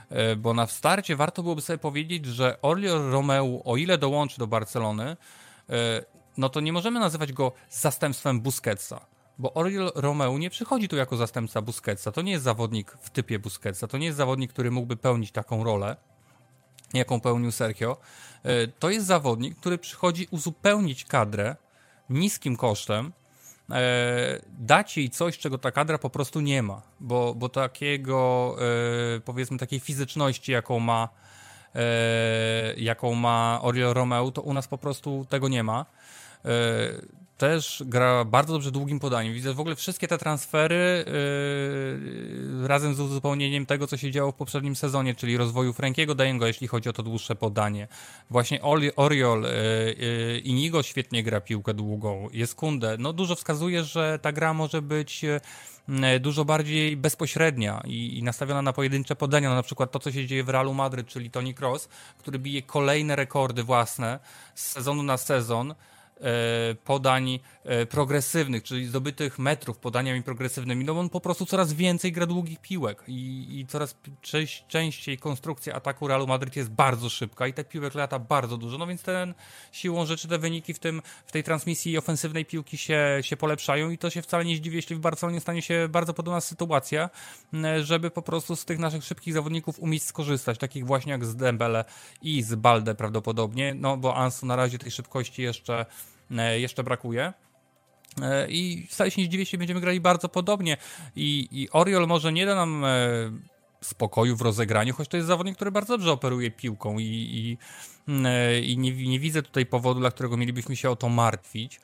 [0.09, 4.47] e, bo na starcie warto byłoby sobie powiedzieć, że Oriol Romeu, o ile dołączy do
[4.47, 5.17] Barcelony,
[5.69, 6.05] e,
[6.37, 9.05] no to nie możemy nazywać go zastępstwem Busquetsa.
[9.37, 12.11] Bo Oriol Romeu nie przychodzi tu jako zastępca Busquetsa.
[12.11, 13.87] To nie jest zawodnik w typie Busquetsa.
[13.87, 15.95] To nie jest zawodnik, który mógłby pełnić taką rolę,
[16.93, 17.97] jaką pełnił Sergio.
[18.43, 21.55] E, to jest zawodnik, który przychodzi uzupełnić kadrę
[22.09, 23.13] niskim kosztem,
[23.71, 28.55] e, dać jej coś, czego ta kadra po prostu nie ma, bo, bo takiego,
[29.17, 31.09] e, powiedzmy, takiej fizyczności, jaką ma,
[32.77, 35.85] jaką ma Oriol Romeu, to u nas po prostu tego nie ma
[37.37, 39.33] też gra bardzo dobrze długim podaniem.
[39.33, 41.05] Widzę w ogóle wszystkie te transfery
[42.61, 46.47] yy, razem z uzupełnieniem tego, co się działo w poprzednim sezonie, czyli rozwoju Frankiego Dajengo,
[46.47, 47.87] jeśli chodzi o to dłuższe podanie.
[48.29, 48.61] Właśnie
[48.95, 49.49] Oriol yy,
[49.97, 52.95] yy, Inigo świetnie gra piłkę długą, jest Kunde.
[52.99, 55.39] No dużo wskazuje, że ta gra może być yy,
[56.19, 60.25] dużo bardziej bezpośrednia i, i, nastawiona na pojedyncze podania, no na przykład to, co się
[60.25, 64.19] dzieje w Realu Madryt, czyli Toni Kroos, który bije kolejne rekordy własne
[64.55, 65.75] z sezonu na sezon,
[66.83, 72.11] podań e, progresywnych, czyli zdobytych metrów podaniami progresywnymi, no bo on po prostu coraz więcej
[72.11, 73.95] gra długich piłek i, i coraz
[74.67, 78.87] częściej konstrukcja ataku Realu Madryt jest bardzo szybka i te piłek lata bardzo dużo, no
[78.87, 79.33] więc ten
[79.71, 83.97] siłą rzeczy te wyniki w, tym, w tej transmisji ofensywnej piłki się, się polepszają i
[83.97, 87.09] to się wcale nie zdziwi, jeśli w Barcelonie stanie się bardzo podobna sytuacja,
[87.81, 91.85] żeby po prostu z tych naszych szybkich zawodników umieć skorzystać, takich właśnie jak z Dembele
[92.21, 95.85] i z Balde prawdopodobnie, no bo Ansu na razie tej szybkości jeszcze E,
[96.57, 97.33] jeszcze brakuje.
[98.21, 100.77] E, I wcale się nie zdziwię, jeśli będziemy grali bardzo podobnie.
[101.15, 102.89] I, I Oriol może nie da nam e,
[103.81, 107.57] spokoju w rozegraniu, choć to jest zawodnik, który bardzo dobrze operuje piłką i, i,
[108.63, 111.81] i nie, nie, widzę tutaj powodu, dla którego mielibyśmy się o to martwić.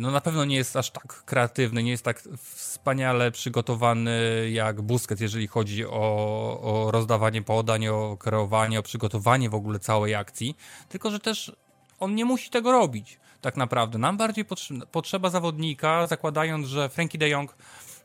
[0.00, 4.20] No na pewno nie jest aż tak kreatywny, nie jest tak wspaniale przygotowany
[4.52, 10.14] jak Busquets, jeżeli chodzi o, o rozdawanie podań, o kreowanie, o przygotowanie w ogóle całej
[10.14, 10.56] akcji,
[10.88, 11.52] tylko że też
[12.00, 13.98] on nie musi tego robić tak naprawdę.
[13.98, 14.44] Nam bardziej
[14.92, 17.56] potrzeba zawodnika, zakładając, że Frankie de Jong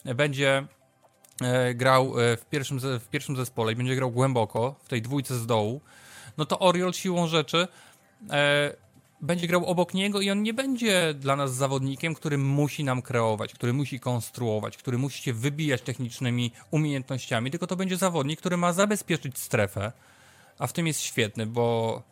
[0.05, 0.67] będzie
[1.41, 5.35] e, grał e, w pierwszym, w pierwszym zespole i będzie grał głęboko w tej dwójce
[5.35, 5.81] z dołu,
[6.37, 7.67] no to Oriol siłą rzeczy
[8.29, 8.73] e,
[9.21, 13.53] będzie grał obok niego i on nie będzie dla nas zawodnikiem, który musi nam kreować,
[13.53, 18.73] który musi konstruować, który musi się wybijać technicznymi umiejętnościami, tylko to będzie zawodnik, który ma
[18.73, 19.91] zabezpieczyć strefę,
[20.59, 22.03] a w tym jest świetny, bo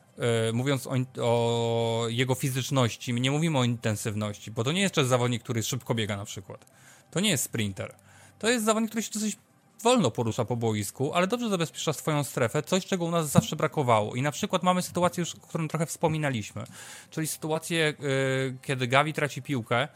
[0.53, 5.43] mówiąc o, o, jego fizyczności, nie mówimy o intensywności, bo to nie jest też zawodnik,
[5.43, 6.65] który szybko biega na przykład.
[7.11, 7.95] To nie jest sprinter.
[8.39, 9.37] To jest zawodnik, który się dosyć
[9.83, 14.15] wolno porusza po boisku, ale dobrze zabezpiecza swoją strefę, coś czego u nas zawsze brakowało.
[14.15, 16.63] I na przykład mamy sytuację już, o którą trochę wspominaliśmy,
[17.09, 19.87] czyli sytuację, yy, kiedy Gavi traci piłkę yy,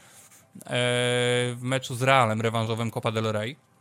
[1.55, 3.72] w meczu z Realem rewanżowym Copa del Rey E,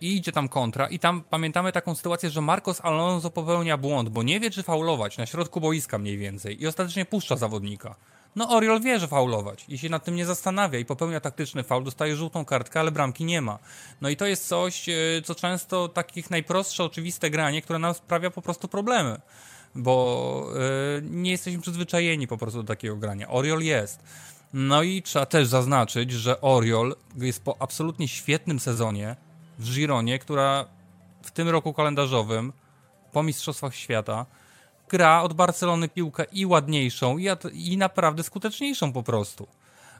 [0.00, 4.22] i idzie tam kontra i tam pamiętamy taką sytuację, że Marcos Alonso popełnia błąd, bo
[4.22, 7.94] nie wie czy faulować na środku boiska mniej więcej i ostatecznie puszcza zawodnika.
[8.36, 11.84] No Oriol wie, że faulować i się nad tym nie zastanawia i popełnia taktyczny faul,
[11.84, 13.58] dostaje żółtą kartkę, ale bramki nie ma.
[14.00, 14.94] No i to jest coś, e,
[15.24, 19.20] co często takich najprostsze, oczywiste granie, które nam sprawia po prostu problemy,
[19.74, 23.28] bo yy, nie jesteśmy przyzwyczajeni po prostu do takiego grania.
[23.28, 24.00] Oriol jest.
[24.52, 29.16] No i trzeba też zaznaczyć, że Oriol jest po absolutnie świetnym sezonie,
[29.58, 30.64] w Gironie, która
[31.22, 32.52] w tym roku kalendarzowym
[33.12, 34.26] po Mistrzostwach Świata
[34.88, 39.46] gra od Barcelony piłkę i ładniejszą, i, i naprawdę skuteczniejszą po prostu.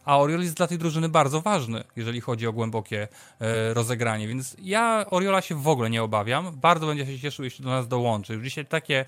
[0.05, 3.09] A Oriol jest dla tej drużyny bardzo ważny, jeżeli chodzi o głębokie
[3.41, 6.57] e, rozegranie, więc ja Oriola się w ogóle nie obawiam.
[6.57, 8.35] Bardzo będzie się cieszył, jeśli do nas dołączy.
[8.35, 9.05] Już dzisiaj takie.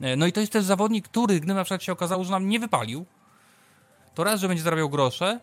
[0.00, 2.48] E, no i to jest też zawodnik, który, gdyby na przykład się okazało, że nam
[2.48, 3.06] nie wypalił,
[4.14, 5.40] to raz, że będzie zarabiał grosze,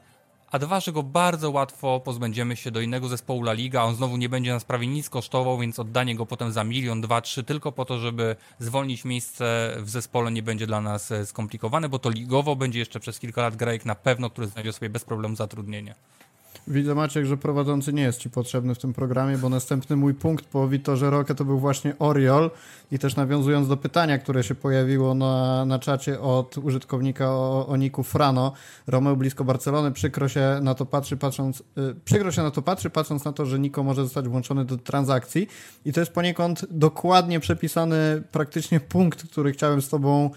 [0.51, 4.17] a dwa, że go bardzo łatwo pozbędziemy się do innego zespołu La Liga, on znowu
[4.17, 7.71] nie będzie nas prawie nic kosztował, więc oddanie go potem za milion, dwa, trzy, tylko
[7.71, 12.09] po to, żeby zwolnić miejsce w zespole nie będzie dla nas e, skomplikowane, bo to
[12.09, 15.95] ligowo będzie jeszcze przez kilka lat grajek na pewno, który znajdzie sobie bez problemu zatrudnienie.
[16.67, 20.45] Widzę Maciek, że prowadzący nie jest Ci potrzebny w tym programie, bo następny mój punkt
[20.45, 22.51] po Witorze Rokę to był właśnie Oriol.
[22.91, 27.77] I też nawiązując do pytania, które się pojawiło na, na czacie od użytkownika o, o
[27.77, 28.53] Niku Frano,
[28.87, 32.89] Romeo blisko Barcelony, przykro się na to patrzy, patrząc, yy, przykro się na to patrzy,
[32.89, 35.47] patrząc na to, że Niko może zostać włączony do transakcji.
[35.85, 40.29] I to jest poniekąd dokładnie przepisany praktycznie punkt, który chciałem z Tobą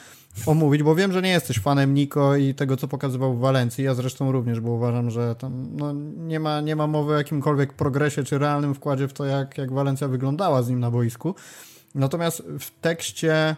[0.46, 3.84] omówić, bo wiem, że nie jesteś fanem Niko i tego, co pokazywał w Walencji.
[3.84, 7.72] Ja zresztą również, bo uważam, że tam no, nie, ma, nie ma mowy o jakimkolwiek
[7.72, 11.34] progresie czy realnym wkładzie w to, jak, jak Walencja wyglądała z nim na boisku.
[11.94, 13.56] Natomiast w tekście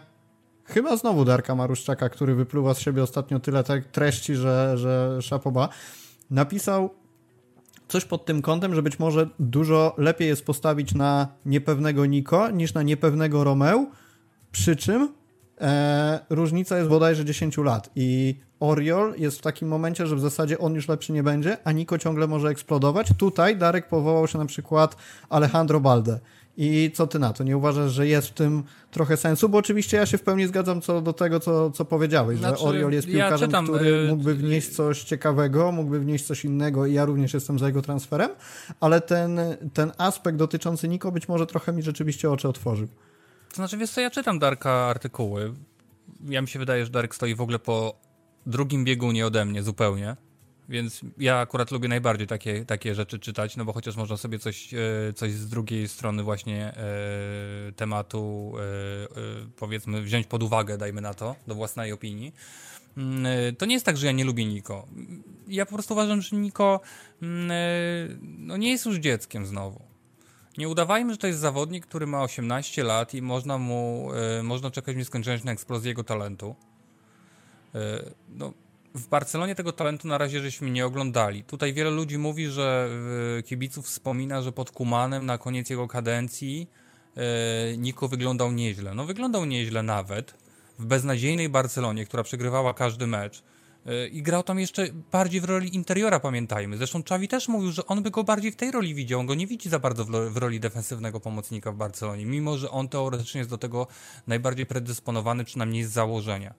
[0.65, 5.69] chyba znowu Darka Maruszczaka, który wypluwa z siebie ostatnio tyle treści, że, że szapoba,
[6.31, 6.89] napisał
[7.87, 12.73] coś pod tym kątem, że być może dużo lepiej jest postawić na niepewnego Niko niż
[12.73, 13.85] na niepewnego Romeo,
[14.51, 15.13] przy czym
[15.61, 20.57] e, różnica jest bodajże 10 lat i Oriol jest w takim momencie, że w zasadzie
[20.57, 23.07] on już lepszy nie będzie, a Niko ciągle może eksplodować.
[23.17, 24.95] Tutaj Darek powołał się na przykład
[25.29, 26.19] Alejandro Balde.
[26.59, 27.43] I co ty na to?
[27.43, 29.49] Nie uważasz, że jest w tym trochę sensu?
[29.49, 32.65] Bo oczywiście ja się w pełni zgadzam co do tego, co, co powiedziałeś, Znaczy, że
[32.65, 36.85] Oriol jest ja piłkarzem, czytam, który y, mógłby wnieść coś ciekawego, mógłby wnieść coś innego
[36.85, 38.29] i ja również jestem za jego transferem,
[38.79, 39.39] ale ten,
[39.73, 42.87] ten aspekt dotyczący Niko być może trochę mi rzeczywiście oczy otworzył.
[43.57, 45.53] Znaczy, wiesz co, ja czytam Darka artykuły.
[46.25, 47.95] Ja mi się wydaje, że Darek stoi w ogóle po
[48.45, 50.15] drugim biegunie ode mnie zupełnie.
[50.69, 54.73] Więc ja akurat lubię najbardziej takie, takie rzeczy czytać, no bo chociaż można sobie coś,
[54.73, 54.77] e,
[55.15, 59.07] coś z drugiej strony właśnie e, tematu e, e,
[59.55, 62.33] powiedzmy wziąć pod uwagę, dajmy na to, do własnej opinii.
[62.97, 64.87] Mm, e, To nie jest tak, że ja nie lubię Niko.
[65.47, 66.81] Ja po prostu uważam, że Niko
[67.21, 67.51] mm,
[68.37, 69.96] no nie jest już dzieckiem znowu.
[70.57, 74.71] Nie udawajmy, że to jest zawodnik, który ma 18 lat i można mu, e, można
[74.71, 76.55] czekać nieskończoność na eksplozję jego talentu.
[77.75, 77.79] E,
[78.29, 78.53] no,
[78.95, 81.43] w Barcelonie tego talentu na razie żeśmy nie oglądali.
[81.43, 82.89] Tutaj wiele ludzi mówi, że
[83.39, 86.69] e, kibiców wspomina, że pod Kumanem na koniec jego kadencji
[87.17, 88.93] e, Niko wyglądał nieźle.
[88.95, 90.33] No wyglądał nieźle nawet
[90.79, 93.43] w beznadziejnej Barcelonie, która przegrywała każdy mecz.
[93.87, 96.77] E, I grał tam jeszcze bardziej w roli interiora, pamiętajmy.
[96.77, 99.19] Zresztą Czawi też mówił, że on by go bardziej w tej roli widział.
[99.19, 102.89] On go nie widzi za bardzo w, roli defensywnego pomocnika w Barcelonie, mimo że on
[102.89, 103.87] teoretycznie jest do tego
[104.27, 106.53] najbardziej predysponowany, przynajmniej z założenia.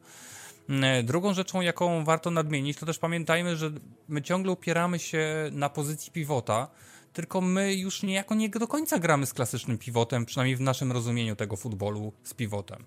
[0.68, 3.70] Mm, Drugą rzeczą, jaką warto nadmienić, to też pamiętajmy, że
[4.09, 6.68] my ciągle upieramy się na pozycji pivota,
[7.12, 11.37] tylko my już niejako nie do końca gramy z klasycznym pivotem, przynajmniej w naszym rozumieniu
[11.37, 12.85] tego futbolu z pivotem.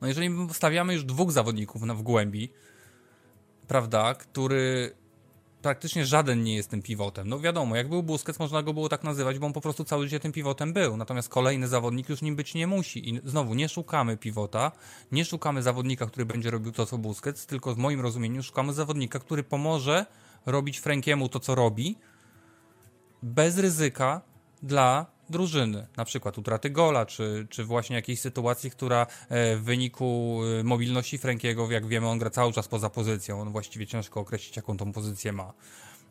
[0.00, 2.48] No jeżeli my stawiamy już dwóch zawodników w głębi,
[3.72, 4.94] prawda, który
[5.62, 7.28] praktycznie żaden nie jest tym pivotem.
[7.28, 10.04] No wiadomo, jak był Busquets, można go było tak nazywać, bo on po prostu całe
[10.04, 10.96] życie tym pivotem był.
[10.96, 13.08] Natomiast kolejny zawodnik już nim być nie musi.
[13.08, 14.72] I znowu, nie szukamy pivota,
[15.12, 19.18] nie szukamy zawodnika, który będzie robił to, co Busquets, tylko w moim rozumieniu szukamy zawodnika,
[19.18, 20.06] który pomoże
[20.46, 21.96] robić Frankiemu to, co robi,
[23.22, 24.20] bez ryzyka
[24.62, 30.40] dla drużyny, na przykład utraty gola, czy, czy właśnie jakiejś sytuacji, która e, w wyniku
[30.60, 34.56] e, mobilności Frankiego, jak wiemy, on gra cały czas poza pozycją, on właściwie ciężko określić,
[34.56, 35.52] jaką tą pozycję ma.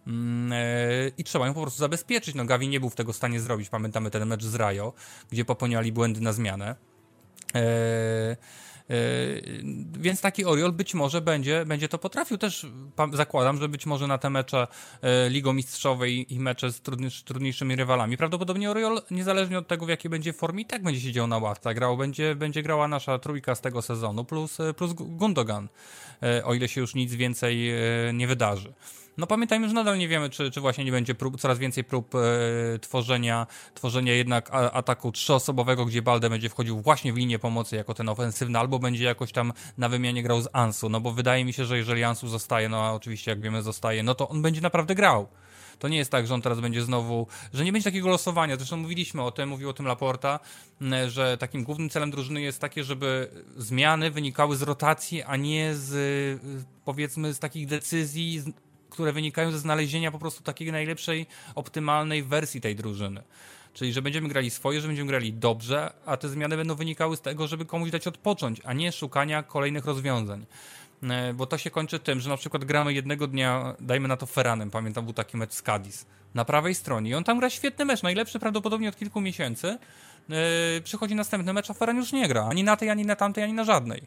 [0.08, 2.36] Mm, e, I trzeba ją po prostu zabezpieczyć.
[2.36, 3.70] No, Gavi nie był w tego stanie zrobić.
[3.70, 4.94] Pamiętamy ten mecz z Rajo,
[5.32, 6.76] gdzie popełniali błędy na zmianę.
[7.56, 8.38] E, e,
[10.00, 12.38] Więc taki Oriol być może będzie, będzie to potrafił.
[12.38, 12.68] Też
[13.14, 14.68] zakładam, że być może na te mecze
[15.02, 18.18] e, Ligą Mistrzowej i mecze z trudniejsz, trudniejszymi rywalami.
[18.18, 21.74] Prawdopodobnie Oriol, niezależnie od tego, w jakiej będzie formie, i tak będzie siedział na ławce.
[21.74, 25.68] Grał, będzie, będzie grała nasza trójka z tego sezonu, plus, e, plus Gundogan,
[26.44, 27.72] o ile się już nic więcej
[28.14, 28.74] nie wydarzy.
[29.18, 32.16] No pamiętajmy, że nadal nie wiemy, czy, czy właśnie nie będzie prób, coraz więcej prób
[32.16, 32.20] e,
[32.80, 37.94] tworzenia, tworzenia jednak a, ataku trzyosobowego, gdzie Balde będzie wchodził właśnie w linię pomocy jako
[37.94, 41.54] ten ofensywny, albo będzie jakoś tam na wymianie grał z Ansu, no bo wydaje mi
[41.54, 44.62] się, że jeżeli Ansu zostaje, no a oczywiście jak wiemy zostaje, no to on będzie
[44.62, 45.28] naprawdę grał.
[45.80, 48.56] To nie jest tak, że on teraz będzie znowu, że nie będzie takiego losowania.
[48.56, 50.40] Zresztą mówiliśmy o tym, mówił o tym Laporta,
[51.08, 56.42] że takim głównym celem drużyny jest takie, żeby zmiany wynikały z rotacji, a nie z
[56.86, 58.44] powiedzmy z takich decyzji,
[58.92, 63.24] które wynikają ze znalezienia po prostu takiej najlepszej, optymalnej wersji tej drużyny.
[63.74, 67.22] Czyli, że będziemy grali swoje, że będziemy grali dobrze, a te zmiany będą wynikały z
[67.22, 70.46] tego, żeby komuś dać odpocząć, a nie szukania kolejnych rozwiązań.
[71.04, 74.26] E, Bo to się kończy tym, że na przykład gramy jednego dnia, dajmy na to
[74.26, 77.86] Ferranem, pamiętam był taki mecz z Cadiz, na prawej stronie i on tam gra świetny
[77.86, 79.78] mecz, najlepszy prawdopodobnie od kilku miesięcy.
[80.30, 83.44] E, Przychodzi następny mecz, a Ferran już nie gra, ani na tej, ani na tamtej,
[83.44, 84.04] ani na żadnej,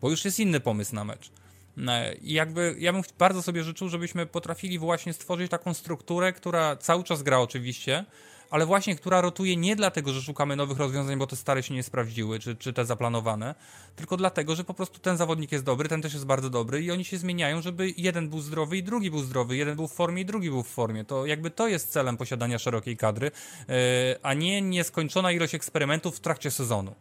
[0.00, 1.30] bo już jest inny pomysł na mecz.
[1.78, 6.76] E, I jakby ja bym bardzo sobie życzył, żebyśmy potrafili właśnie stworzyć taką strukturę, która
[6.76, 8.04] cały czas gra oczywiście,
[8.50, 11.82] ale właśnie która rotuje nie dlatego, że szukamy nowych rozwiązań, bo te stare się nie
[11.82, 13.54] sprawdziły, czy, czy te zaplanowane,
[13.96, 16.90] tylko dlatego, że po prostu ten zawodnik jest dobry, ten też jest bardzo dobry i
[16.90, 20.22] oni się zmieniają, żeby jeden był zdrowy i drugi był zdrowy, jeden był w formie
[20.22, 21.04] i drugi był w formie.
[21.04, 23.30] To jakby to jest celem posiadania szerokiej kadry,
[23.68, 23.72] e,
[24.22, 26.94] a nie nieskończona ilość eksperymentów w trakcie sezonu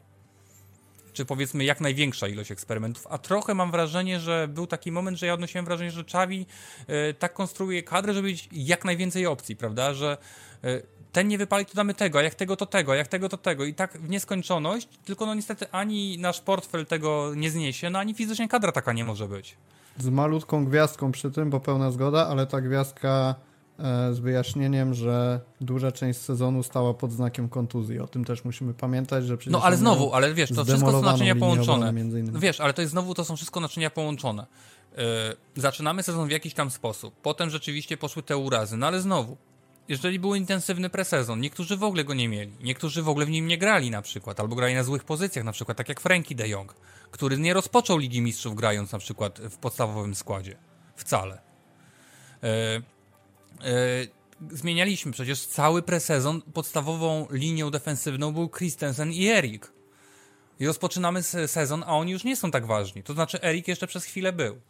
[1.13, 5.25] czy powiedzmy jak największa ilość eksperymentów, a trochę mam wrażenie, że był taki moment, że
[5.25, 6.45] ja odnosiłem wrażenie, że Czawi
[6.87, 10.17] e, tak konstruuje kadrę, żeby mieć jak najwięcej opcji, prawda, że
[10.63, 10.81] e,
[11.11, 13.37] ten nie wypali, to damy tego, a jak tego, to tego, a jak tego, to
[13.37, 17.99] tego i tak w nieskończoność, tylko no niestety ani nasz portfel tego nie zniesie, no
[17.99, 19.57] ani fizycznie kadra taka nie może być.
[19.97, 23.35] Z malutką gwiazdką przy tym, bo pełna zgoda, ale ta gwiazdka
[24.11, 27.99] z wyjaśnieniem, że duża część sezonu stała pod znakiem kontuzji.
[27.99, 31.01] O tym też musimy pamiętać, że przecież No ale znowu, ale wiesz, to wszystko są
[31.01, 31.93] naczynia połączone.
[32.39, 34.47] wiesz, ale to jest znowu, to są wszystko naczynia połączone.
[34.97, 35.03] Yy,
[35.55, 37.13] zaczynamy sezon w jakiś tam sposób.
[37.21, 39.37] Potem rzeczywiście poszły te urazy, no ale znowu,
[39.87, 43.47] jeżeli był intensywny presezon, niektórzy w ogóle go nie mieli, niektórzy w ogóle w nim
[43.47, 46.47] nie grali na przykład, albo grali na złych pozycjach, na przykład tak jak Frankie de
[46.47, 46.75] Jong,
[47.11, 50.57] który nie rozpoczął Ligi Mistrzów grając na przykład w podstawowym składzie.
[50.95, 51.41] Wcale.
[52.43, 52.81] E, e,
[54.51, 59.73] zmienialiśmy przecież cały presezon, podstawową linią defensywną był Christensen i Erik.
[60.59, 63.03] I rozpoczynamy sezon, a oni już nie są tak ważni.
[63.03, 64.61] To znaczy Erik jeszcze przez chwilę był.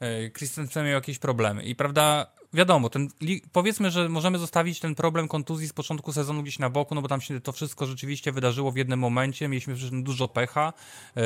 [0.00, 1.62] E, Christensen miał jakieś problemy.
[1.62, 3.08] I prawda, wiadomo, ten,
[3.52, 7.08] powiedzmy, że możemy zostawić ten problem kontuzji z początku sezonu gdzieś na boku, no bo
[7.08, 9.48] tam się to wszystko rzeczywiście wydarzyło w jednym momencie.
[9.48, 10.72] Mieliśmy przecież dużo pecha.
[11.16, 11.22] E,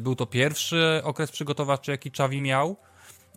[0.00, 2.76] był to pierwszy okres przygotowawczy, jaki Czawi miał.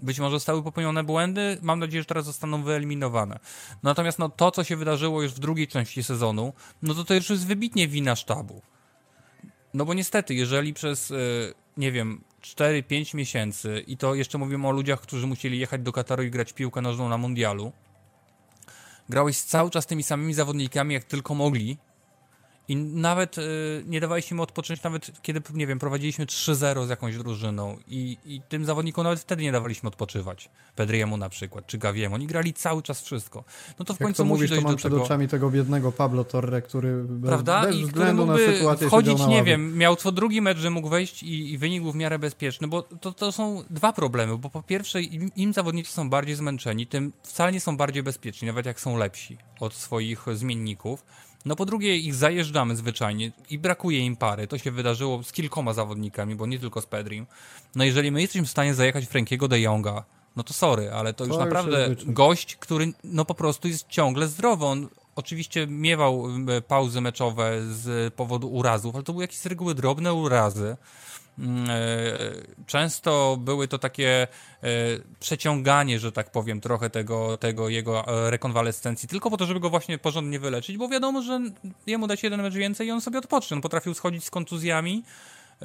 [0.01, 3.39] Być może zostały popełnione błędy, mam nadzieję, że teraz zostaną wyeliminowane.
[3.83, 7.29] Natomiast no, to, co się wydarzyło już w drugiej części sezonu, no to to już
[7.29, 8.61] jest wybitnie wina sztabu.
[9.73, 11.15] No bo niestety, jeżeli przez, e,
[11.77, 16.23] nie wiem, 4-5 miesięcy i to jeszcze mówimy o ludziach, którzy musieli jechać do Kataru
[16.23, 17.71] i grać piłkę nożną na mundialu,
[19.09, 21.77] grałeś cały czas tymi samymi zawodnikami, jak tylko mogli,
[22.69, 23.41] i nawet y,
[23.87, 28.41] nie dawaliśmy im odpocząć, nawet kiedy, nie wiem, prowadziliśmy 3-0 z jakąś drużyną i, i
[28.49, 30.49] tym zawodnikom nawet wtedy nie dawaliśmy odpoczywać.
[30.75, 32.15] Pedriemu na przykład, czy Gaviemu.
[32.15, 33.43] Oni grali cały czas wszystko.
[33.79, 35.03] No to w Jak końcu to musi mówisz, dojść to mam do przed tego...
[35.03, 37.61] oczami tego biednego Pablo Torre, który Prawda?
[37.61, 41.23] bez I względu na sytuację wchodzić, nie wiem, miał co drugi mecz, że mógł wejść
[41.23, 44.63] i, i wynik był w miarę bezpieczny, bo to, to są dwa problemy, bo po
[44.63, 48.79] pierwsze im, im zawodnicy są bardziej zmęczeni, tym wcale nie są bardziej bezpieczni, nawet jak
[48.79, 51.03] są lepsi od swoich zmienników.
[51.49, 54.47] No po drugie ich zajeżdżamy zwyczajnie i brakuje im pary.
[54.47, 57.25] To się wydarzyło z kilkoma zawodnikami, bo nie tylko z Pedrim.
[57.75, 60.03] No jeżeli my jesteśmy w stanie zajechać Frankiego de Jonga,
[60.35, 64.27] no to sorry, ale to już już naprawdę gość, który no po prostu jest ciągle
[64.27, 64.65] zdrowy.
[64.65, 66.27] On oczywiście miewał
[66.57, 70.77] e, pauzy meczowe z powodu urazów, ale to były jakieś z reguły drobne urazy.
[71.39, 71.75] Mm, e,
[72.65, 74.27] Często były to takie e,
[75.19, 79.69] przeciąganie, że tak powiem, trochę tego, tego jego e, rekonwalescencji, tylko po to, żeby go
[79.69, 81.41] właśnie porządnie wyleczyć, bo wiadomo, że
[81.87, 83.55] jemu dać jeden mecz więcej i on sobie odpocznie.
[83.55, 85.03] On potrafił schodzić z kontuzjami,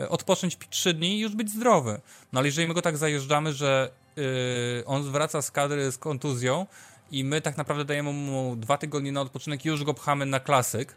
[0.08, 2.00] odpocząć trzy dni i już być zdrowy.
[2.32, 3.90] No ale jeżeli my go tak zajeżdżamy, że
[4.86, 6.66] on wraca z kadry z kontuzją
[7.10, 10.40] i my tak naprawdę dajemy mu dwa tygodnie na odpoczynek i już go pchamy na
[10.40, 10.96] klasyk,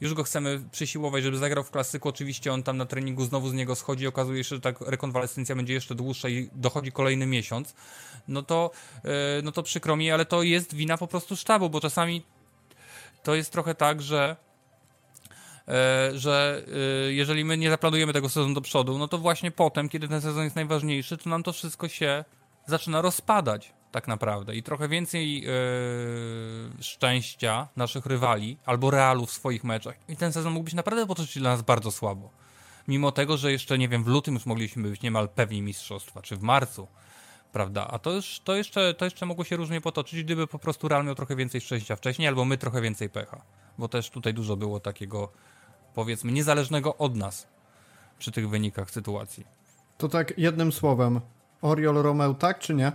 [0.00, 2.08] już go chcemy przysiłować, żeby zagrał w klasyku.
[2.08, 4.06] Oczywiście on tam na treningu znowu z niego schodzi.
[4.06, 7.74] Okazuje się, że tak rekonwalescencja będzie jeszcze dłuższa i dochodzi kolejny miesiąc.
[8.28, 8.70] No to,
[9.04, 9.10] yy,
[9.42, 12.22] no to przykro mi, ale to jest wina po prostu sztabu, bo czasami
[13.22, 14.36] to jest trochę tak, że
[15.68, 16.62] e, że
[17.08, 20.20] e, jeżeli my nie zaplanujemy tego sezonu do przodu, no to właśnie potem, kiedy ten
[20.20, 22.24] sezon jest najważniejszy, to nam to wszystko się
[22.66, 25.50] zaczyna rozpadać tak naprawdę i trochę więcej e,
[26.82, 31.38] szczęścia naszych rywali albo realu w swoich meczach i ten sezon mógł być naprawdę potoczyć
[31.38, 32.30] dla nas bardzo słabo.
[32.88, 36.36] Mimo tego, że jeszcze, nie wiem, w lutym już mogliśmy być niemal pewni mistrzostwa, czy
[36.36, 36.88] w marcu,
[37.52, 37.88] prawda?
[37.90, 41.04] A to, już, to, jeszcze, to jeszcze mogło się różnie potoczyć, gdyby po prostu Real
[41.04, 43.42] miał trochę więcej szczęścia wcześniej, albo my trochę więcej pecha.
[43.78, 45.32] Bo też tutaj dużo było takiego,
[45.94, 47.48] powiedzmy, niezależnego od nas
[48.18, 49.46] przy tych wynikach sytuacji.
[49.98, 51.20] To tak jednym słowem.
[51.62, 52.92] Oriol Romeo tak czy nie?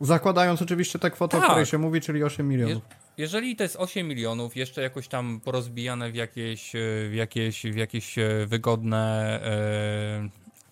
[0.00, 1.46] Zakładając oczywiście tę kwotę, Tak.
[1.46, 2.82] o której się mówi, czyli 8 Je, milionów.
[3.18, 6.78] jeżeli to jest 8 milionów, jeszcze jakoś tam porozbijane w jakieś, e,
[7.10, 10.28] w jakieś, w jakieś e, wygodne, e,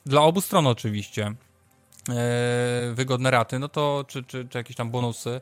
[0.06, 1.34] dla obu stron oczywiście,
[2.94, 5.40] wygodne raty, no to, czy, czy, czy jakieś tam bonusy,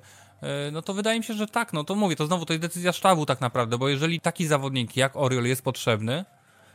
[0.73, 2.93] no to wydaje mi się, że tak, no to mówię, to znowu to jest decyzja
[2.93, 6.25] sztabu tak naprawdę, bo jeżeli taki zawodnik jak Oriol jest potrzebny,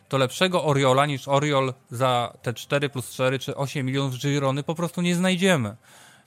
[0.09, 4.75] to lepszego Oriola niż Oriol za te 4 plus 4 czy 8 milionów Girony po
[4.75, 5.75] prostu nie znajdziemy.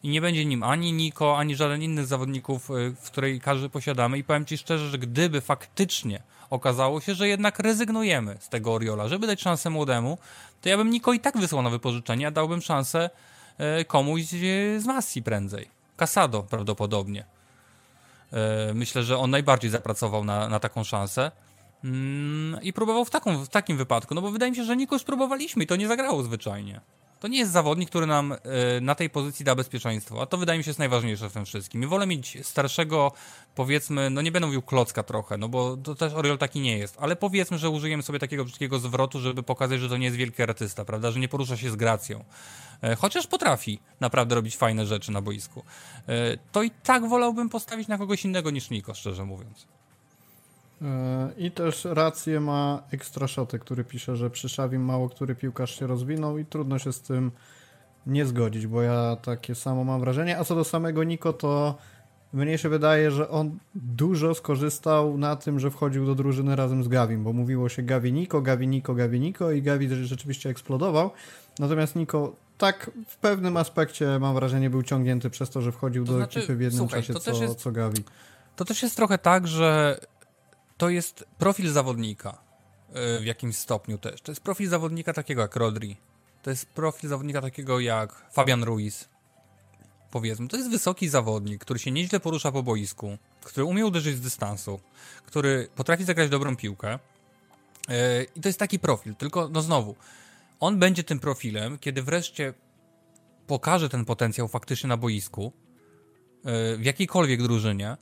[0.02, 3.68] I nie będzie nim ani Niko, ani żaden inny z zawodników, y, w której każdy
[3.68, 4.18] posiadamy.
[4.18, 9.08] I powiem Ci szczerze, że gdyby faktycznie okazało się, że jednak rezygnujemy z tego Oriola,
[9.08, 10.18] żeby dać szansę młodemu,
[10.62, 13.10] to ja bym Niko i tak wysłał na wypożyczenie, a dałbym szansę
[13.80, 14.22] y, komuś
[14.78, 15.68] z Massi prędzej.
[15.96, 17.24] Casado prawdopodobnie.
[18.70, 21.30] Y, Myślę, że on najbardziej zapracował na, na taką szansę.
[21.84, 24.94] Mm, I próbował w, taką, w takim wypadku, no bo wydaje mi się, że Niko
[24.94, 26.80] już próbowaliśmy i to nie zagrało zwyczajnie.
[27.20, 28.36] To nie jest zawodnik, który nam y,
[28.80, 31.82] na tej pozycji da bezpieczeństwo, a to wydaje mi się jest najważniejsze w tym wszystkim.
[31.82, 33.12] I wolę mieć starszego,
[33.54, 36.96] powiedzmy, no nie będę mówił klocka trochę, no bo to też Oriol taki nie jest,
[37.00, 40.42] ale powiedzmy, że użyjemy sobie takiego brzydkiego zwrotu, żeby pokazać, że to nie jest wielki
[40.42, 42.24] artysta, prawda, że nie porusza się z gracją.
[42.82, 45.64] E, Chociaż potrafi naprawdę robić fajne rzeczy na boisku.
[46.08, 49.66] E, To i tak wolałbym postawić na kogoś innego niż Niko, szczerze mówiąc.
[51.38, 55.86] I też rację ma Extra Shoty, który pisze, że przy Szawim mało który piłkarz się
[55.86, 57.30] rozwinął i trudno się z tym
[58.06, 60.38] nie zgodzić, bo ja takie samo mam wrażenie.
[60.38, 61.78] A co do samego Niko, to
[62.32, 66.88] mnie się wydaje, że on dużo skorzystał na tym, że wchodził do drużyny razem z
[66.88, 71.10] Gawim, bo mówiło się Gavi Niko, Gavi Niko, Gavi Niko i Gavi rzeczywiście eksplodował.
[71.58, 76.12] Natomiast Niko tak w pewnym aspekcie mam wrażenie był ciągnięty przez to, że wchodził To
[76.12, 78.04] do znaczy, ekipy w jednym słuchaj, czasie to też co, jest- co Gavi.
[78.56, 80.00] To też jest trochę tak, że
[80.80, 82.38] to jest profil zawodnika
[83.16, 84.22] y, w jakimś stopniu też.
[84.22, 85.96] To jest profil zawodnika takiego jak Rodri.
[86.42, 89.08] To jest profil zawodnika takiego jak Fabian Ruiz.
[90.10, 94.20] Powiedzmy, to jest wysoki zawodnik, który się nieźle porusza po boisku, który umie uderzyć z
[94.20, 94.80] dystansu,
[95.26, 96.94] który potrafi zagrać dobrą piłkę.
[96.94, 99.96] Y, I to jest taki profil, tylko no znowu,
[100.60, 102.54] on będzie tym profilem, kiedy wreszcie
[103.46, 105.52] pokaże ten potencjał faktycznie na boisku,
[106.74, 107.96] y, w jakiejkolwiek drużynie.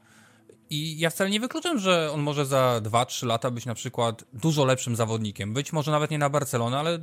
[0.71, 4.65] I ja wcale nie wykluczam, że on może za 2-3 lata być na przykład dużo
[4.65, 5.53] lepszym zawodnikiem.
[5.55, 6.99] Być może nawet nie na Barcelonę, ale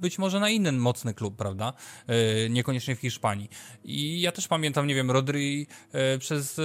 [0.00, 1.72] być może na inny mocny klub, prawda?
[2.08, 2.14] Yy,
[2.50, 3.50] niekoniecznie w Hiszpanii.
[3.84, 6.60] I ja też pamiętam, nie wiem, Rodri yy, przez.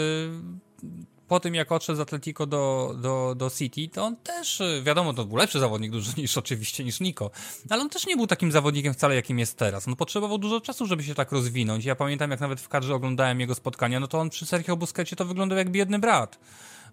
[1.34, 5.14] Po tym, jak odszedł z Atletico do, do, do City, to on też, yy, wiadomo,
[5.14, 7.32] to był lepszy zawodnik dużo niż oczywiście niż Nico,
[7.70, 9.88] ale on też nie był takim zawodnikiem wcale, jakim jest teraz.
[9.88, 11.86] On potrzebował dużo czasu, żeby się tak rozwinąć.
[11.86, 15.16] Ja pamiętam, jak nawet w kadrze oglądałem jego spotkania, no to on przy Sergio Busquecie
[15.16, 16.40] to wyglądał jak biedny brat.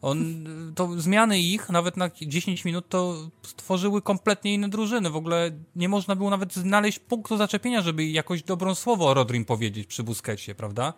[0.03, 5.11] On, to zmiany ich, nawet na 10 minut, to stworzyły kompletnie inne drużyny.
[5.11, 9.45] W ogóle nie można było nawet znaleźć punktu zaczepienia, żeby jakoś dobrą słowo o Rodrim
[9.45, 10.93] powiedzieć przy Busquecie, prawda?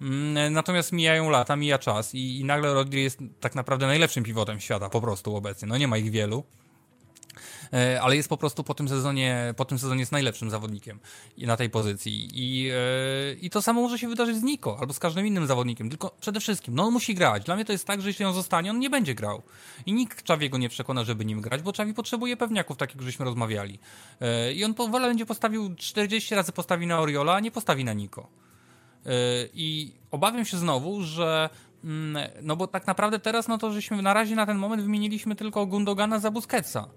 [0.00, 4.60] Mm, Natomiast mijają lata, mija czas i, i nagle Rodri jest tak naprawdę najlepszym pivotem
[4.60, 5.68] świata po prostu obecnie.
[5.68, 6.44] No nie ma ich wielu.
[7.72, 10.98] E, ale jest po prostu po tym sezonie, po tym sezonie jest najlepszym zawodnikiem
[11.38, 12.28] na tej pozycji.
[12.32, 12.74] I, e,
[13.40, 16.40] I to samo może się wydarzyć z Niko albo z każdym innym zawodnikiem, tylko przede
[16.40, 17.44] wszystkim, no on musi grać.
[17.44, 19.42] Dla mnie to jest tak, że jeśli on zostanie, on nie będzie grał.
[19.86, 23.24] I nikt Czawiego nie przekona, żeby nim grać, bo Czawi potrzebuje pewniaków, tak jak żeśmy
[23.24, 23.78] rozmawiali.
[24.20, 27.92] E, I on powolę będzie postawił 40 razy postawi na Oriola, a nie postawi na
[27.92, 28.28] Niko.
[29.06, 29.12] Yy,
[29.54, 31.50] I obawiam się znowu, że
[31.84, 35.36] mm, no bo tak naprawdę teraz no to żeśmy na razie na ten moment wymieniliśmy
[35.36, 36.88] tylko Gundogana za Busquetsa.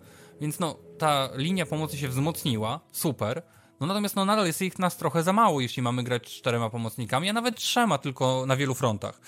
[0.42, 3.42] Więc no ta linia pomocy się wzmocniła, super.
[3.80, 7.30] No natomiast no nadal jest ich nas trochę za mało, jeśli mamy grać czterema pomocnikami,
[7.30, 9.22] a nawet trzema tylko na wielu frontach.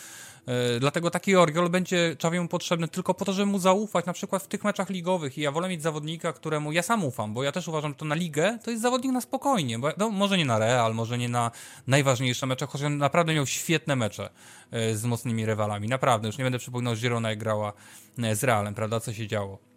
[0.48, 4.44] Yy, dlatego taki Oriol będzie Czawiemu potrzebny tylko po to, żeby mu zaufać, na przykład
[4.44, 5.38] w tych meczach ligowych.
[5.38, 8.06] I ja wolę mieć zawodnika, któremu ja sam ufam, bo ja też uważam, że to
[8.06, 9.80] na ligę to jest zawodnik na spokojnie.
[9.80, 11.52] Bo, no, może nie na Real, może nie na
[11.88, 14.30] najważniejsze mecze, chociaż on naprawdę miał świetne mecze
[14.72, 15.88] yy, z mocnymi rywalami.
[15.88, 17.74] Naprawdę, już nie będę przypominał, że Girona grała
[18.18, 19.71] yy, z Realem, prawda, co się działo.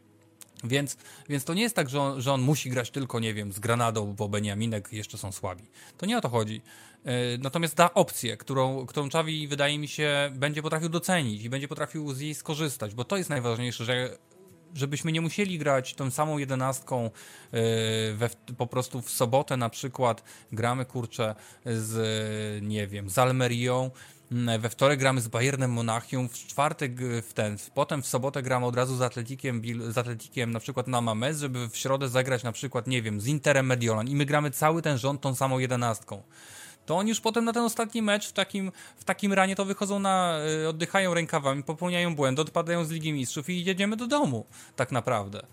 [0.65, 0.97] Więc,
[1.29, 3.59] więc to nie jest tak, że on, że on musi grać tylko, nie wiem, z
[3.59, 5.65] Granadą, bo Beniaminek jeszcze są słabi.
[5.99, 6.63] To nie o to chodzi.
[7.05, 11.69] Yy, Natomiast da opcję, którą, którą Czawi wydaje mi się będzie potrafił docenić i będzie
[11.69, 14.19] potrafił z jej skorzystać, bo to jest najważniejsze, że
[14.75, 17.11] żebyśmy nie musieli grać tą samą jedenastką
[17.53, 17.61] yy,
[18.15, 21.35] we, po prostu w sobotę na przykład gramy kurczę
[21.67, 23.91] z nie wiem, z Almerią,
[24.59, 28.67] we wtorek gramy z Bayernem Monachium, w czwartek y, w ten, potem w sobotę gramy
[28.67, 29.63] od razu z Atletikiem,
[29.93, 33.27] z Atletikiem na przykład na Mamez, żeby w środę zagrać na przykład, nie wiem, z
[33.27, 36.23] Interem Mediolan i my gramy cały ten rząd tą samą jedenastką
[36.87, 39.99] to oni już potem na ten ostatni mecz w takim, w takim ranie to wychodzą
[39.99, 44.93] na, y, oddychają rękawami, popełniają błędy, odpadają z Ligi Mistrzów i jedziemy do domu, tak
[44.93, 45.47] naprawdę.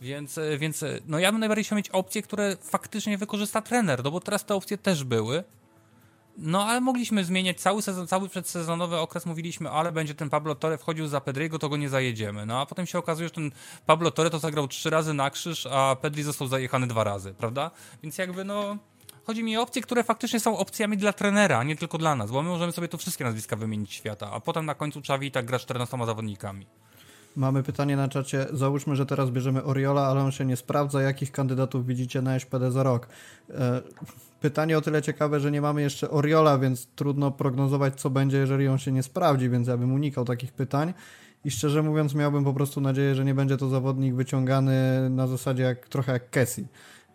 [0.00, 4.04] Więc, y, więc y, no ja bym najbardziej chciał mieć opcje, które faktycznie wykorzysta trener,
[4.04, 5.44] no bo teraz te opcje też były.
[6.40, 10.78] No ale mogliśmy zmieniać cały sezon, cały przedsezonowy okres mówiliśmy, ale będzie ten Pablo Torre
[10.78, 12.46] wchodził za Pedriego, to go nie zajedziemy.
[12.46, 13.50] No a potem się okazuje, że ten
[13.86, 17.70] Pablo Torre to zagrał trzy razy na krzyż, a Pedri został zajechany dwa razy, prawda?
[18.02, 18.76] Więc jakby no
[19.28, 22.30] Chodzi mi o opcje, które faktycznie są opcjami dla trenera, a nie tylko dla nas,
[22.30, 25.30] bo my możemy sobie tu wszystkie nazwiska wymienić świata, a potem na końcu Czawi i
[25.30, 26.66] tak gra z 14 zawodnikami.
[27.36, 28.46] Mamy pytanie na czacie.
[28.52, 31.02] Załóżmy, że teraz bierzemy Oriola, ale on się nie sprawdza.
[31.02, 33.08] Jakich kandydatów widzicie na SPD za rok?
[33.50, 33.82] E,
[34.40, 38.68] Pytanie o tyle ciekawe, że nie mamy jeszcze Oriola, więc trudno prognozować, co będzie, jeżeli
[38.68, 40.94] on się nie sprawdzi, więc ja bym unikał takich pytań.
[41.44, 45.62] I szczerze mówiąc, miałbym po prostu nadzieję, że nie będzie to zawodnik wyciągany na zasadzie
[45.62, 46.64] jak, trochę jak Kessie.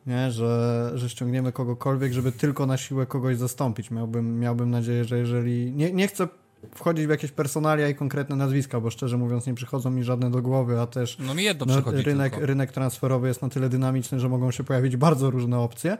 [0.08, 0.32] Nie?
[0.32, 3.92] Że, że ściągniemy kogokolwiek, żeby tylko na siłę kogoś zastąpić.
[3.92, 5.72] Miałbym, miałbym nadzieję, że jeżeli.
[5.72, 6.28] Nie, nie chcę
[6.76, 10.42] wchodzić w jakieś personalia i konkretne nazwiska, bo szczerze mówiąc nie przychodzą mi żadne do
[10.42, 12.46] głowy, a też No mi jedno no, rynek, tylko.
[12.46, 15.98] rynek transferowy jest na tyle dynamiczny, że mogą się pojawić bardzo różne opcje.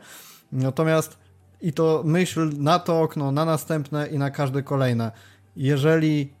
[0.52, 1.18] Natomiast
[1.60, 5.12] i to myśl na to okno, na następne i na każde kolejne.
[5.56, 6.32] Jeżeli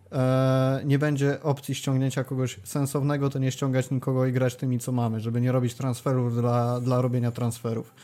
[0.84, 5.20] nie będzie opcji ściągnięcia kogoś sensownego, to nie ściągać nikogo i grać tymi, co mamy,
[5.20, 7.94] żeby nie robić transferów dla, dla robienia transferów.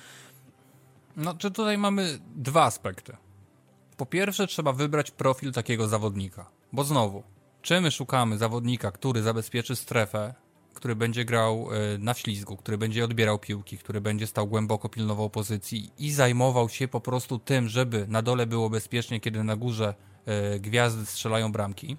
[1.16, 3.16] No, czy tutaj mamy dwa aspekty.
[3.96, 7.22] Po pierwsze, trzeba wybrać profil takiego zawodnika, bo znowu,
[7.62, 10.34] czy my szukamy zawodnika, który zabezpieczy strefę,
[10.74, 15.30] który będzie grał y, na ślizgu, który będzie odbierał piłki, który będzie stał głęboko, pilnował
[15.30, 19.94] pozycji i zajmował się po prostu tym, żeby na dole było bezpiecznie, kiedy na górze
[20.60, 21.96] gwiazdy strzelają bramki.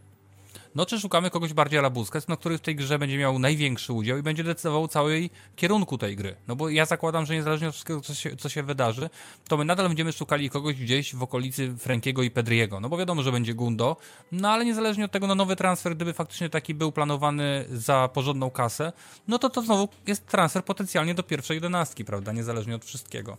[0.76, 4.18] No czy szukamy kogoś bardziej Alabuskas, no który w tej grze będzie miał największy udział
[4.18, 6.36] i będzie decydował całej kierunku tej gry.
[6.48, 9.10] No bo ja zakładam, że niezależnie od wszystkiego, co się, co się wydarzy,
[9.48, 12.80] to my nadal będziemy szukali kogoś gdzieś w okolicy Frankiego i Pedriego.
[12.80, 13.98] No bo wiadomo, że będzie Gundo,
[14.32, 18.50] no ale niezależnie od tego, no nowy transfer, gdyby faktycznie taki był planowany za porządną
[18.50, 18.94] kasę,
[19.28, 22.32] no to to znowu jest transfer potencjalnie do pierwszej jedenastki, prawda?
[22.32, 23.38] Niezależnie od wszystkiego.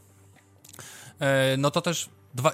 [1.20, 2.52] E, no to też Dwa,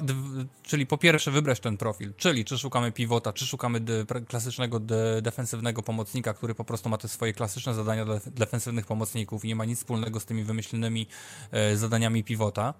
[0.62, 3.80] czyli po pierwsze wybrać ten profil, czyli czy szukamy pivota, czy szukamy
[4.28, 9.44] klasycznego de, defensywnego pomocnika, który po prostu ma te swoje klasyczne zadania dla defensywnych pomocników
[9.44, 11.06] i nie ma nic wspólnego z tymi wymyślonymi
[11.50, 12.74] e, zadaniami pivota.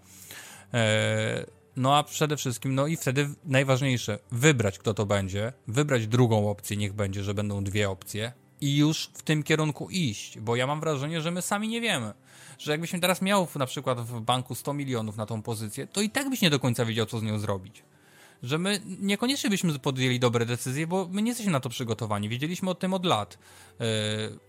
[0.74, 1.46] E,
[1.76, 6.76] no a przede wszystkim, no i wtedy najważniejsze, wybrać kto to będzie, wybrać drugą opcję,
[6.76, 10.80] niech będzie, że będą dwie opcje i już w tym kierunku iść, bo ja mam
[10.80, 12.12] wrażenie, że my sami nie wiemy
[12.58, 16.10] że jakbyśmy teraz miał na przykład w banku 100 milionów na tą pozycję, to i
[16.10, 17.82] tak byś nie do końca wiedział, co z nią zrobić.
[18.42, 22.28] Że my niekoniecznie byśmy podjęli dobre decyzje, bo my nie jesteśmy na to przygotowani.
[22.28, 23.38] Wiedzieliśmy o tym od lat.
[23.80, 23.86] Yy,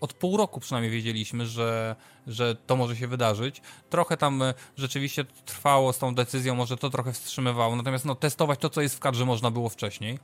[0.00, 1.96] od pół roku przynajmniej wiedzieliśmy, że,
[2.26, 3.62] że to może się wydarzyć.
[3.90, 7.76] Trochę tam e, rzeczywiście trwało z tą decyzją, może to trochę wstrzymywało.
[7.76, 10.18] Natomiast no, testować to, co jest w kadrze, można było wcześniej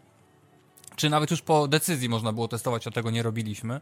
[0.96, 3.80] czy nawet już po decyzji można było testować, a tego nie robiliśmy,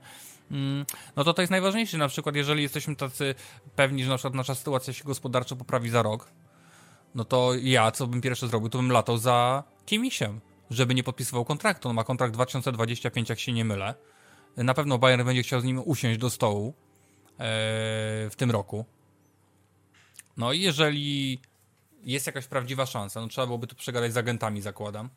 [0.50, 0.86] mm,
[1.16, 1.98] no to to jest najważniejsze.
[1.98, 3.34] Na przykład, jeżeli jesteśmy tacy
[3.76, 6.28] pewni, że na przykład nasza sytuacja się gospodarczo poprawi za rok,
[7.14, 10.40] no to ja, co bym pierwsze zrobił, to bym latał za Kimisiem,
[10.70, 11.88] żeby nie podpisywał kontraktu.
[11.88, 13.94] On ma kontrakt 2025, jak się nie mylę.
[14.56, 16.74] Na pewno Bayern będzie chciał z nim usiąść do stołu e,
[18.30, 18.84] w tym roku.
[20.36, 21.40] No i jeżeli
[22.02, 25.08] jest jakaś prawdziwa szansa, no trzeba byłoby to przegadać z agentami, zakładam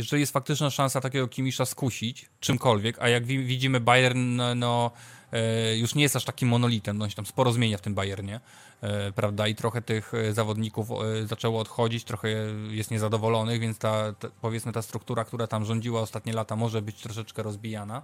[0.00, 4.90] jeżeli jest faktyczna szansa takiego Kimisza skusić czymkolwiek, a jak widzimy Bayern no, no
[5.32, 8.40] e, już nie jest aż takim monolitem, no się tam sporo zmienia w tym Bayernie,
[8.80, 10.88] e, prawda, i trochę tych e, zawodników
[11.24, 12.28] zaczęło odchodzić, trochę
[12.70, 17.02] jest niezadowolonych, więc ta, ta, powiedzmy ta struktura, która tam rządziła ostatnie lata może być
[17.02, 18.02] troszeczkę rozbijana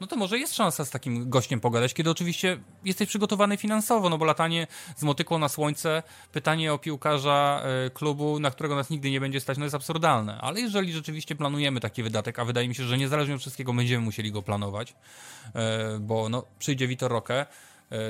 [0.00, 4.18] no to może jest szansa z takim gościem pogadać, kiedy oczywiście jesteś przygotowany finansowo, no
[4.18, 4.66] bo latanie
[4.96, 9.40] z motyką na słońce, pytanie o piłkarza y, klubu, na którego nas nigdy nie będzie
[9.40, 10.38] stać, no jest absurdalne.
[10.40, 14.04] Ale jeżeli rzeczywiście planujemy taki wydatek, a wydaje mi się, że niezależnie od wszystkiego będziemy
[14.04, 15.52] musieli go planować, y,
[16.00, 17.46] bo no, przyjdzie Vitor Roque,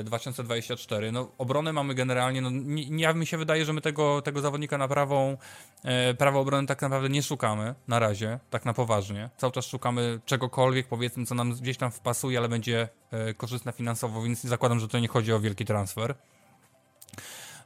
[0.03, 1.11] 2024.
[1.11, 4.77] No, obronę mamy generalnie, no, nie, nie, mi się wydaje, że my tego, tego zawodnika
[4.77, 5.37] na prawą,
[5.83, 9.29] e, prawo obrony tak naprawdę nie szukamy na razie, tak na poważnie.
[9.37, 14.21] Cały czas szukamy czegokolwiek, powiedzmy, co nam gdzieś tam wpasuje, ale będzie e, korzystne finansowo,
[14.21, 16.15] więc zakładam, że to nie chodzi o wielki transfer.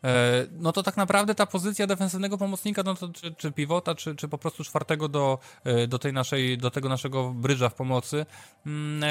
[0.04, 4.16] E, no to tak naprawdę ta pozycja defensywnego pomocnika, no to czy, czy pivota, czy,
[4.16, 8.26] czy po prostu czwartego do, e, do, tej naszej, do tego naszego brydża w pomocy
[8.66, 9.08] mm, e,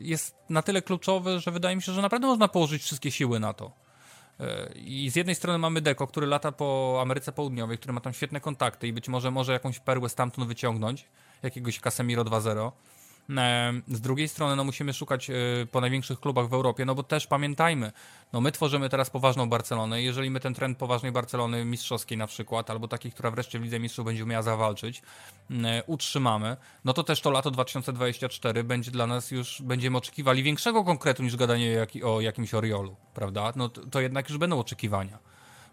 [0.00, 3.52] jest na tyle kluczowy, że wydaje mi się, że naprawdę można położyć wszystkie siły na
[3.52, 3.72] to.
[4.74, 8.40] I z jednej strony mamy Deko, który lata po Ameryce Południowej, który ma tam świetne
[8.40, 11.04] kontakty i być może może jakąś perłę stamtąd wyciągnąć,
[11.42, 12.72] jakiegoś Casemiro 2.0.
[13.30, 15.34] E, z drugiej strony, no musimy szukać e,
[15.72, 17.92] po największych klubach w Europie, no bo też pamiętajmy,
[18.32, 20.02] no my tworzymy teraz poważną Barcelonę.
[20.02, 23.80] Jeżeli my ten trend poważnej Barcelony mistrzowskiej na przykład, albo takiej, która wreszcie w Lidze
[23.80, 25.02] Mistrzów będzie umiała zawalczyć,
[25.50, 30.84] e, utrzymamy, no to też to lato 2024 będzie dla nas już, będziemy oczekiwali większego
[30.84, 33.52] konkretu niż gadanie o jakimś Oriolu, prawda?
[33.56, 35.18] No to, to jednak już będą oczekiwania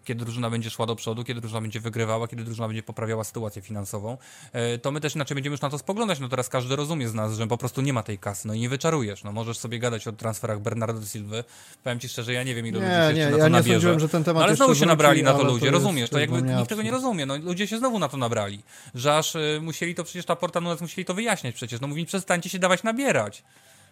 [0.04, 3.62] kiedy drużyna będzie szła do przodu, kiedy drużyna będzie wygrywała, kiedy drużyna będzie poprawiała sytuację
[3.62, 4.18] finansową,
[4.52, 6.20] e, to my też inaczej będziemy już na to spoglądać.
[6.20, 8.60] No teraz każdy rozumie z nas, że po prostu nie ma tej kasy, no i
[8.60, 9.24] nie wyczarujesz.
[9.24, 11.36] No możesz sobie gadać o transferach Bernardo Silva.
[11.82, 13.68] Powiem ci szczerze, ja nie wiem, ile nie, ludzi się nie, na to ja nabierze.
[13.68, 15.72] nie sądziłem, że ten temat no, ale znowu się nabrali wróci, na to ludzie, to
[15.72, 16.10] rozumiesz?
[16.10, 17.26] To jakby nikt tego nie rozumie.
[17.26, 18.62] No ludzie się znowu na to nabrali.
[18.94, 21.80] Że aż y, musieli to przecież ta Porta Nunes musieli to wyjaśniać przecież.
[21.80, 23.42] No mówili, przestańcie się dawać nabierać.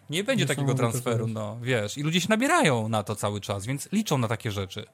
[0.09, 1.97] Nie będzie takiego transferu, no wiesz.
[1.97, 4.85] I ludzie się nabierają na to cały czas, więc liczą na takie rzeczy.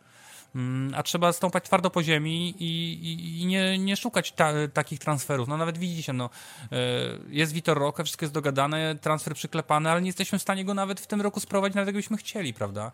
[0.56, 5.00] Mm, a trzeba stąpać twardo po ziemi i, i, i nie, nie szukać ta, takich
[5.00, 5.47] transferów.
[5.47, 6.30] No nawet widzicie, no,
[6.72, 6.78] e,
[7.30, 11.00] jest Vitor Roque, wszystko jest dogadane, transfer przyklepany, ale nie jesteśmy w stanie go nawet
[11.00, 12.91] w tym roku sprowadzić, nawet jakbyśmy chcieli, prawda?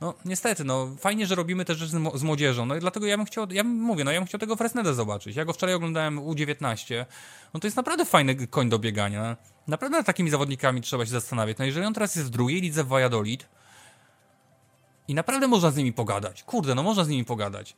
[0.00, 3.26] No niestety, no fajnie, że robimy te rzeczy z młodzieżą, no i dlatego ja bym
[3.26, 5.36] chciał, ja mówię, no ja bym chciał tego Fresneda zobaczyć.
[5.36, 7.04] Ja go wczoraj oglądałem U19,
[7.54, 9.36] no to jest naprawdę fajny koń do biegania.
[9.68, 11.58] Naprawdę nad takimi zawodnikami trzeba się zastanawiać.
[11.58, 13.48] No jeżeli on teraz jest w drugiej lidze w Valladolid,
[15.08, 16.42] i naprawdę można z nimi pogadać.
[16.42, 17.76] Kurde, no można z nimi pogadać.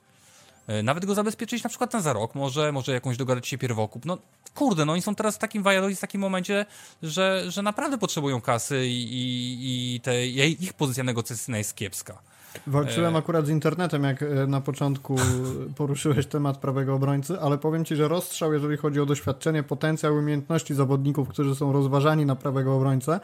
[0.66, 4.04] E, nawet go zabezpieczyć na przykład na za rok, może, może jakąś dogadać się pierwokup.
[4.04, 4.18] No
[4.54, 6.66] kurde, no oni są teraz w takim Valladolid, w takim momencie,
[7.02, 12.22] że, że naprawdę potrzebują kasy i, i, i te, ich pozycja negocjacyjna jest kiepska.
[12.66, 13.18] Walczyłem e...
[13.18, 15.16] akurat z internetem, jak e, na początku
[15.76, 20.74] poruszyłeś temat prawego obrońcy, ale powiem Ci, że rozstrzał, jeżeli chodzi o doświadczenie, potencjał, umiejętności
[20.74, 23.20] zawodników, którzy są rozważani na prawego obrońcę,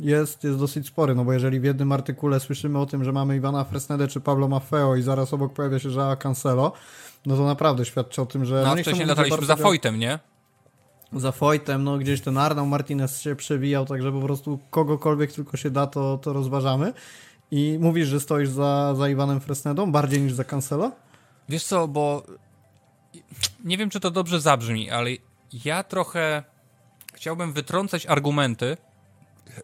[0.00, 3.36] jest, jest dosyć spory, no bo jeżeli w jednym artykule słyszymy o tym, że mamy
[3.36, 6.72] Iwana Fresnede czy Pablo Maffeo i zaraz obok pojawia się Joao Cancelo,
[7.26, 8.62] no to naprawdę świadczy o tym, że...
[8.66, 10.18] No, no wcześniej lataliśmy za Fojtem, nie?
[11.12, 15.70] za Foytem, no gdzieś ten Arnau Martinez się przewijał, także po prostu kogokolwiek tylko się
[15.70, 16.92] da, to, to rozważamy.
[17.50, 20.92] I mówisz, że stoisz za, za Iwanem Fresnedą bardziej niż za Cancelo?
[21.48, 22.22] Wiesz co, bo
[23.64, 25.10] nie wiem, czy to dobrze zabrzmi, ale
[25.64, 26.42] ja trochę
[27.14, 28.76] chciałbym wytrącać argumenty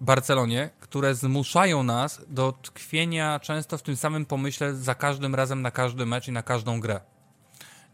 [0.00, 5.70] Barcelonie, które zmuszają nas do tkwienia często w tym samym pomyśle za każdym razem na
[5.70, 7.00] każdy mecz i na każdą grę.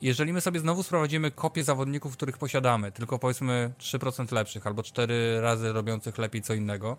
[0.03, 5.41] Jeżeli my sobie znowu sprowadzimy kopię zawodników, których posiadamy, tylko powiedzmy 3% lepszych albo 4
[5.41, 6.97] razy robiących lepiej co innego,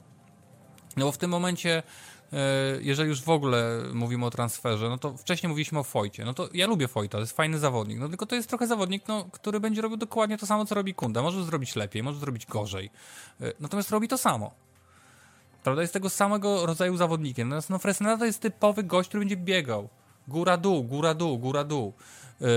[0.97, 1.83] no bo w tym momencie
[2.81, 6.25] jeżeli już w ogóle mówimy o transferze, no to wcześniej mówiliśmy o Fojcie.
[6.25, 7.99] No to ja lubię Fojta, to jest fajny zawodnik.
[7.99, 10.93] No tylko to jest trochę zawodnik, no, który będzie robił dokładnie to samo, co robi
[10.93, 11.21] Kunda.
[11.21, 12.89] Może zrobić lepiej, może zrobić gorzej.
[13.41, 14.51] E, natomiast robi to samo.
[15.63, 15.81] Prawda?
[15.81, 17.49] Jest tego samego rodzaju zawodnikiem.
[17.49, 19.89] Natomiast no, Fresneda to jest typowy gość, który będzie biegał.
[20.27, 21.93] Góra-dół, góra-dół, góra-dół.
[22.41, 22.47] Yy,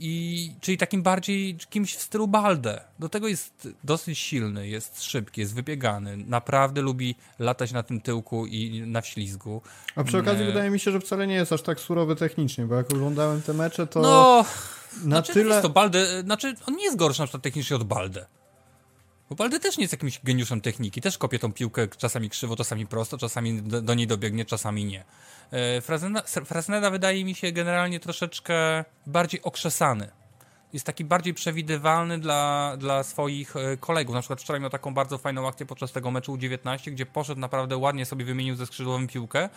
[0.00, 2.84] I, czyli takim bardziej kimś w stylu Balde.
[2.98, 6.16] Do tego jest dosyć silny, jest szybki, jest wybiegany.
[6.16, 9.62] Naprawdę lubi latać na tym tyłku i na wślizgu.
[9.96, 10.52] A przy okazji yy.
[10.52, 13.52] wydaje mi się, że wcale nie jest aż tak surowy technicznie, bo jak oglądałem te
[13.52, 14.44] mecze, to no,
[14.96, 15.62] na znaczy, tyle...
[15.62, 18.26] To Balde, znaczy on nie jest gorszy na przykład technicznie od Balde.
[19.28, 22.86] Bo Balde też nie jest jakimś geniuszem techniki, też kopie tą piłkę czasami krzywo, czasami
[22.86, 25.04] prosto, czasami do, do niej dobiegnie, czasami nie.
[26.44, 30.10] Frasneda wydaje mi się generalnie troszeczkę bardziej okrzesany.
[30.72, 34.14] Jest taki bardziej przewidywalny dla, dla swoich e, kolegów.
[34.14, 37.76] Na przykład wczoraj miał taką bardzo fajną akcję podczas tego meczu U19, gdzie poszedł naprawdę
[37.76, 39.48] ładnie sobie wymienił ze skrzydłowym piłkę.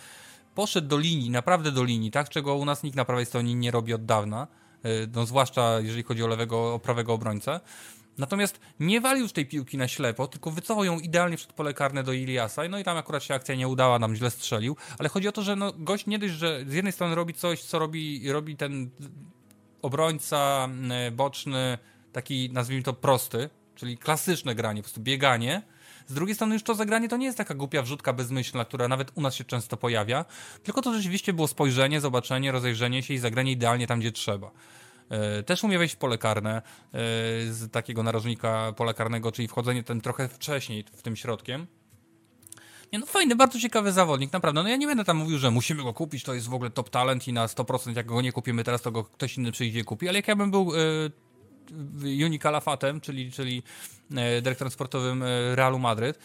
[0.54, 2.28] Poszedł do linii, naprawdę do linii, tak?
[2.28, 4.46] Czego u nas nikt na prawej stronie nie robi od dawna.
[4.82, 7.60] E, no, zwłaszcza jeżeli chodzi o lewego, o prawego obrońcę.
[8.18, 12.02] Natomiast nie walił już tej piłki na ślepo, tylko wycofał ją idealnie przed pole karne
[12.02, 12.68] do Iliasa.
[12.68, 14.76] No i tam akurat się akcja nie udała, nam źle strzelił.
[14.98, 17.62] Ale chodzi o to, że no, gość nie dość, że z jednej strony robi coś,
[17.62, 18.90] co robi, robi ten
[19.82, 20.68] obrońca
[21.12, 21.78] boczny,
[22.12, 25.62] taki nazwijmy to prosty, czyli klasyczne granie, po prostu bieganie.
[26.06, 29.12] Z drugiej strony już to zagranie to nie jest taka głupia wrzutka bezmyślna, która nawet
[29.14, 30.24] u nas się często pojawia,
[30.62, 34.50] tylko to rzeczywiście było spojrzenie, zobaczenie, rozejrzenie się i zagranie idealnie tam, gdzie trzeba.
[35.10, 36.62] E, też umie wejść w pole karne e,
[37.52, 41.66] z takiego narożnika pola karnego, czyli wchodzenie ten trochę wcześniej w tym środkiem.
[42.92, 44.62] Nie, no fajny, bardzo ciekawy zawodnik, naprawdę.
[44.62, 46.90] No ja nie będę tam mówił, że musimy go kupić, to jest w ogóle top
[46.90, 49.84] talent i na 100% jak go nie kupimy teraz, to go ktoś inny przyjdzie i
[49.84, 53.62] kupi, ale jak ja bym był y, Uni Kalafatem, czyli, czyli
[54.42, 55.24] dyrektorem sportowym
[55.54, 56.18] Realu Madryt,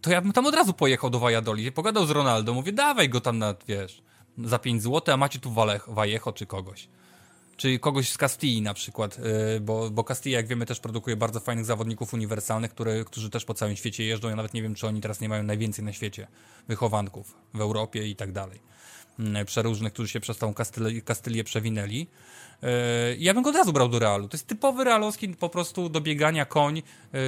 [0.00, 3.20] to ja bym tam od razu pojechał do Valladolid, pogadał z Ronaldo, mówię, dawaj go
[3.20, 4.02] tam na, wiesz,
[4.38, 5.50] za 5 zł, a macie tu
[5.86, 6.88] Vallejo czy kogoś
[7.60, 9.18] czy kogoś z Castilli na przykład,
[9.56, 13.44] y, bo, bo Castilla, jak wiemy, też produkuje bardzo fajnych zawodników uniwersalnych, które, którzy też
[13.44, 14.28] po całym świecie jeżdżą.
[14.28, 16.26] Ja nawet nie wiem, czy oni teraz nie mają najwięcej na świecie
[16.68, 18.60] wychowanków w Europie i tak dalej.
[19.18, 20.54] Mm, przeróżnych, którzy się przez tą
[21.04, 22.06] Kastylię przewinęli.
[22.62, 22.66] Y,
[23.18, 24.28] ja bym go od razu brał do Realu.
[24.28, 26.82] To jest typowy realowski po prostu do biegania koń,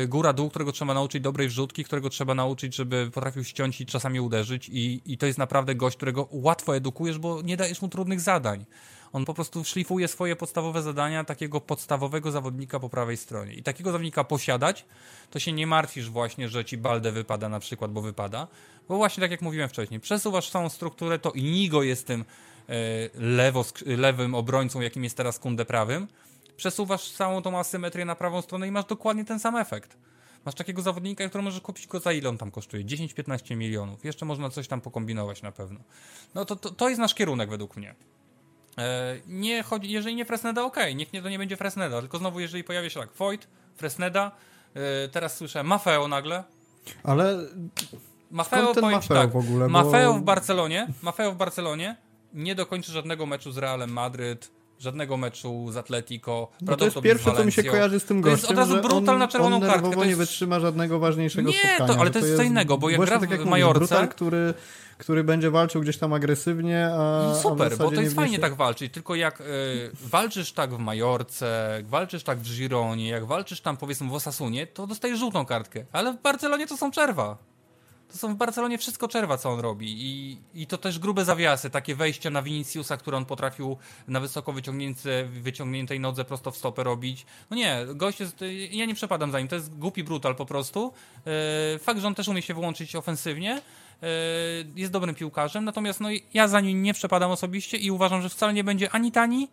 [0.05, 4.21] y, góra-dół, którego trzeba nauczyć dobrej wrzutki, którego trzeba nauczyć, żeby potrafił ściąć i czasami
[4.21, 8.21] uderzyć i, i to jest naprawdę gość, którego łatwo edukujesz, bo nie dajesz mu trudnych
[8.21, 8.65] zadań.
[9.13, 13.55] On po prostu szlifuje swoje podstawowe zadania takiego podstawowego zawodnika po prawej stronie.
[13.55, 14.85] I takiego zawodnika posiadać,
[15.31, 18.49] to się nie martwisz właśnie, że ci Balde wypada na przykład, bo wypada.
[18.89, 22.25] Bo właśnie tak jak mówiłem wcześniej, przesuwasz całą strukturę, to Inigo jest tym
[22.69, 22.75] e,
[23.15, 26.09] lewo, lewym obrońcą, jakim jest teraz Kunde prawym.
[26.57, 29.97] Przesuwasz całą tą asymetrię na prawą stronę i masz dokładnie ten sam efekt.
[30.45, 32.85] Masz takiego zawodnika, który możesz kupić go za ile on tam kosztuje?
[32.85, 34.05] 10-15 milionów.
[34.05, 35.81] Jeszcze można coś tam pokombinować na pewno.
[36.35, 37.95] No to, to, to jest nasz kierunek według mnie.
[38.79, 42.41] E, nie chodzi, jeżeli nie Fresneda, ok, niech nie, to nie będzie Fresneda, tylko znowu
[42.41, 44.33] jeżeli pojawia się tak, Void, Fresneda,
[44.75, 46.45] e, teraz słyszę Mafeo nagle.
[47.03, 47.39] Ale
[48.31, 50.19] Mafeo, powiem Mafeo tak, w ogóle, Mafeo bo...
[50.19, 51.97] w Barcelonie, Mafeo w Barcelonie
[52.35, 56.49] nie dokończy żadnego meczu z Realem Madryt, żadnego meczu z Atletico.
[56.61, 58.89] No to jest pierwsze, co mi się kojarzy z tym gościem, To jest od razu
[58.89, 59.91] brutal na czerwoną on kartkę.
[59.91, 60.09] To jest...
[60.09, 61.95] nie wytrzyma żadnego ważniejszego nie, spotkania.
[61.95, 63.79] To, ale to, to jest co innego, bo jak gra tak w Majorce...
[63.79, 64.55] Brutal, który
[65.03, 67.33] który będzie walczył gdzieś tam agresywnie, a.
[67.33, 69.45] I super, a bo to jest fajnie tak walczyć, tylko jak y,
[69.95, 74.87] walczysz tak w Majorce, walczysz tak w Gironie, jak walczysz tam powiedzmy w Osasunie, to
[74.87, 75.85] dostajesz żółtą kartkę.
[75.93, 77.39] Ale w Barcelonie to są czerwa.
[78.13, 79.95] To są w Barcelonie wszystko czerwa, co on robi.
[79.99, 83.77] I, I to też grube zawiasy, takie wejścia na Viniciusa, które on potrafił
[84.09, 84.55] na wysoko
[85.43, 87.27] wyciągniętej nodze prosto w stopę robić.
[87.51, 90.93] No nie, gość jest, ja nie przepadam za nim, to jest głupi brutal po prostu.
[91.75, 93.63] E, fakt, że on też umie się wyłączyć ofensywnie,
[94.77, 98.53] jest dobrym piłkarzem, natomiast no, ja za nim nie przepadam osobiście i uważam, że wcale
[98.53, 99.49] nie będzie ani tani,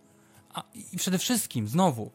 [0.53, 0.63] a,
[0.93, 2.11] i przede wszystkim, znowu,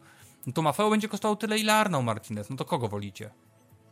[0.46, 2.50] no to Mafeo będzie kosztował tyle, ile Arnau Martinez.
[2.50, 3.30] No to kogo wolicie?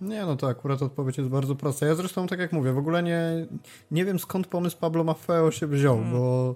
[0.01, 1.87] Nie, no to akurat odpowiedź jest bardzo prosta.
[1.87, 3.47] Ja zresztą, tak jak mówię, w ogóle nie,
[3.91, 6.13] nie wiem skąd pomysł Pablo Maffeo się wziął, hmm.
[6.13, 6.55] bo...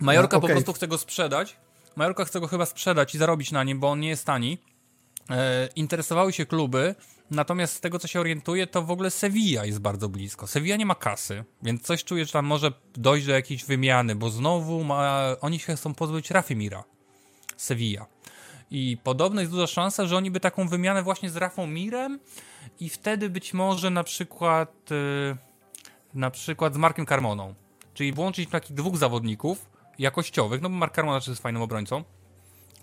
[0.00, 0.48] Majorka no, okay.
[0.48, 1.56] po prostu chce go sprzedać.
[1.96, 4.58] Majorka chce go chyba sprzedać i zarobić na nim, bo on nie jest tani.
[5.30, 6.94] e, interesowały się kluby,
[7.30, 10.46] natomiast z tego co się orientuję, to w ogóle Sevilla jest bardzo blisko.
[10.46, 14.30] Sevilla nie ma kasy, więc coś czuję, że tam może dojść do jakiejś wymiany, bo
[14.30, 16.84] znowu ma, oni się chcą pozbyć Rafimira.
[17.56, 18.06] Sevilla.
[18.70, 22.20] I podobno jest duża szansa, że oni by taką wymianę właśnie z Rafą Mirem
[22.80, 25.36] i wtedy być może na przykład e,
[26.14, 27.54] na przykład z Markiem Carmoną.
[27.94, 29.66] Czyli włączyć takich dwóch zawodników
[29.98, 32.04] jakościowych, no bo Mark Carmona też jest fajnym obrońcą.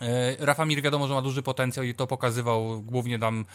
[0.01, 3.45] E, Rafa Mir wiadomo, że ma duży potencjał i to pokazywał głównie tam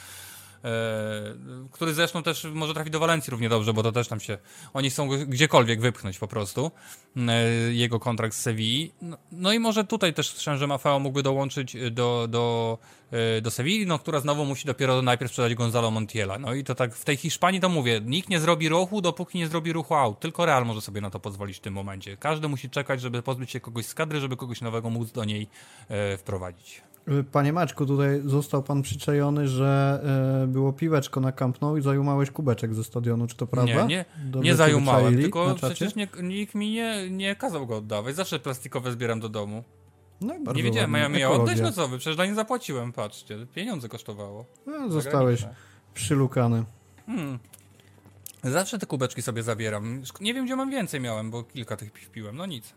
[1.70, 4.38] który zresztą też może trafi do Walencji równie dobrze, bo to też tam się
[4.74, 6.70] oni chcą gdziekolwiek wypchnąć po prostu
[7.16, 8.92] e, jego kontrakt z Sewilli.
[9.02, 12.78] No, no i może tutaj też Szęże Mafeo mógłby dołączyć do, do,
[13.10, 16.38] e, do Sewilli, no, która znowu musi dopiero najpierw sprzedać Gonzalo Montiela.
[16.38, 19.48] No i to tak w tej Hiszpanii to mówię, nikt nie zrobi ruchu, dopóki nie
[19.48, 20.20] zrobi ruchu out.
[20.20, 22.16] Tylko Real może sobie na to pozwolić w tym momencie.
[22.16, 25.48] Każdy musi czekać, żeby pozbyć się kogoś z kadry, żeby kogoś nowego móc do niej
[25.88, 26.82] e, wprowadzić.
[27.32, 30.00] Panie Maćku, tutaj został pan przyczajony, że
[30.42, 33.72] e, było piweczko na Camp Nou i zajumałeś kubeczek ze stadionu, czy to prawda?
[33.72, 38.16] Nie, nie, Dobrze nie zajumałem, tylko przecież nie, nikt mi nie, nie kazał go oddawać.
[38.16, 39.64] Zawsze plastikowe zbieram do domu.
[40.20, 41.64] No i bardzo nie wiedziałem, ja miałem oddać, Ekologia.
[41.64, 44.44] no co wy, przecież dla nie zapłaciłem, patrzcie, pieniądze kosztowało.
[44.66, 45.44] No, zostałeś
[45.94, 46.64] przylukany.
[47.06, 47.38] Hmm.
[48.44, 50.02] Zawsze te kubeczki sobie zabieram.
[50.20, 52.74] Nie wiem, gdzie mam więcej miałem, bo kilka tych piw piłem, no nic.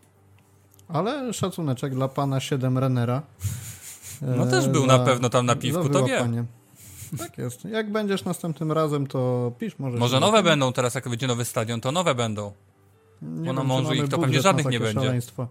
[0.88, 3.22] Ale szacuneczek dla pana 7 Renera.
[4.22, 6.06] No E, też był za- na pewno tam na piwku, to wie.
[6.06, 6.44] wyłapanie.
[7.18, 7.64] Tak jest.
[7.64, 9.98] Jak będziesz następnym razem, to pisz może.
[9.98, 12.52] Może nowe będą teraz, jak będzie nowy stadion, to nowe będą.
[13.22, 15.00] Nie bo na wiem, mążu ich to pewnie na żadnych nie będzie.
[15.02, 15.48] szaleństwo.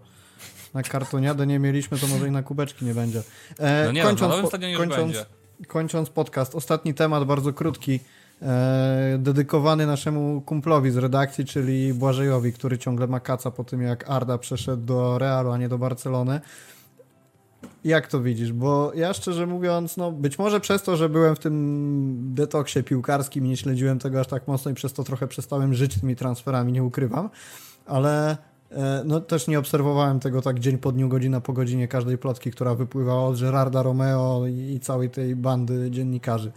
[0.74, 3.22] Na kartoniadę nie mieliśmy, to może i na kubeczki nie będzie.
[3.58, 5.24] E, No nie, no, na nowym stadionie już kończąc, będzie.
[5.68, 8.00] kończąc podcast, ostatni temat, bardzo krótki,
[8.42, 14.10] e, dedykowany naszemu kumplowi z redakcji, czyli Błażejowi, który ciągle ma kaca po tym, jak
[14.10, 16.40] Arda przeszedł do Realu, a nie do Barcelony.
[17.84, 18.52] Jak to widzisz?
[18.52, 23.44] Bo ja szczerze mówiąc, no być może przez to, że byłem w tym detoksie piłkarskim
[23.44, 26.84] nie śledziłem tego aż tak mocno i przez to trochę przestałem żyć tymi transferami, nie
[26.84, 27.30] ukrywam,
[27.86, 28.36] ale
[28.70, 32.50] e, no też nie obserwowałem tego tak dzień po dniu, godzina po godzinie każdej plotki,
[32.50, 36.52] która wypływała od Gerarda Romeo i całej tej bandy dziennikarzy.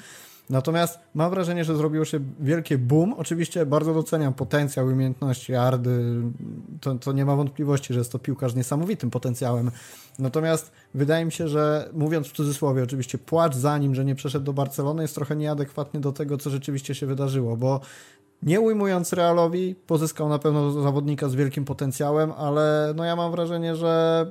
[0.49, 3.14] Natomiast mam wrażenie, że zrobiło się wielkie boom.
[3.14, 6.22] Oczywiście bardzo doceniam potencjał umiejętności Ardy.
[6.82, 9.72] To, to nie ma wątpliwości, że jest to piłkarz z niesamowitym potencjałem.
[10.19, 14.45] Natomiast wydaje mi się, że mówiąc w cudzysłowie, oczywiście płacz za nim, że nie przeszedł
[14.45, 17.80] do Barcelony jest trochę nieadekwatny do tego, co rzeczywiście się wydarzyło, bo
[18.44, 23.76] nie ujmując Realowi, pozyskał na pewno zawodnika z wielkim potencjałem, ale no ja mam wrażenie,
[23.76, 24.26] że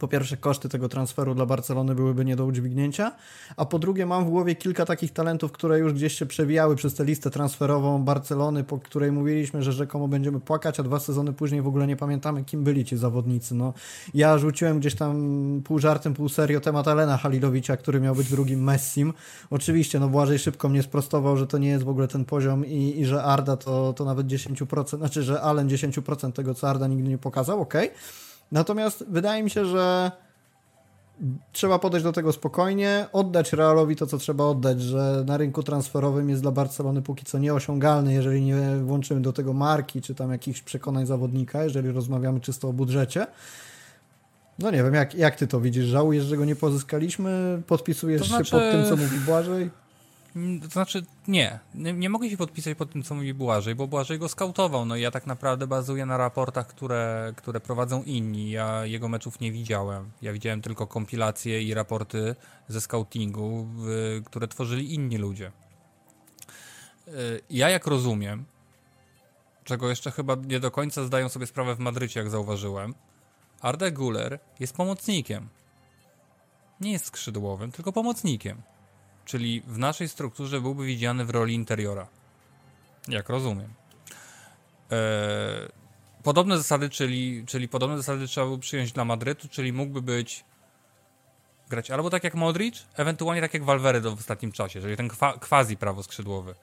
[0.00, 3.12] po pierwsze koszty tego transferu dla Barcelony byłyby nie do udźwignięcia,
[3.56, 6.94] a po drugie mam w głowie kilka takich talentów, które już gdzieś się przewijały przez
[6.94, 11.62] tę listę transferową Barcelony, po której mówiliśmy, że rzekomo będziemy płakać, a dwa sezony później
[11.62, 13.54] w ogóle nie pamiętamy, kim byli ci zawodnicy.
[13.54, 13.72] No,
[14.14, 18.64] ja rzuciłem gdzieś tam pół żartem, pół serio temat Alena Halilowicza, który miał być drugim
[18.64, 19.12] Messim.
[19.50, 23.00] Oczywiście, no Błażej szybko mnie sprostował, że to nie jest w ogóle ten poziom i,
[23.00, 27.08] i że Arda to, to nawet 10%, znaczy, że Allen 10% tego, co Arda nigdy
[27.08, 27.90] nie pokazał, okej.
[28.52, 30.10] Natomiast wydaje mi się, że
[31.52, 36.28] trzeba podejść do tego spokojnie, oddać Realowi to, co trzeba oddać, że na rynku transferowym
[36.30, 40.60] jest dla Barcelony póki co nieosiągalny, jeżeli nie włączymy do tego marki, czy tam jakichś
[40.62, 43.26] przekonań zawodnika, jeżeli rozmawiamy czysto o budżecie.
[44.58, 45.84] No nie wiem, jak, jak ty to widzisz?
[45.84, 47.62] Żałujesz, że go nie pozyskaliśmy?
[47.66, 49.70] Podpisujesz To się znaczy- pod tym, co mówi Błażej?
[50.36, 51.58] Mm, To znaczy, nie.
[51.74, 51.92] nie.
[51.92, 54.84] Nie mogę się podpisać pod tym, co mówi Błażej, bo Błażej go skautował.
[54.86, 58.50] No ja tak naprawdę bazuję na raportach, które, które prowadzą inni.
[58.50, 60.10] Ja jego meczów nie widziałem.
[60.22, 62.34] Ja widziałem tylko kompilacje i raporty
[62.68, 63.66] ze scoutingu,
[64.26, 65.52] które tworzyli inni ludzie.
[67.08, 68.44] Y, Ja jak rozumiem,
[69.64, 72.94] czego jeszcze chyba nie do końca zdają sobie sprawę w Madrycie, jak zauważyłem,
[73.60, 75.48] Arda Guler jest pomocnikiem.
[76.80, 78.62] Nie jest skrzydłowym, tylko pomocnikiem
[79.30, 82.06] czyli w naszej strukturze byłby widziany w roli interiora.
[83.08, 83.74] Jak rozumiem.
[84.90, 84.98] Eee,
[86.22, 90.44] podobne zasady, czyli, czyli podobne zasady trzeba by przyjąć dla Madrytu, czyli mógłby być
[91.68, 95.32] grać albo tak jak Modric, ewentualnie tak jak Valverde w ostatnim czasie, czyli ten kwa,
[95.32, 96.54] quasi prawoskrzydłowy.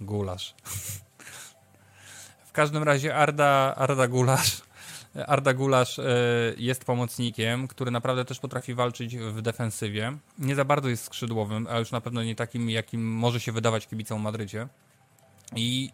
[0.00, 0.54] Gulasz.
[2.48, 4.62] w każdym razie Arda, Arda Gulasz
[5.26, 6.04] Arda Gulasz e,
[6.56, 10.16] jest pomocnikiem, który naprawdę też potrafi walczyć w defensywie.
[10.38, 13.86] Nie za bardzo jest skrzydłowym, a już na pewno nie takim, jakim może się wydawać
[13.86, 14.68] kibicom Madrycie.
[15.56, 15.90] I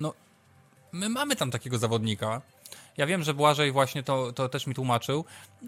[0.00, 0.14] no,
[0.92, 2.42] my mamy tam takiego zawodnika.
[2.96, 5.24] Ja wiem, że Błażej właśnie to, to też mi tłumaczył,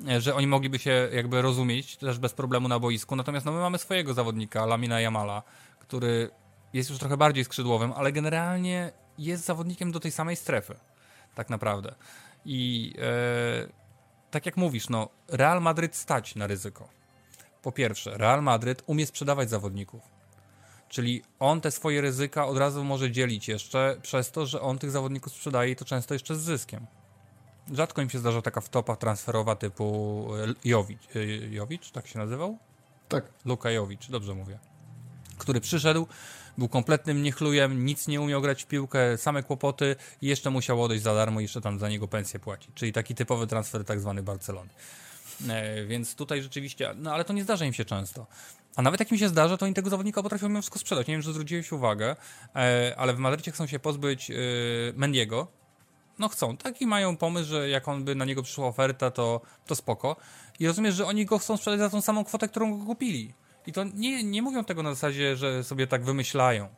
[0.08, 3.16] e, że oni mogliby się jakby rozumieć też bez problemu na boisku.
[3.16, 5.42] Natomiast no, my mamy swojego zawodnika, Lamina Jamala,
[5.78, 6.30] który
[6.72, 10.76] jest już trochę bardziej skrzydłowym, ale generalnie jest zawodnikiem do tej samej strefy.
[11.34, 11.94] Tak naprawdę.
[12.46, 13.68] I e,
[14.30, 16.88] tak jak mówisz, no, Real Madryt stać na ryzyko.
[17.62, 20.02] po pierwsze, Real Madryt umie sprzedawać zawodników.
[20.88, 24.90] Czyli on te swoje ryzyka od razu może dzielić jeszcze przez to, że on tych
[24.90, 26.86] zawodników sprzedaje i to często jeszcze z zyskiem.
[27.72, 32.58] Rzadko im się zdarza taka wtopa transferowa typu e, Jowicz, e, Jowicz tak się nazywał?
[33.08, 33.24] Tak.
[33.44, 34.58] Luka Jowicz, dobrze mówię.
[35.38, 36.06] Który przyszedł,
[36.58, 41.04] był kompletnym niechlujem, nic nie umiał grać w piłkę, same kłopoty i jeszcze musiał odejść
[41.04, 42.70] za darmo i jeszcze tam za niego pensję płacić.
[42.74, 44.70] Czyli taki typowy transfer tak zwany Barcelony.
[45.48, 48.26] E, więc tutaj rzeczywiście, no ale to nie zdarza im się często.
[48.76, 51.06] A nawet jak mi się zdarza, to oni tego zawodnika potrafią mimo wszystko sprzedać.
[51.06, 52.16] Nie wiem, czy zwróciłeś uwagę,
[52.56, 54.34] e, ale w Madrycie chcą się pozbyć e,
[54.94, 55.46] Mendiego.
[56.18, 59.74] No chcą, taki mają pomysł, że jak on by na niego przyszła oferta, to, to
[59.74, 60.16] spoko.
[60.58, 63.34] I rozumiesz, że oni go chcą sprzedać za tą samą kwotę, którą go kupili.
[63.66, 66.68] I to nie, nie mówią tego na zasadzie, że sobie tak wymyślają,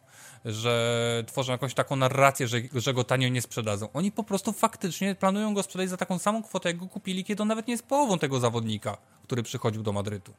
[0.44, 3.92] że tworzą jakąś taką narrację, że, że go tanio nie sprzedadzą.
[3.92, 7.42] Oni po prostu faktycznie planują go sprzedać za taką samą kwotę, jak go kupili, kiedy
[7.42, 10.32] on nawet nie jest połową tego zawodnika, który przychodził do Madrytu.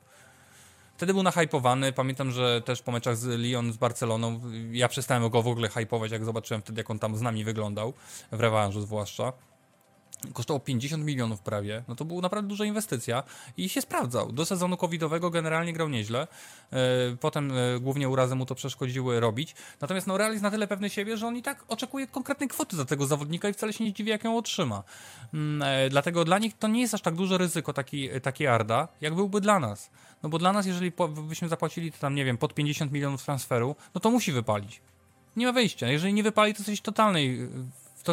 [0.97, 1.93] Wtedy był nahypowany.
[1.93, 6.11] Pamiętam, że też po meczach z Lyon, z Barceloną, ja przestałem go w ogóle hypować,
[6.11, 7.93] jak zobaczyłem wtedy, jak on tam z nami wyglądał,
[8.31, 9.34] w rewanżu zwłaszcza
[10.33, 13.23] kosztował 50 milionów prawie, no to była naprawdę duża inwestycja
[13.57, 14.31] i się sprawdzał.
[14.31, 16.27] Do sezonu covidowego generalnie grał nieźle,
[16.71, 16.77] e,
[17.19, 20.89] potem e, głównie urazy mu to przeszkodziły robić, natomiast no Real jest na tyle pewny
[20.89, 23.93] siebie, że on i tak oczekuje konkretnej kwoty za tego zawodnika i wcale się nie
[23.93, 24.83] dziwi, jak ją otrzyma.
[25.33, 28.87] Mm, e, dlatego dla nich to nie jest aż tak duże ryzyko taki, taki Arda,
[29.01, 29.89] jak byłby dla nas.
[30.23, 30.91] No bo dla nas, jeżeli
[31.27, 34.81] byśmy zapłacili to tam, nie wiem, pod 50 milionów transferu, no to musi wypalić.
[35.35, 35.87] Nie ma wyjścia.
[35.87, 37.49] Jeżeli nie wypali, to coś totalnej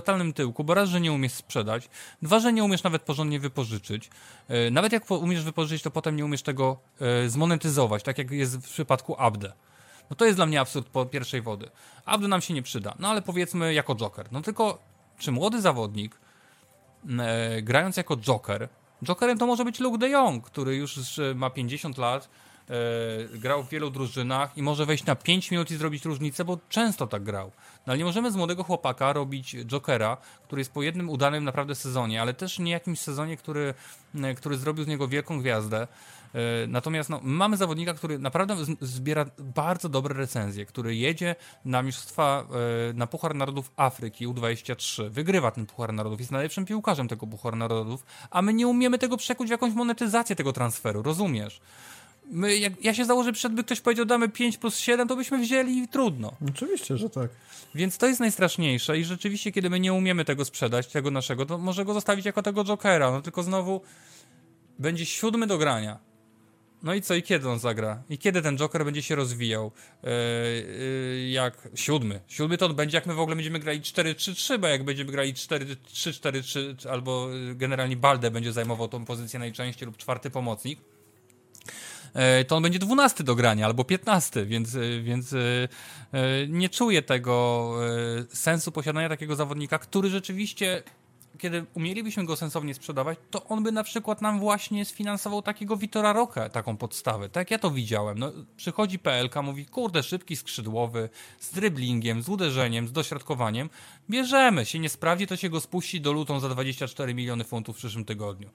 [0.00, 1.88] totalnym tyłku, bo raz, że nie umiesz sprzedać,
[2.22, 4.10] dwa, że nie umiesz nawet porządnie wypożyczyć.
[4.48, 8.56] E, nawet jak umiesz wypożyczyć, to potem nie umiesz tego e, zmonetyzować, tak jak jest
[8.56, 9.52] w przypadku Abde.
[10.10, 11.70] No to jest dla mnie absurd po pierwszej wody.
[12.04, 14.28] Abde nam się nie przyda, no ale powiedzmy jako Joker.
[14.32, 14.78] No tylko,
[15.18, 16.20] czy młody zawodnik,
[17.18, 18.68] e, grając jako Joker,
[19.04, 22.28] Jokerem to może być Luke de Jong, który już ma 50 lat,
[23.34, 27.06] grał w wielu drużynach i może wejść na 5 minut i zrobić różnicę, bo często
[27.06, 27.52] tak grał.
[27.86, 31.74] No ale nie możemy z młodego chłopaka robić Jokera, który jest po jednym udanym naprawdę
[31.74, 33.74] sezonie, ale też nie jakimś sezonie, który,
[34.22, 35.86] e, który zrobił z niego wielką gwiazdę.
[36.34, 42.44] E, natomiast no, mamy zawodnika, który naprawdę zbiera bardzo dobre recenzje, który jedzie na mistrzostwa,
[42.90, 47.56] e, na Puchar Narodów Afryki U23, wygrywa ten Puchar Narodów, jest najlepszym piłkarzem tego Puchar
[47.56, 51.60] Narodów, a my nie umiemy tego przekuć w jakąś monetyzację tego transferu, rozumiesz?
[52.30, 55.38] My, jak ja się założę, przed by ktoś powiedział, damy 5 plus 7, to byśmy
[55.38, 56.32] wzięli i trudno.
[56.48, 57.30] Oczywiście, że tak.
[57.74, 61.58] Więc to jest najstraszniejsze i rzeczywiście, kiedy my nie umiemy tego sprzedać, tego naszego, to
[61.58, 63.80] może go zostawić jako tego Jokera, no tylko znowu
[64.78, 65.98] będzie siódmy do grania.
[66.82, 68.02] No i co, i kiedy on zagra?
[68.10, 69.72] I kiedy ten Joker będzie się rozwijał?
[70.02, 72.20] Yy, yy, jak siódmy.
[72.28, 75.34] Siódmy to on będzie, jak my w ogóle będziemy grali 4-3-3, bo jak będziemy grali
[75.34, 80.80] 4-3-4-3, albo generalnie Balde będzie zajmował tą pozycję najczęściej lub czwarty pomocnik
[82.48, 85.68] to on będzie 12 do grania albo 15, więc, e, więc e,
[86.48, 87.72] nie czuję tego
[88.32, 90.82] sensu posiadania takiego zawodnika, który rzeczywiście
[91.38, 96.12] kiedy umielibyśmy go sensownie sprzedawać, to on by na przykład nam właśnie sfinansował takiego Vitora
[96.12, 97.28] Roka, taką podstawę.
[97.28, 98.18] Tak ja to widziałem.
[98.18, 101.08] No, przychodzi PLK, mówi, kurde, szybki skrzydłowy,
[101.40, 103.70] z dryblingiem, z uderzeniem, z dośrodkowaniem.
[104.10, 107.78] Bierzemy, się nie sprawdzi, to się go spuści do lutą za 24 miliony funtów w
[107.78, 108.50] przyszłym tygodniu.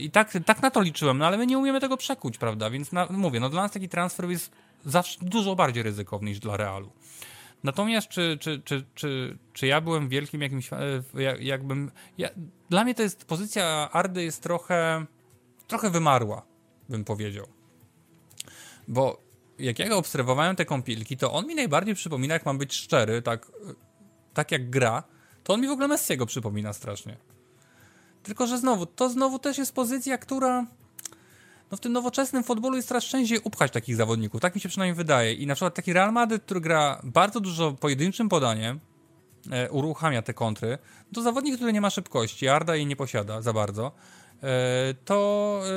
[0.00, 2.70] I tak, tak na to liczyłem, no ale my nie umiemy tego przekuć, prawda?
[2.70, 4.52] Więc na, mówię, no dla nas taki transfer jest
[4.84, 6.92] zawsze dużo bardziej ryzykowny niż dla Realu.
[7.64, 10.78] Natomiast czy, czy, czy, czy, czy ja byłem wielkim jakimś, e,
[11.40, 12.28] jakbym, ja,
[12.70, 15.06] dla mnie to jest, pozycja Ardy jest trochę,
[15.66, 16.42] trochę wymarła,
[16.88, 17.46] bym powiedział.
[18.88, 19.20] Bo
[19.58, 23.22] jak ja go obserwowałem te kąpilki, to on mi najbardziej przypomina, jak mam być szczery,
[23.22, 23.52] tak,
[24.34, 25.02] tak jak gra,
[25.44, 27.16] to on mi w ogóle Messiego przypomina strasznie.
[28.22, 30.66] Tylko, że znowu, to znowu też jest pozycja, która
[31.70, 34.40] no w tym nowoczesnym futbolu jest coraz częściej upchać takich zawodników.
[34.40, 35.34] Tak mi się przynajmniej wydaje.
[35.34, 38.80] I na przykład taki Real Madrid, który gra bardzo dużo pojedynczym podaniem,
[39.50, 40.78] e, uruchamia te kontry,
[41.14, 43.92] to zawodnik, który nie ma szybkości, Arda jej nie posiada za bardzo,
[44.42, 45.70] e, to e,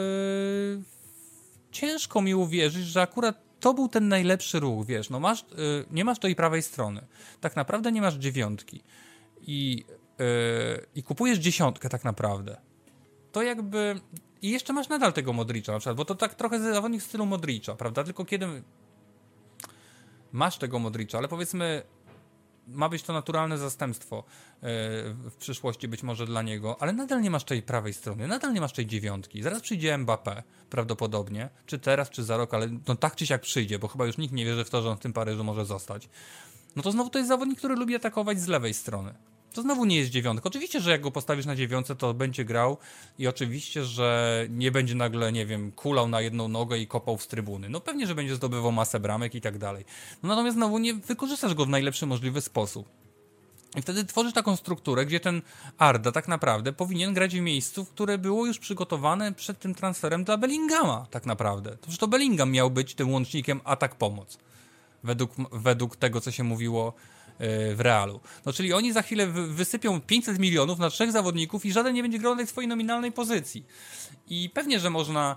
[1.72, 5.46] ciężko mi uwierzyć, że akurat to był ten najlepszy ruch, wiesz, no masz, e,
[5.92, 7.06] nie masz tej prawej strony.
[7.42, 8.84] Tak naprawdę nie masz dziewiątki.
[9.42, 9.86] I
[10.20, 10.26] yy,
[10.96, 12.58] i kupujesz dziesiątkę tak naprawdę,
[13.32, 14.00] to jakby...
[14.42, 17.26] I jeszcze masz nadal tego Modricza na przykład, bo to tak trochę zawodnik w stylu
[17.26, 18.04] Modricza, prawda?
[18.04, 18.64] Tylko kiedy
[20.32, 21.84] masz tego Modricza, ale powiedzmy
[22.68, 24.24] ma być to naturalne zastępstwo
[24.62, 24.70] yy,
[25.14, 28.62] w przyszłości być może dla niego, ale nadal nie masz tej prawej strony, nadal nie
[28.62, 29.44] masz tej dziewiątki.
[29.44, 33.80] Zaraz przyjdzie Mbappé prawdopodobnie, czy teraz, czy za rok, ale no tak czy siak przyjdzie,
[33.80, 36.10] bo chyba już nikt nie wierzy w to, że on w tym Paryżu może zostać.
[36.76, 39.14] No to znowu to jest zawodnik, który lubi atakować z lewej strony.
[39.54, 40.48] To znowu nie jest dziewiątka.
[40.48, 42.78] Oczywiście, że jak go postawisz na dziewiątce, to będzie grał
[43.20, 47.28] i oczywiście, że nie będzie nagle, nie wiem, kulał na jedną nogę i kopał z
[47.28, 47.70] trybuny.
[47.70, 49.86] No pewnie, że będzie zdobywał masę bramek i tak dalej.
[50.24, 52.90] No natomiast znowu nie wykorzystasz go w najlepszy możliwy sposób.
[53.76, 55.42] I wtedy tworzysz taką strukturę, gdzie ten
[55.78, 60.38] Arda tak naprawdę powinien grać w miejscu, które było już przygotowane przed tym transferem dla
[60.38, 61.78] Bellingama, tak naprawdę.
[61.78, 64.38] To, to Bellingham miał być tym łącznikiem atak-pomoc.
[65.04, 66.94] Według, według tego, co się mówiło
[67.40, 68.20] w Realu.
[68.46, 72.20] No czyli oni za chwilę wysypią 500 milionów na trzech zawodników i żaden nie będzie
[72.20, 73.66] grał na tej swojej nominalnej pozycji.
[74.30, 75.36] I pewnie, że można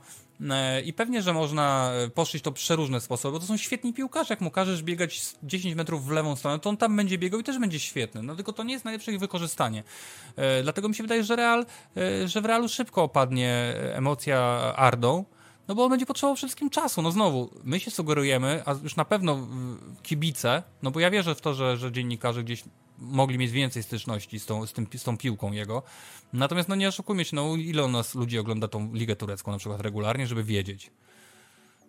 [0.51, 4.27] e, i pewnie, że można e, poszyć to przeróżne sposoby, bo to są świetni piłkarze.
[4.35, 7.45] Jak mu każesz biegać 10 metrów w lewą stronę, to on tam będzie biegał i
[7.45, 8.23] też będzie świetny.
[8.23, 9.83] No tylko to nie jest najlepsze ich wykorzystanie.
[10.37, 11.67] E, dlatego mi się wydaje, że, Real,
[12.25, 14.39] że w Realu szybko opadnie emocja
[14.77, 15.25] Ardą
[15.69, 17.03] no bo on będzie potrzebował wszystkim czasu.
[17.03, 19.49] No znowu, my się sugerujemy, a już na pewno
[20.03, 22.65] kibice, no bo ja wierzę w to, że, że dziennikarze gdzieś
[22.99, 25.83] mogli mieć więcej styczności z tą, z, tym, z tą piłką jego.
[26.33, 29.59] Natomiast no nie oszukujmy się, no ile u nas ludzi ogląda tą ligę turecką na
[29.59, 30.91] przykład regularnie, żeby wiedzieć.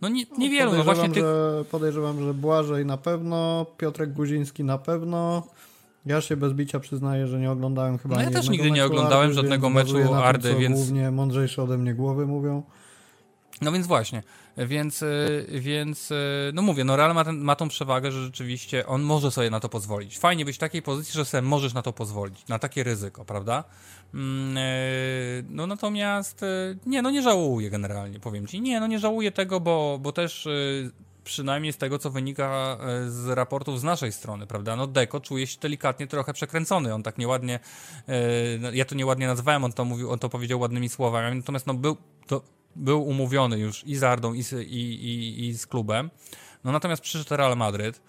[0.02, 1.24] No nie, niewielu, no właśnie tych...
[1.24, 5.48] Że, podejrzewam, że Błażej na pewno, Piotrek Guziński na pewno,
[6.06, 9.34] ja się bez bicia przyznaję, że nie oglądałem chyba No ja też nigdy nie oglądałem
[9.34, 10.76] żadnego meczu Ardy, więc...
[10.76, 12.64] Głównie mądrzejsze ode mnie głowy mówią.
[13.62, 14.24] No więc właśnie,
[14.58, 18.88] więc, y, więc y, no mówię, no Real ma, ten, ma tą przewagę, że rzeczywiście
[18.88, 20.20] on może sobie na to pozwolić.
[20.20, 23.64] Fajnie być w takiej pozycji, że sobie możesz na to pozwolić, na takie ryzyko, prawda?
[24.14, 26.42] Mm, y, no natomiast,
[26.86, 28.62] nie, no nie żałuję generalnie, powiem ci.
[28.62, 30.48] Nie, no nie żałuję tego, bo, bo też
[31.24, 32.78] przynajmniej z tego, co wynika
[33.08, 34.76] z raportów z naszej strony, prawda?
[34.76, 37.60] No Deko czuje się delikatnie trochę przekręcony, on tak nieładnie,
[38.60, 41.74] no, ja to nieładnie nazwałem, on to mówił, on to powiedział ładnymi słowami, natomiast no
[41.74, 41.98] był,
[42.28, 42.42] to
[42.78, 46.10] był umówiony już i z Ardą, i z, i, i, i z klubem.
[46.64, 48.02] No natomiast przyszedł Real Madryt.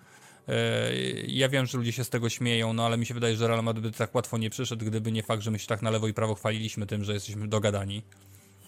[0.49, 0.93] E,
[1.27, 3.63] ja wiem, że ludzie się z tego śmieją, no ale mi się wydaje, że Real
[3.63, 6.15] Madryt tak łatwo nie przyszedł, gdyby nie fakt, że my się tak na lewo i
[6.15, 8.03] prawo chwaliliśmy tym, że jesteśmy dogadani.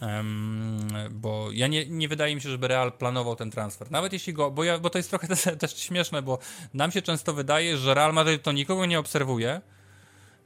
[0.02, 3.90] Um, bo ja nie, nie wydaje mi się, żeby Real planował ten transfer.
[3.90, 6.38] Nawet jeśli go, bo, ja, bo to jest trochę też, też śmieszne, bo
[6.74, 9.60] nam się często wydaje, że Real Madryt to nikogo nie obserwuje,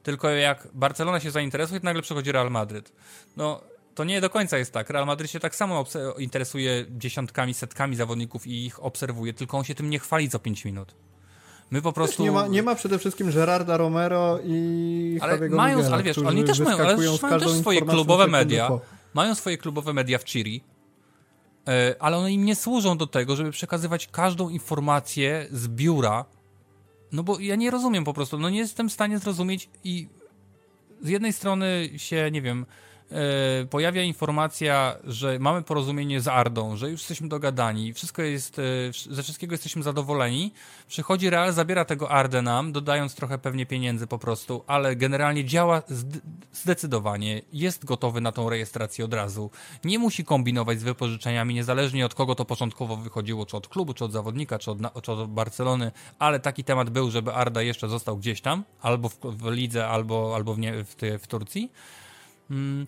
[0.02, 2.92] tylko jak Barcelona się zainteresuje, to nagle przychodzi Real Madryt.
[3.36, 3.60] No,
[3.94, 4.90] to nie do końca jest tak.
[4.90, 5.84] Real Madrid się tak samo
[6.18, 10.64] interesuje dziesiątkami, setkami zawodników i ich obserwuje, tylko on się tym nie chwali co 5
[10.64, 10.94] minut.
[11.70, 12.22] My po prostu.
[12.22, 15.18] Nie ma, nie ma przede wszystkim Gerarda Romero i.
[15.22, 18.70] Ale Javiego mają, Miguela, ale wiesz, oni też mają, ale mają też swoje klubowe media.
[19.14, 20.64] Mają swoje klubowe media w Chiri,
[21.68, 26.24] e, ale one im nie służą do tego, żeby przekazywać każdą informację z biura.
[27.12, 30.08] No bo ja nie rozumiem po prostu, no nie jestem w stanie zrozumieć i
[31.02, 32.66] z jednej strony się, nie wiem,
[33.70, 38.62] pojawia informacja, że mamy porozumienie z Ardą, że już jesteśmy dogadani, wszystko jest, e,
[39.10, 40.52] ze wszystkiego jesteśmy zadowoleni.
[40.88, 45.82] Przychodzi Real, zabiera tego Ardę nam, dodając trochę pewnie pieniędzy po prostu, ale generalnie działa
[46.52, 49.50] zdecydowanie, jest gotowy na tą rejestrację od razu.
[49.84, 54.04] Nie musi kombinować z wypożyczeniami, niezależnie od kogo to początkowo wychodziło, czy od klubu, czy
[54.04, 58.16] od zawodnika, czy od, czy od Barcelony, ale taki temat był, żeby Arda jeszcze został
[58.16, 61.70] gdzieś tam, albo w, w lidze, albo, albo w, nie, w, w Turcji.
[62.50, 62.86] Mm,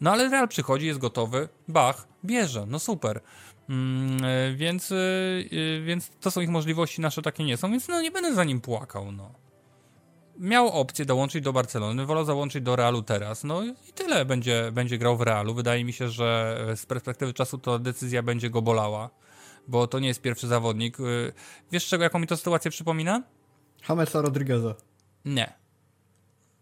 [0.00, 3.20] no ale Real przychodzi, jest gotowy, Bach, bierze, no super.
[3.68, 7.88] Mm, e, więc, e, e, więc to są ich możliwości, nasze takie nie są, więc
[7.88, 9.30] no nie będę za nim płakał, no.
[10.38, 14.98] Miał opcję dołączyć do Barcelony, wolał załączyć do Realu teraz, no i tyle będzie, będzie
[14.98, 15.54] grał w Realu.
[15.54, 19.10] Wydaje mi się, że z perspektywy czasu to decyzja będzie go bolała,
[19.68, 20.96] bo to nie jest pierwszy zawodnik.
[21.72, 23.22] Wiesz czego, jaką mi to sytuację przypomina?
[23.82, 24.74] Hamesa Rodrigueza.
[25.24, 25.52] Nie.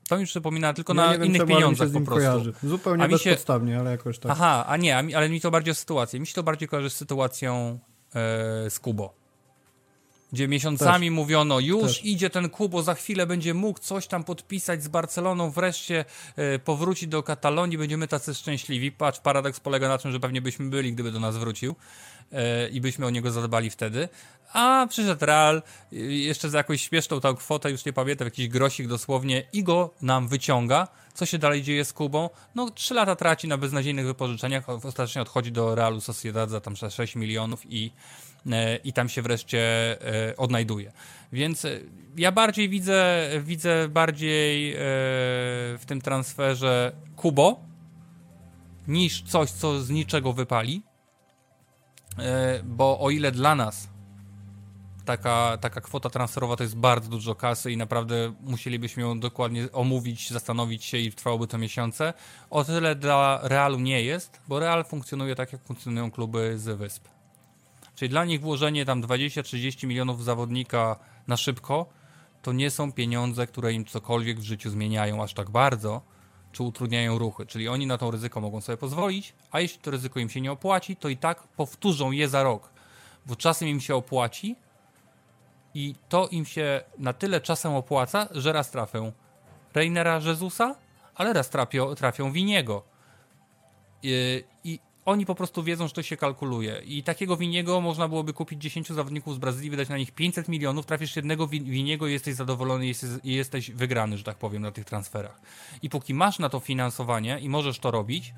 [0.09, 2.15] To mi przypomina tylko ja na wiem, innych pieniądzach po prostu.
[2.15, 2.53] Kojarzy.
[2.63, 3.81] Zupełnie a bezpodstawnie, się...
[3.81, 4.33] ale jakoś tak.
[4.33, 6.21] Aha, a nie, ale mi to bardziej o sytuację.
[6.21, 7.79] Mi się to bardziej kojarzy z sytuacją
[8.15, 9.15] e, z Kubo.
[10.33, 11.15] Gdzie miesiącami Też.
[11.15, 12.05] mówiono, już Też.
[12.05, 16.05] idzie ten Kubo, za chwilę będzie mógł coś tam podpisać z Barceloną, wreszcie
[16.37, 18.93] e, powrócić do Katalonii, będziemy tacy szczęśliwi.
[18.93, 21.75] Patrz, paradoks polega na tym, że pewnie byśmy byli, gdyby do nas wrócił
[22.73, 24.09] i byśmy o niego zadbali wtedy.
[24.53, 25.63] A przyszedł Real,
[26.09, 30.29] jeszcze za jakąś śmieszną tą kwotę, już nie pamiętam, jakiś grosik dosłownie i go nam
[30.29, 30.89] wyciąga.
[31.15, 32.31] Co się dalej dzieje z Kubą?
[32.55, 37.17] No, trzy lata traci na beznadziejnych wypożyczeniach, ostatecznie odchodzi do Realu Sociedad za tam 6
[37.17, 37.93] milionów i,
[38.51, 39.61] e, i tam się wreszcie
[40.31, 40.93] e, odnajduje.
[41.33, 41.81] Więc e,
[42.17, 44.75] ja bardziej widzę, widzę bardziej
[45.79, 47.61] w tym transferze Kubo
[48.89, 50.83] niż coś, co z niczego wypali,
[52.65, 53.89] bo o ile dla nas
[55.07, 60.31] taka, taka kwota transferowa to jest bardzo dużo kasy i naprawdę musielibyśmy ją dokładnie omówić,
[60.31, 62.15] zastanowić się i trwałoby to miesiące.
[62.51, 67.09] O tyle dla Realu nie jest, bo Real funkcjonuje tak, jak funkcjonują kluby z wysp.
[67.95, 71.87] Czyli dla nich włożenie tam 20-30 milionów zawodnika na szybko
[72.43, 76.03] to nie są pieniądze, które im cokolwiek w życiu zmieniają aż tak bardzo,
[76.57, 77.47] czy utrudniają ruchy.
[77.47, 80.53] Czyli oni na to ryzyko mogą sobie pozwolić, a jeśli to ryzyko im się nie
[80.53, 82.71] opłaci, to i tak powtórzą je za rok.
[83.27, 84.57] Bo czasem im się opłaci
[85.75, 89.13] i to im się na tyle czasem opłaca, że raz trafią
[89.75, 90.75] Reinera Jezusa,
[91.15, 92.83] ale raz trafią, trafią Winiego.
[94.03, 96.83] I, I oni po prostu wiedzą, że to się kalkuluje.
[96.85, 100.87] I takiego Winiego można byłoby kupić 10 zawodników z Brazylii, wydać na nich 500 milionów,
[100.87, 102.87] trafisz jednego Winiego i jesteś zadowolony
[103.25, 105.41] i jesteś wygrany, że tak powiem, na tych transferach.
[105.83, 108.35] I póki masz na to finansowanie i możesz to robić,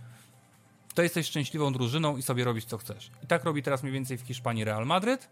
[0.95, 3.11] to jesteś szczęśliwą drużyną i sobie robisz co chcesz.
[3.25, 5.29] I tak robi teraz mniej więcej w Hiszpanii Real Madryt.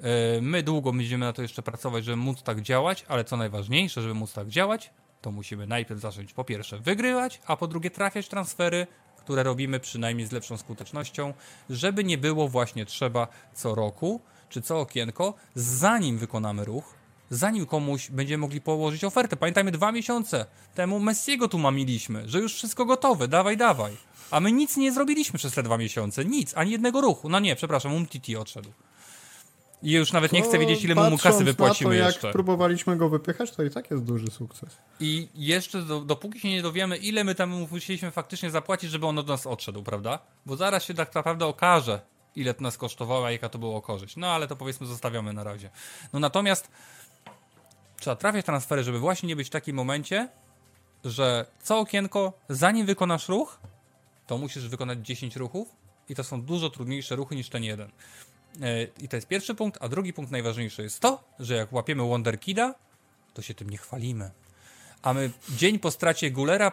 [0.00, 4.02] E, my długo będziemy na to jeszcze pracować, żeby móc tak działać, ale co najważniejsze,
[4.02, 4.90] żeby móc tak działać,
[5.20, 8.86] to musimy najpierw zacząć po pierwsze wygrywać, a po drugie trafiać transfery,
[9.26, 11.34] które robimy przynajmniej z lepszą skutecznością,
[11.70, 16.94] żeby nie było właśnie trzeba co roku czy co okienko, zanim wykonamy ruch,
[17.30, 19.36] zanim komuś będziemy mogli położyć ofertę.
[19.36, 23.96] Pamiętajmy, dwa miesiące temu Messiego tu mamiliśmy, że już wszystko gotowe, dawaj, dawaj.
[24.30, 27.28] A my nic nie zrobiliśmy przez te dwa miesiące, nic, ani jednego ruchu.
[27.28, 28.72] No nie, przepraszam, Umtiti odszedł.
[29.82, 32.26] I już nawet nie chcę wiedzieć, ile mu kasy wypłacimy na to, jeszcze.
[32.26, 34.78] jak próbowaliśmy go wypychać, to i tak jest duży sukces.
[35.00, 39.18] I jeszcze do, dopóki się nie dowiemy, ile my tam musieliśmy faktycznie zapłacić, żeby on
[39.18, 40.18] od nas odszedł, prawda?
[40.46, 42.00] Bo zaraz się tak naprawdę okaże,
[42.36, 44.16] ile to nas kosztowało, a jaka to było korzyść.
[44.16, 45.70] No ale to powiedzmy zostawiamy na razie.
[46.12, 46.70] No natomiast
[48.00, 50.28] trzeba trafiać transfery, żeby właśnie nie być w takim momencie,
[51.04, 53.58] że co okienko, zanim wykonasz ruch,
[54.26, 55.68] to musisz wykonać 10 ruchów
[56.08, 57.90] i to są dużo trudniejsze ruchy niż ten jeden.
[58.62, 62.02] E, I to jest pierwszy punkt, a drugi punkt najważniejszy jest to, że jak łapiemy
[62.02, 62.74] Wonderkida,
[63.34, 64.30] to się tym nie chwalimy.
[65.02, 66.72] A my dzień po stracie Gulera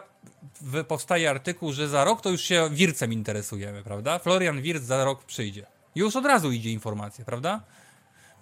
[0.88, 4.18] powstaje artykuł, że za rok to już się Wircem interesujemy, prawda?
[4.18, 5.66] Florian Wirc za rok przyjdzie.
[5.94, 7.62] Już od razu idzie informacja, prawda?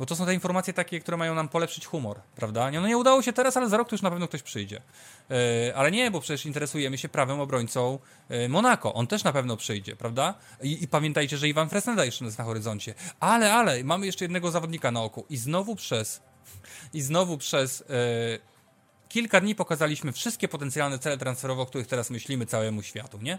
[0.03, 2.71] Bo to są te informacje takie, które mają nam polepszyć humor, prawda?
[2.71, 4.83] No nie udało się teraz, ale za rok to już na pewno ktoś przyjdzie.
[5.31, 5.37] Yy,
[5.77, 7.99] ale nie, bo przecież interesujemy się prawym obrońcą
[8.31, 8.95] yy, Monako.
[8.95, 10.35] On też na pewno przyjdzie, prawda?
[10.63, 12.95] I, i pamiętajcie, że Iwan Fresneda jeszcze jest na horyzoncie.
[13.21, 15.27] Ale, ale, mamy jeszcze jednego zawodnika na oku.
[15.31, 16.23] I znowu przez...
[16.95, 17.81] I znowu przez...
[17.81, 18.39] Yy,
[19.09, 23.39] kilka dni pokazaliśmy wszystkie potencjalne cele transferowe, o których teraz myślimy całemu światu, nie?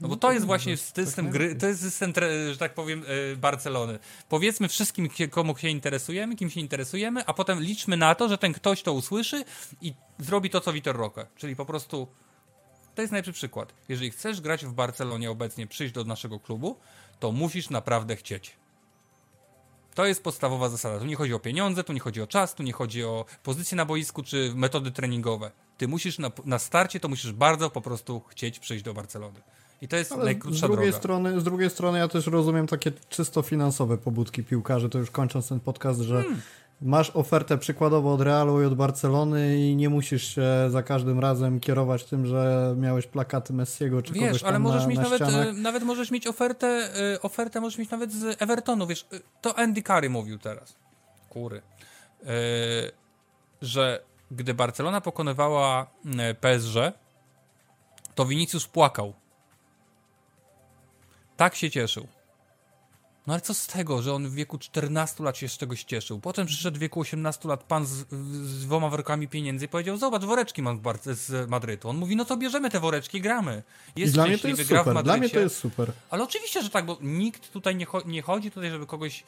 [0.00, 2.12] No bo to jest właśnie system gry, to jest system,
[2.50, 3.98] że tak powiem, e, Barcelony.
[4.28, 8.52] Powiedzmy wszystkim, komu się interesujemy, kim się interesujemy, a potem liczmy na to, że ten
[8.52, 9.44] ktoś to usłyszy
[9.80, 11.26] i zrobi to, co Vitor Roque.
[11.36, 12.08] Czyli po prostu
[12.94, 13.74] to jest najlepszy przykład.
[13.88, 16.76] Jeżeli chcesz grać w Barcelonie obecnie, przyjść do naszego klubu,
[17.20, 18.56] to musisz naprawdę chcieć.
[19.94, 20.98] To jest podstawowa zasada.
[20.98, 23.76] Tu nie chodzi o pieniądze, tu nie chodzi o czas, tu nie chodzi o pozycję
[23.76, 25.50] na boisku czy metody treningowe.
[25.78, 29.40] Ty musisz na, na starcie, to musisz bardzo po prostu chcieć przyjść do Barcelony.
[29.82, 30.98] I to jest Ale najkrótsza z drugiej droga.
[30.98, 35.48] Strony, z drugiej strony ja też rozumiem takie czysto finansowe pobudki piłkarzy, to już kończąc
[35.48, 36.40] ten podcast, że hmm.
[36.82, 41.60] masz ofertę przykładowo od Realu i od Barcelony i nie musisz się za każdym razem
[41.60, 45.02] kierować tym, że miałeś plakaty Messiego czy wiesz, kogoś tam ale możesz na, mieć na
[45.02, 45.46] nawet, ścianach.
[45.46, 46.66] E, nawet możesz mieć ofertę,
[47.14, 50.76] e, ofertę możesz mieć nawet z Evertonu, wiesz, e, to Andy Curry mówił teraz.
[51.28, 51.62] Kury.
[53.62, 55.86] że gdy Barcelona pokonywała
[56.40, 56.76] PSG,
[58.14, 59.12] to Vinicius płakał
[61.36, 62.08] tak się cieszył.
[63.26, 66.20] No ale co z tego, że on w wieku 14 lat się z czegoś cieszył?
[66.20, 67.90] Potem przyszedł w wieku 18 lat pan z,
[68.42, 71.88] z dwoma workami pieniędzy i powiedział, zobacz, woreczki mam z Madrytu.
[71.88, 73.62] On mówi, no to bierzemy te woreczki, gramy.
[73.96, 75.92] Jest I dla mnie to jest super, dla mnie to jest super.
[76.10, 79.24] Ale oczywiście, że tak, bo nikt tutaj nie, cho nie chodzi tutaj, żeby kogoś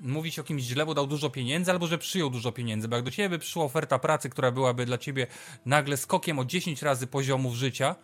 [0.00, 3.04] mówić o kimś źle, bo dał dużo pieniędzy, albo że przyjął dużo pieniędzy, bo jak
[3.04, 5.26] do ciebie by przyszła oferta pracy, która byłaby dla ciebie
[5.66, 7.94] nagle skokiem o 10 razy poziomów życia,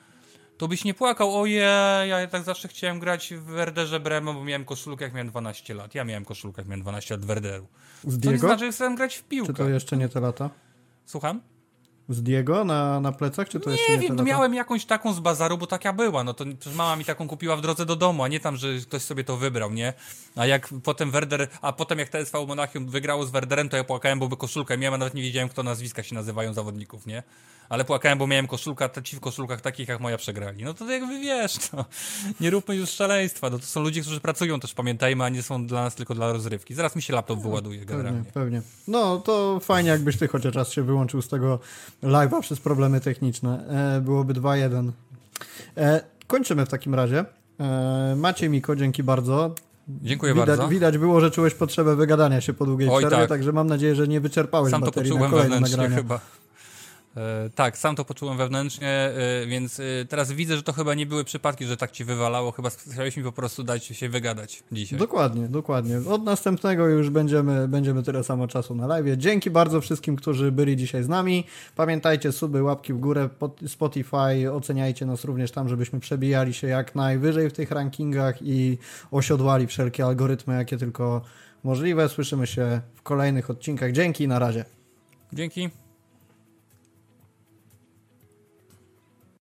[0.58, 1.62] to byś nie płakał, ojej,
[2.08, 5.94] ja tak zawsze chciałem grać w Werderze Bremen, bo miałem koszulkę jak miałem 12 lat.
[5.94, 7.66] Ja miałem koszulkę jak miałem 12 lat w Werderu.
[8.04, 8.26] Z Diego?
[8.26, 9.52] To nie znaczy, że chcę grać w piłkę.
[9.52, 10.50] Czy to jeszcze nie te lata?
[11.06, 11.40] Słucham?
[12.08, 15.12] Z Diego na, na plecach, czy to nie jeszcze nie wiem, te miałem jakąś taką
[15.12, 16.24] z bazaru, bo taka była.
[16.24, 16.44] No to
[16.74, 19.36] mama mi taką kupiła w drodze do domu, a nie tam, że ktoś sobie to
[19.36, 19.92] wybrał, nie?
[20.36, 24.18] A jak potem Werder, a potem jak TSV Monachium wygrało z Werderem, to ja płakałem,
[24.18, 27.22] bo by koszulkę miałem, a nawet nie wiedziałem, kto nazwiska się nazywają zawodników, nie?
[27.68, 30.64] Ale płakałem, bo miałem koszulka, ci w koszulkach takich jak moja przegrali.
[30.64, 31.84] No to jakby wiesz, no,
[32.40, 33.50] nie róbmy już szaleństwa.
[33.50, 36.32] No to są ludzie, którzy pracują też, pamiętajmy, a nie są dla nas tylko dla
[36.32, 36.74] rozrywki.
[36.74, 38.18] Zaraz mi się laptop wyładuje generalnie.
[38.18, 38.62] Pewnie, pewnie.
[38.88, 41.58] No to fajnie, jakbyś ty chociaż raz się wyłączył z tego
[42.02, 43.68] live'a przez problemy techniczne.
[43.96, 44.90] E, byłoby 2-1.
[45.76, 47.24] E, kończymy w takim razie.
[47.60, 49.54] E, Maciej Miko, dzięki bardzo.
[49.88, 50.68] Dziękuję widać, bardzo.
[50.68, 53.28] Widać było, że czułeś potrzebę wygadania się po długiej Oj, przerwie, tak.
[53.28, 55.96] także mam nadzieję, że nie wyczerpałeś Sam baterii to na kolejne nagrania.
[55.96, 56.20] chyba.
[57.16, 61.06] E, tak, sam to poczułem wewnętrznie, e, więc e, teraz widzę, że to chyba nie
[61.06, 62.52] były przypadki, że tak ci wywalało.
[62.52, 64.98] Chyba chciałeś mi po prostu dać się wygadać dzisiaj.
[64.98, 66.00] Dokładnie, dokładnie.
[66.08, 69.16] Od następnego już będziemy, będziemy tyle samo czasu na live.
[69.16, 71.44] Dzięki bardzo wszystkim, którzy byli dzisiaj z nami.
[71.76, 73.28] Pamiętajcie, suby, łapki w górę,
[73.66, 78.78] Spotify, oceniajcie nas również tam, żebyśmy przebijali się jak najwyżej w tych rankingach i
[79.10, 81.22] osiodłali wszelkie algorytmy, jakie tylko
[81.64, 82.08] możliwe.
[82.08, 83.92] Słyszymy się w kolejnych odcinkach.
[83.92, 84.64] Dzięki, na razie.
[85.32, 85.87] Dzięki.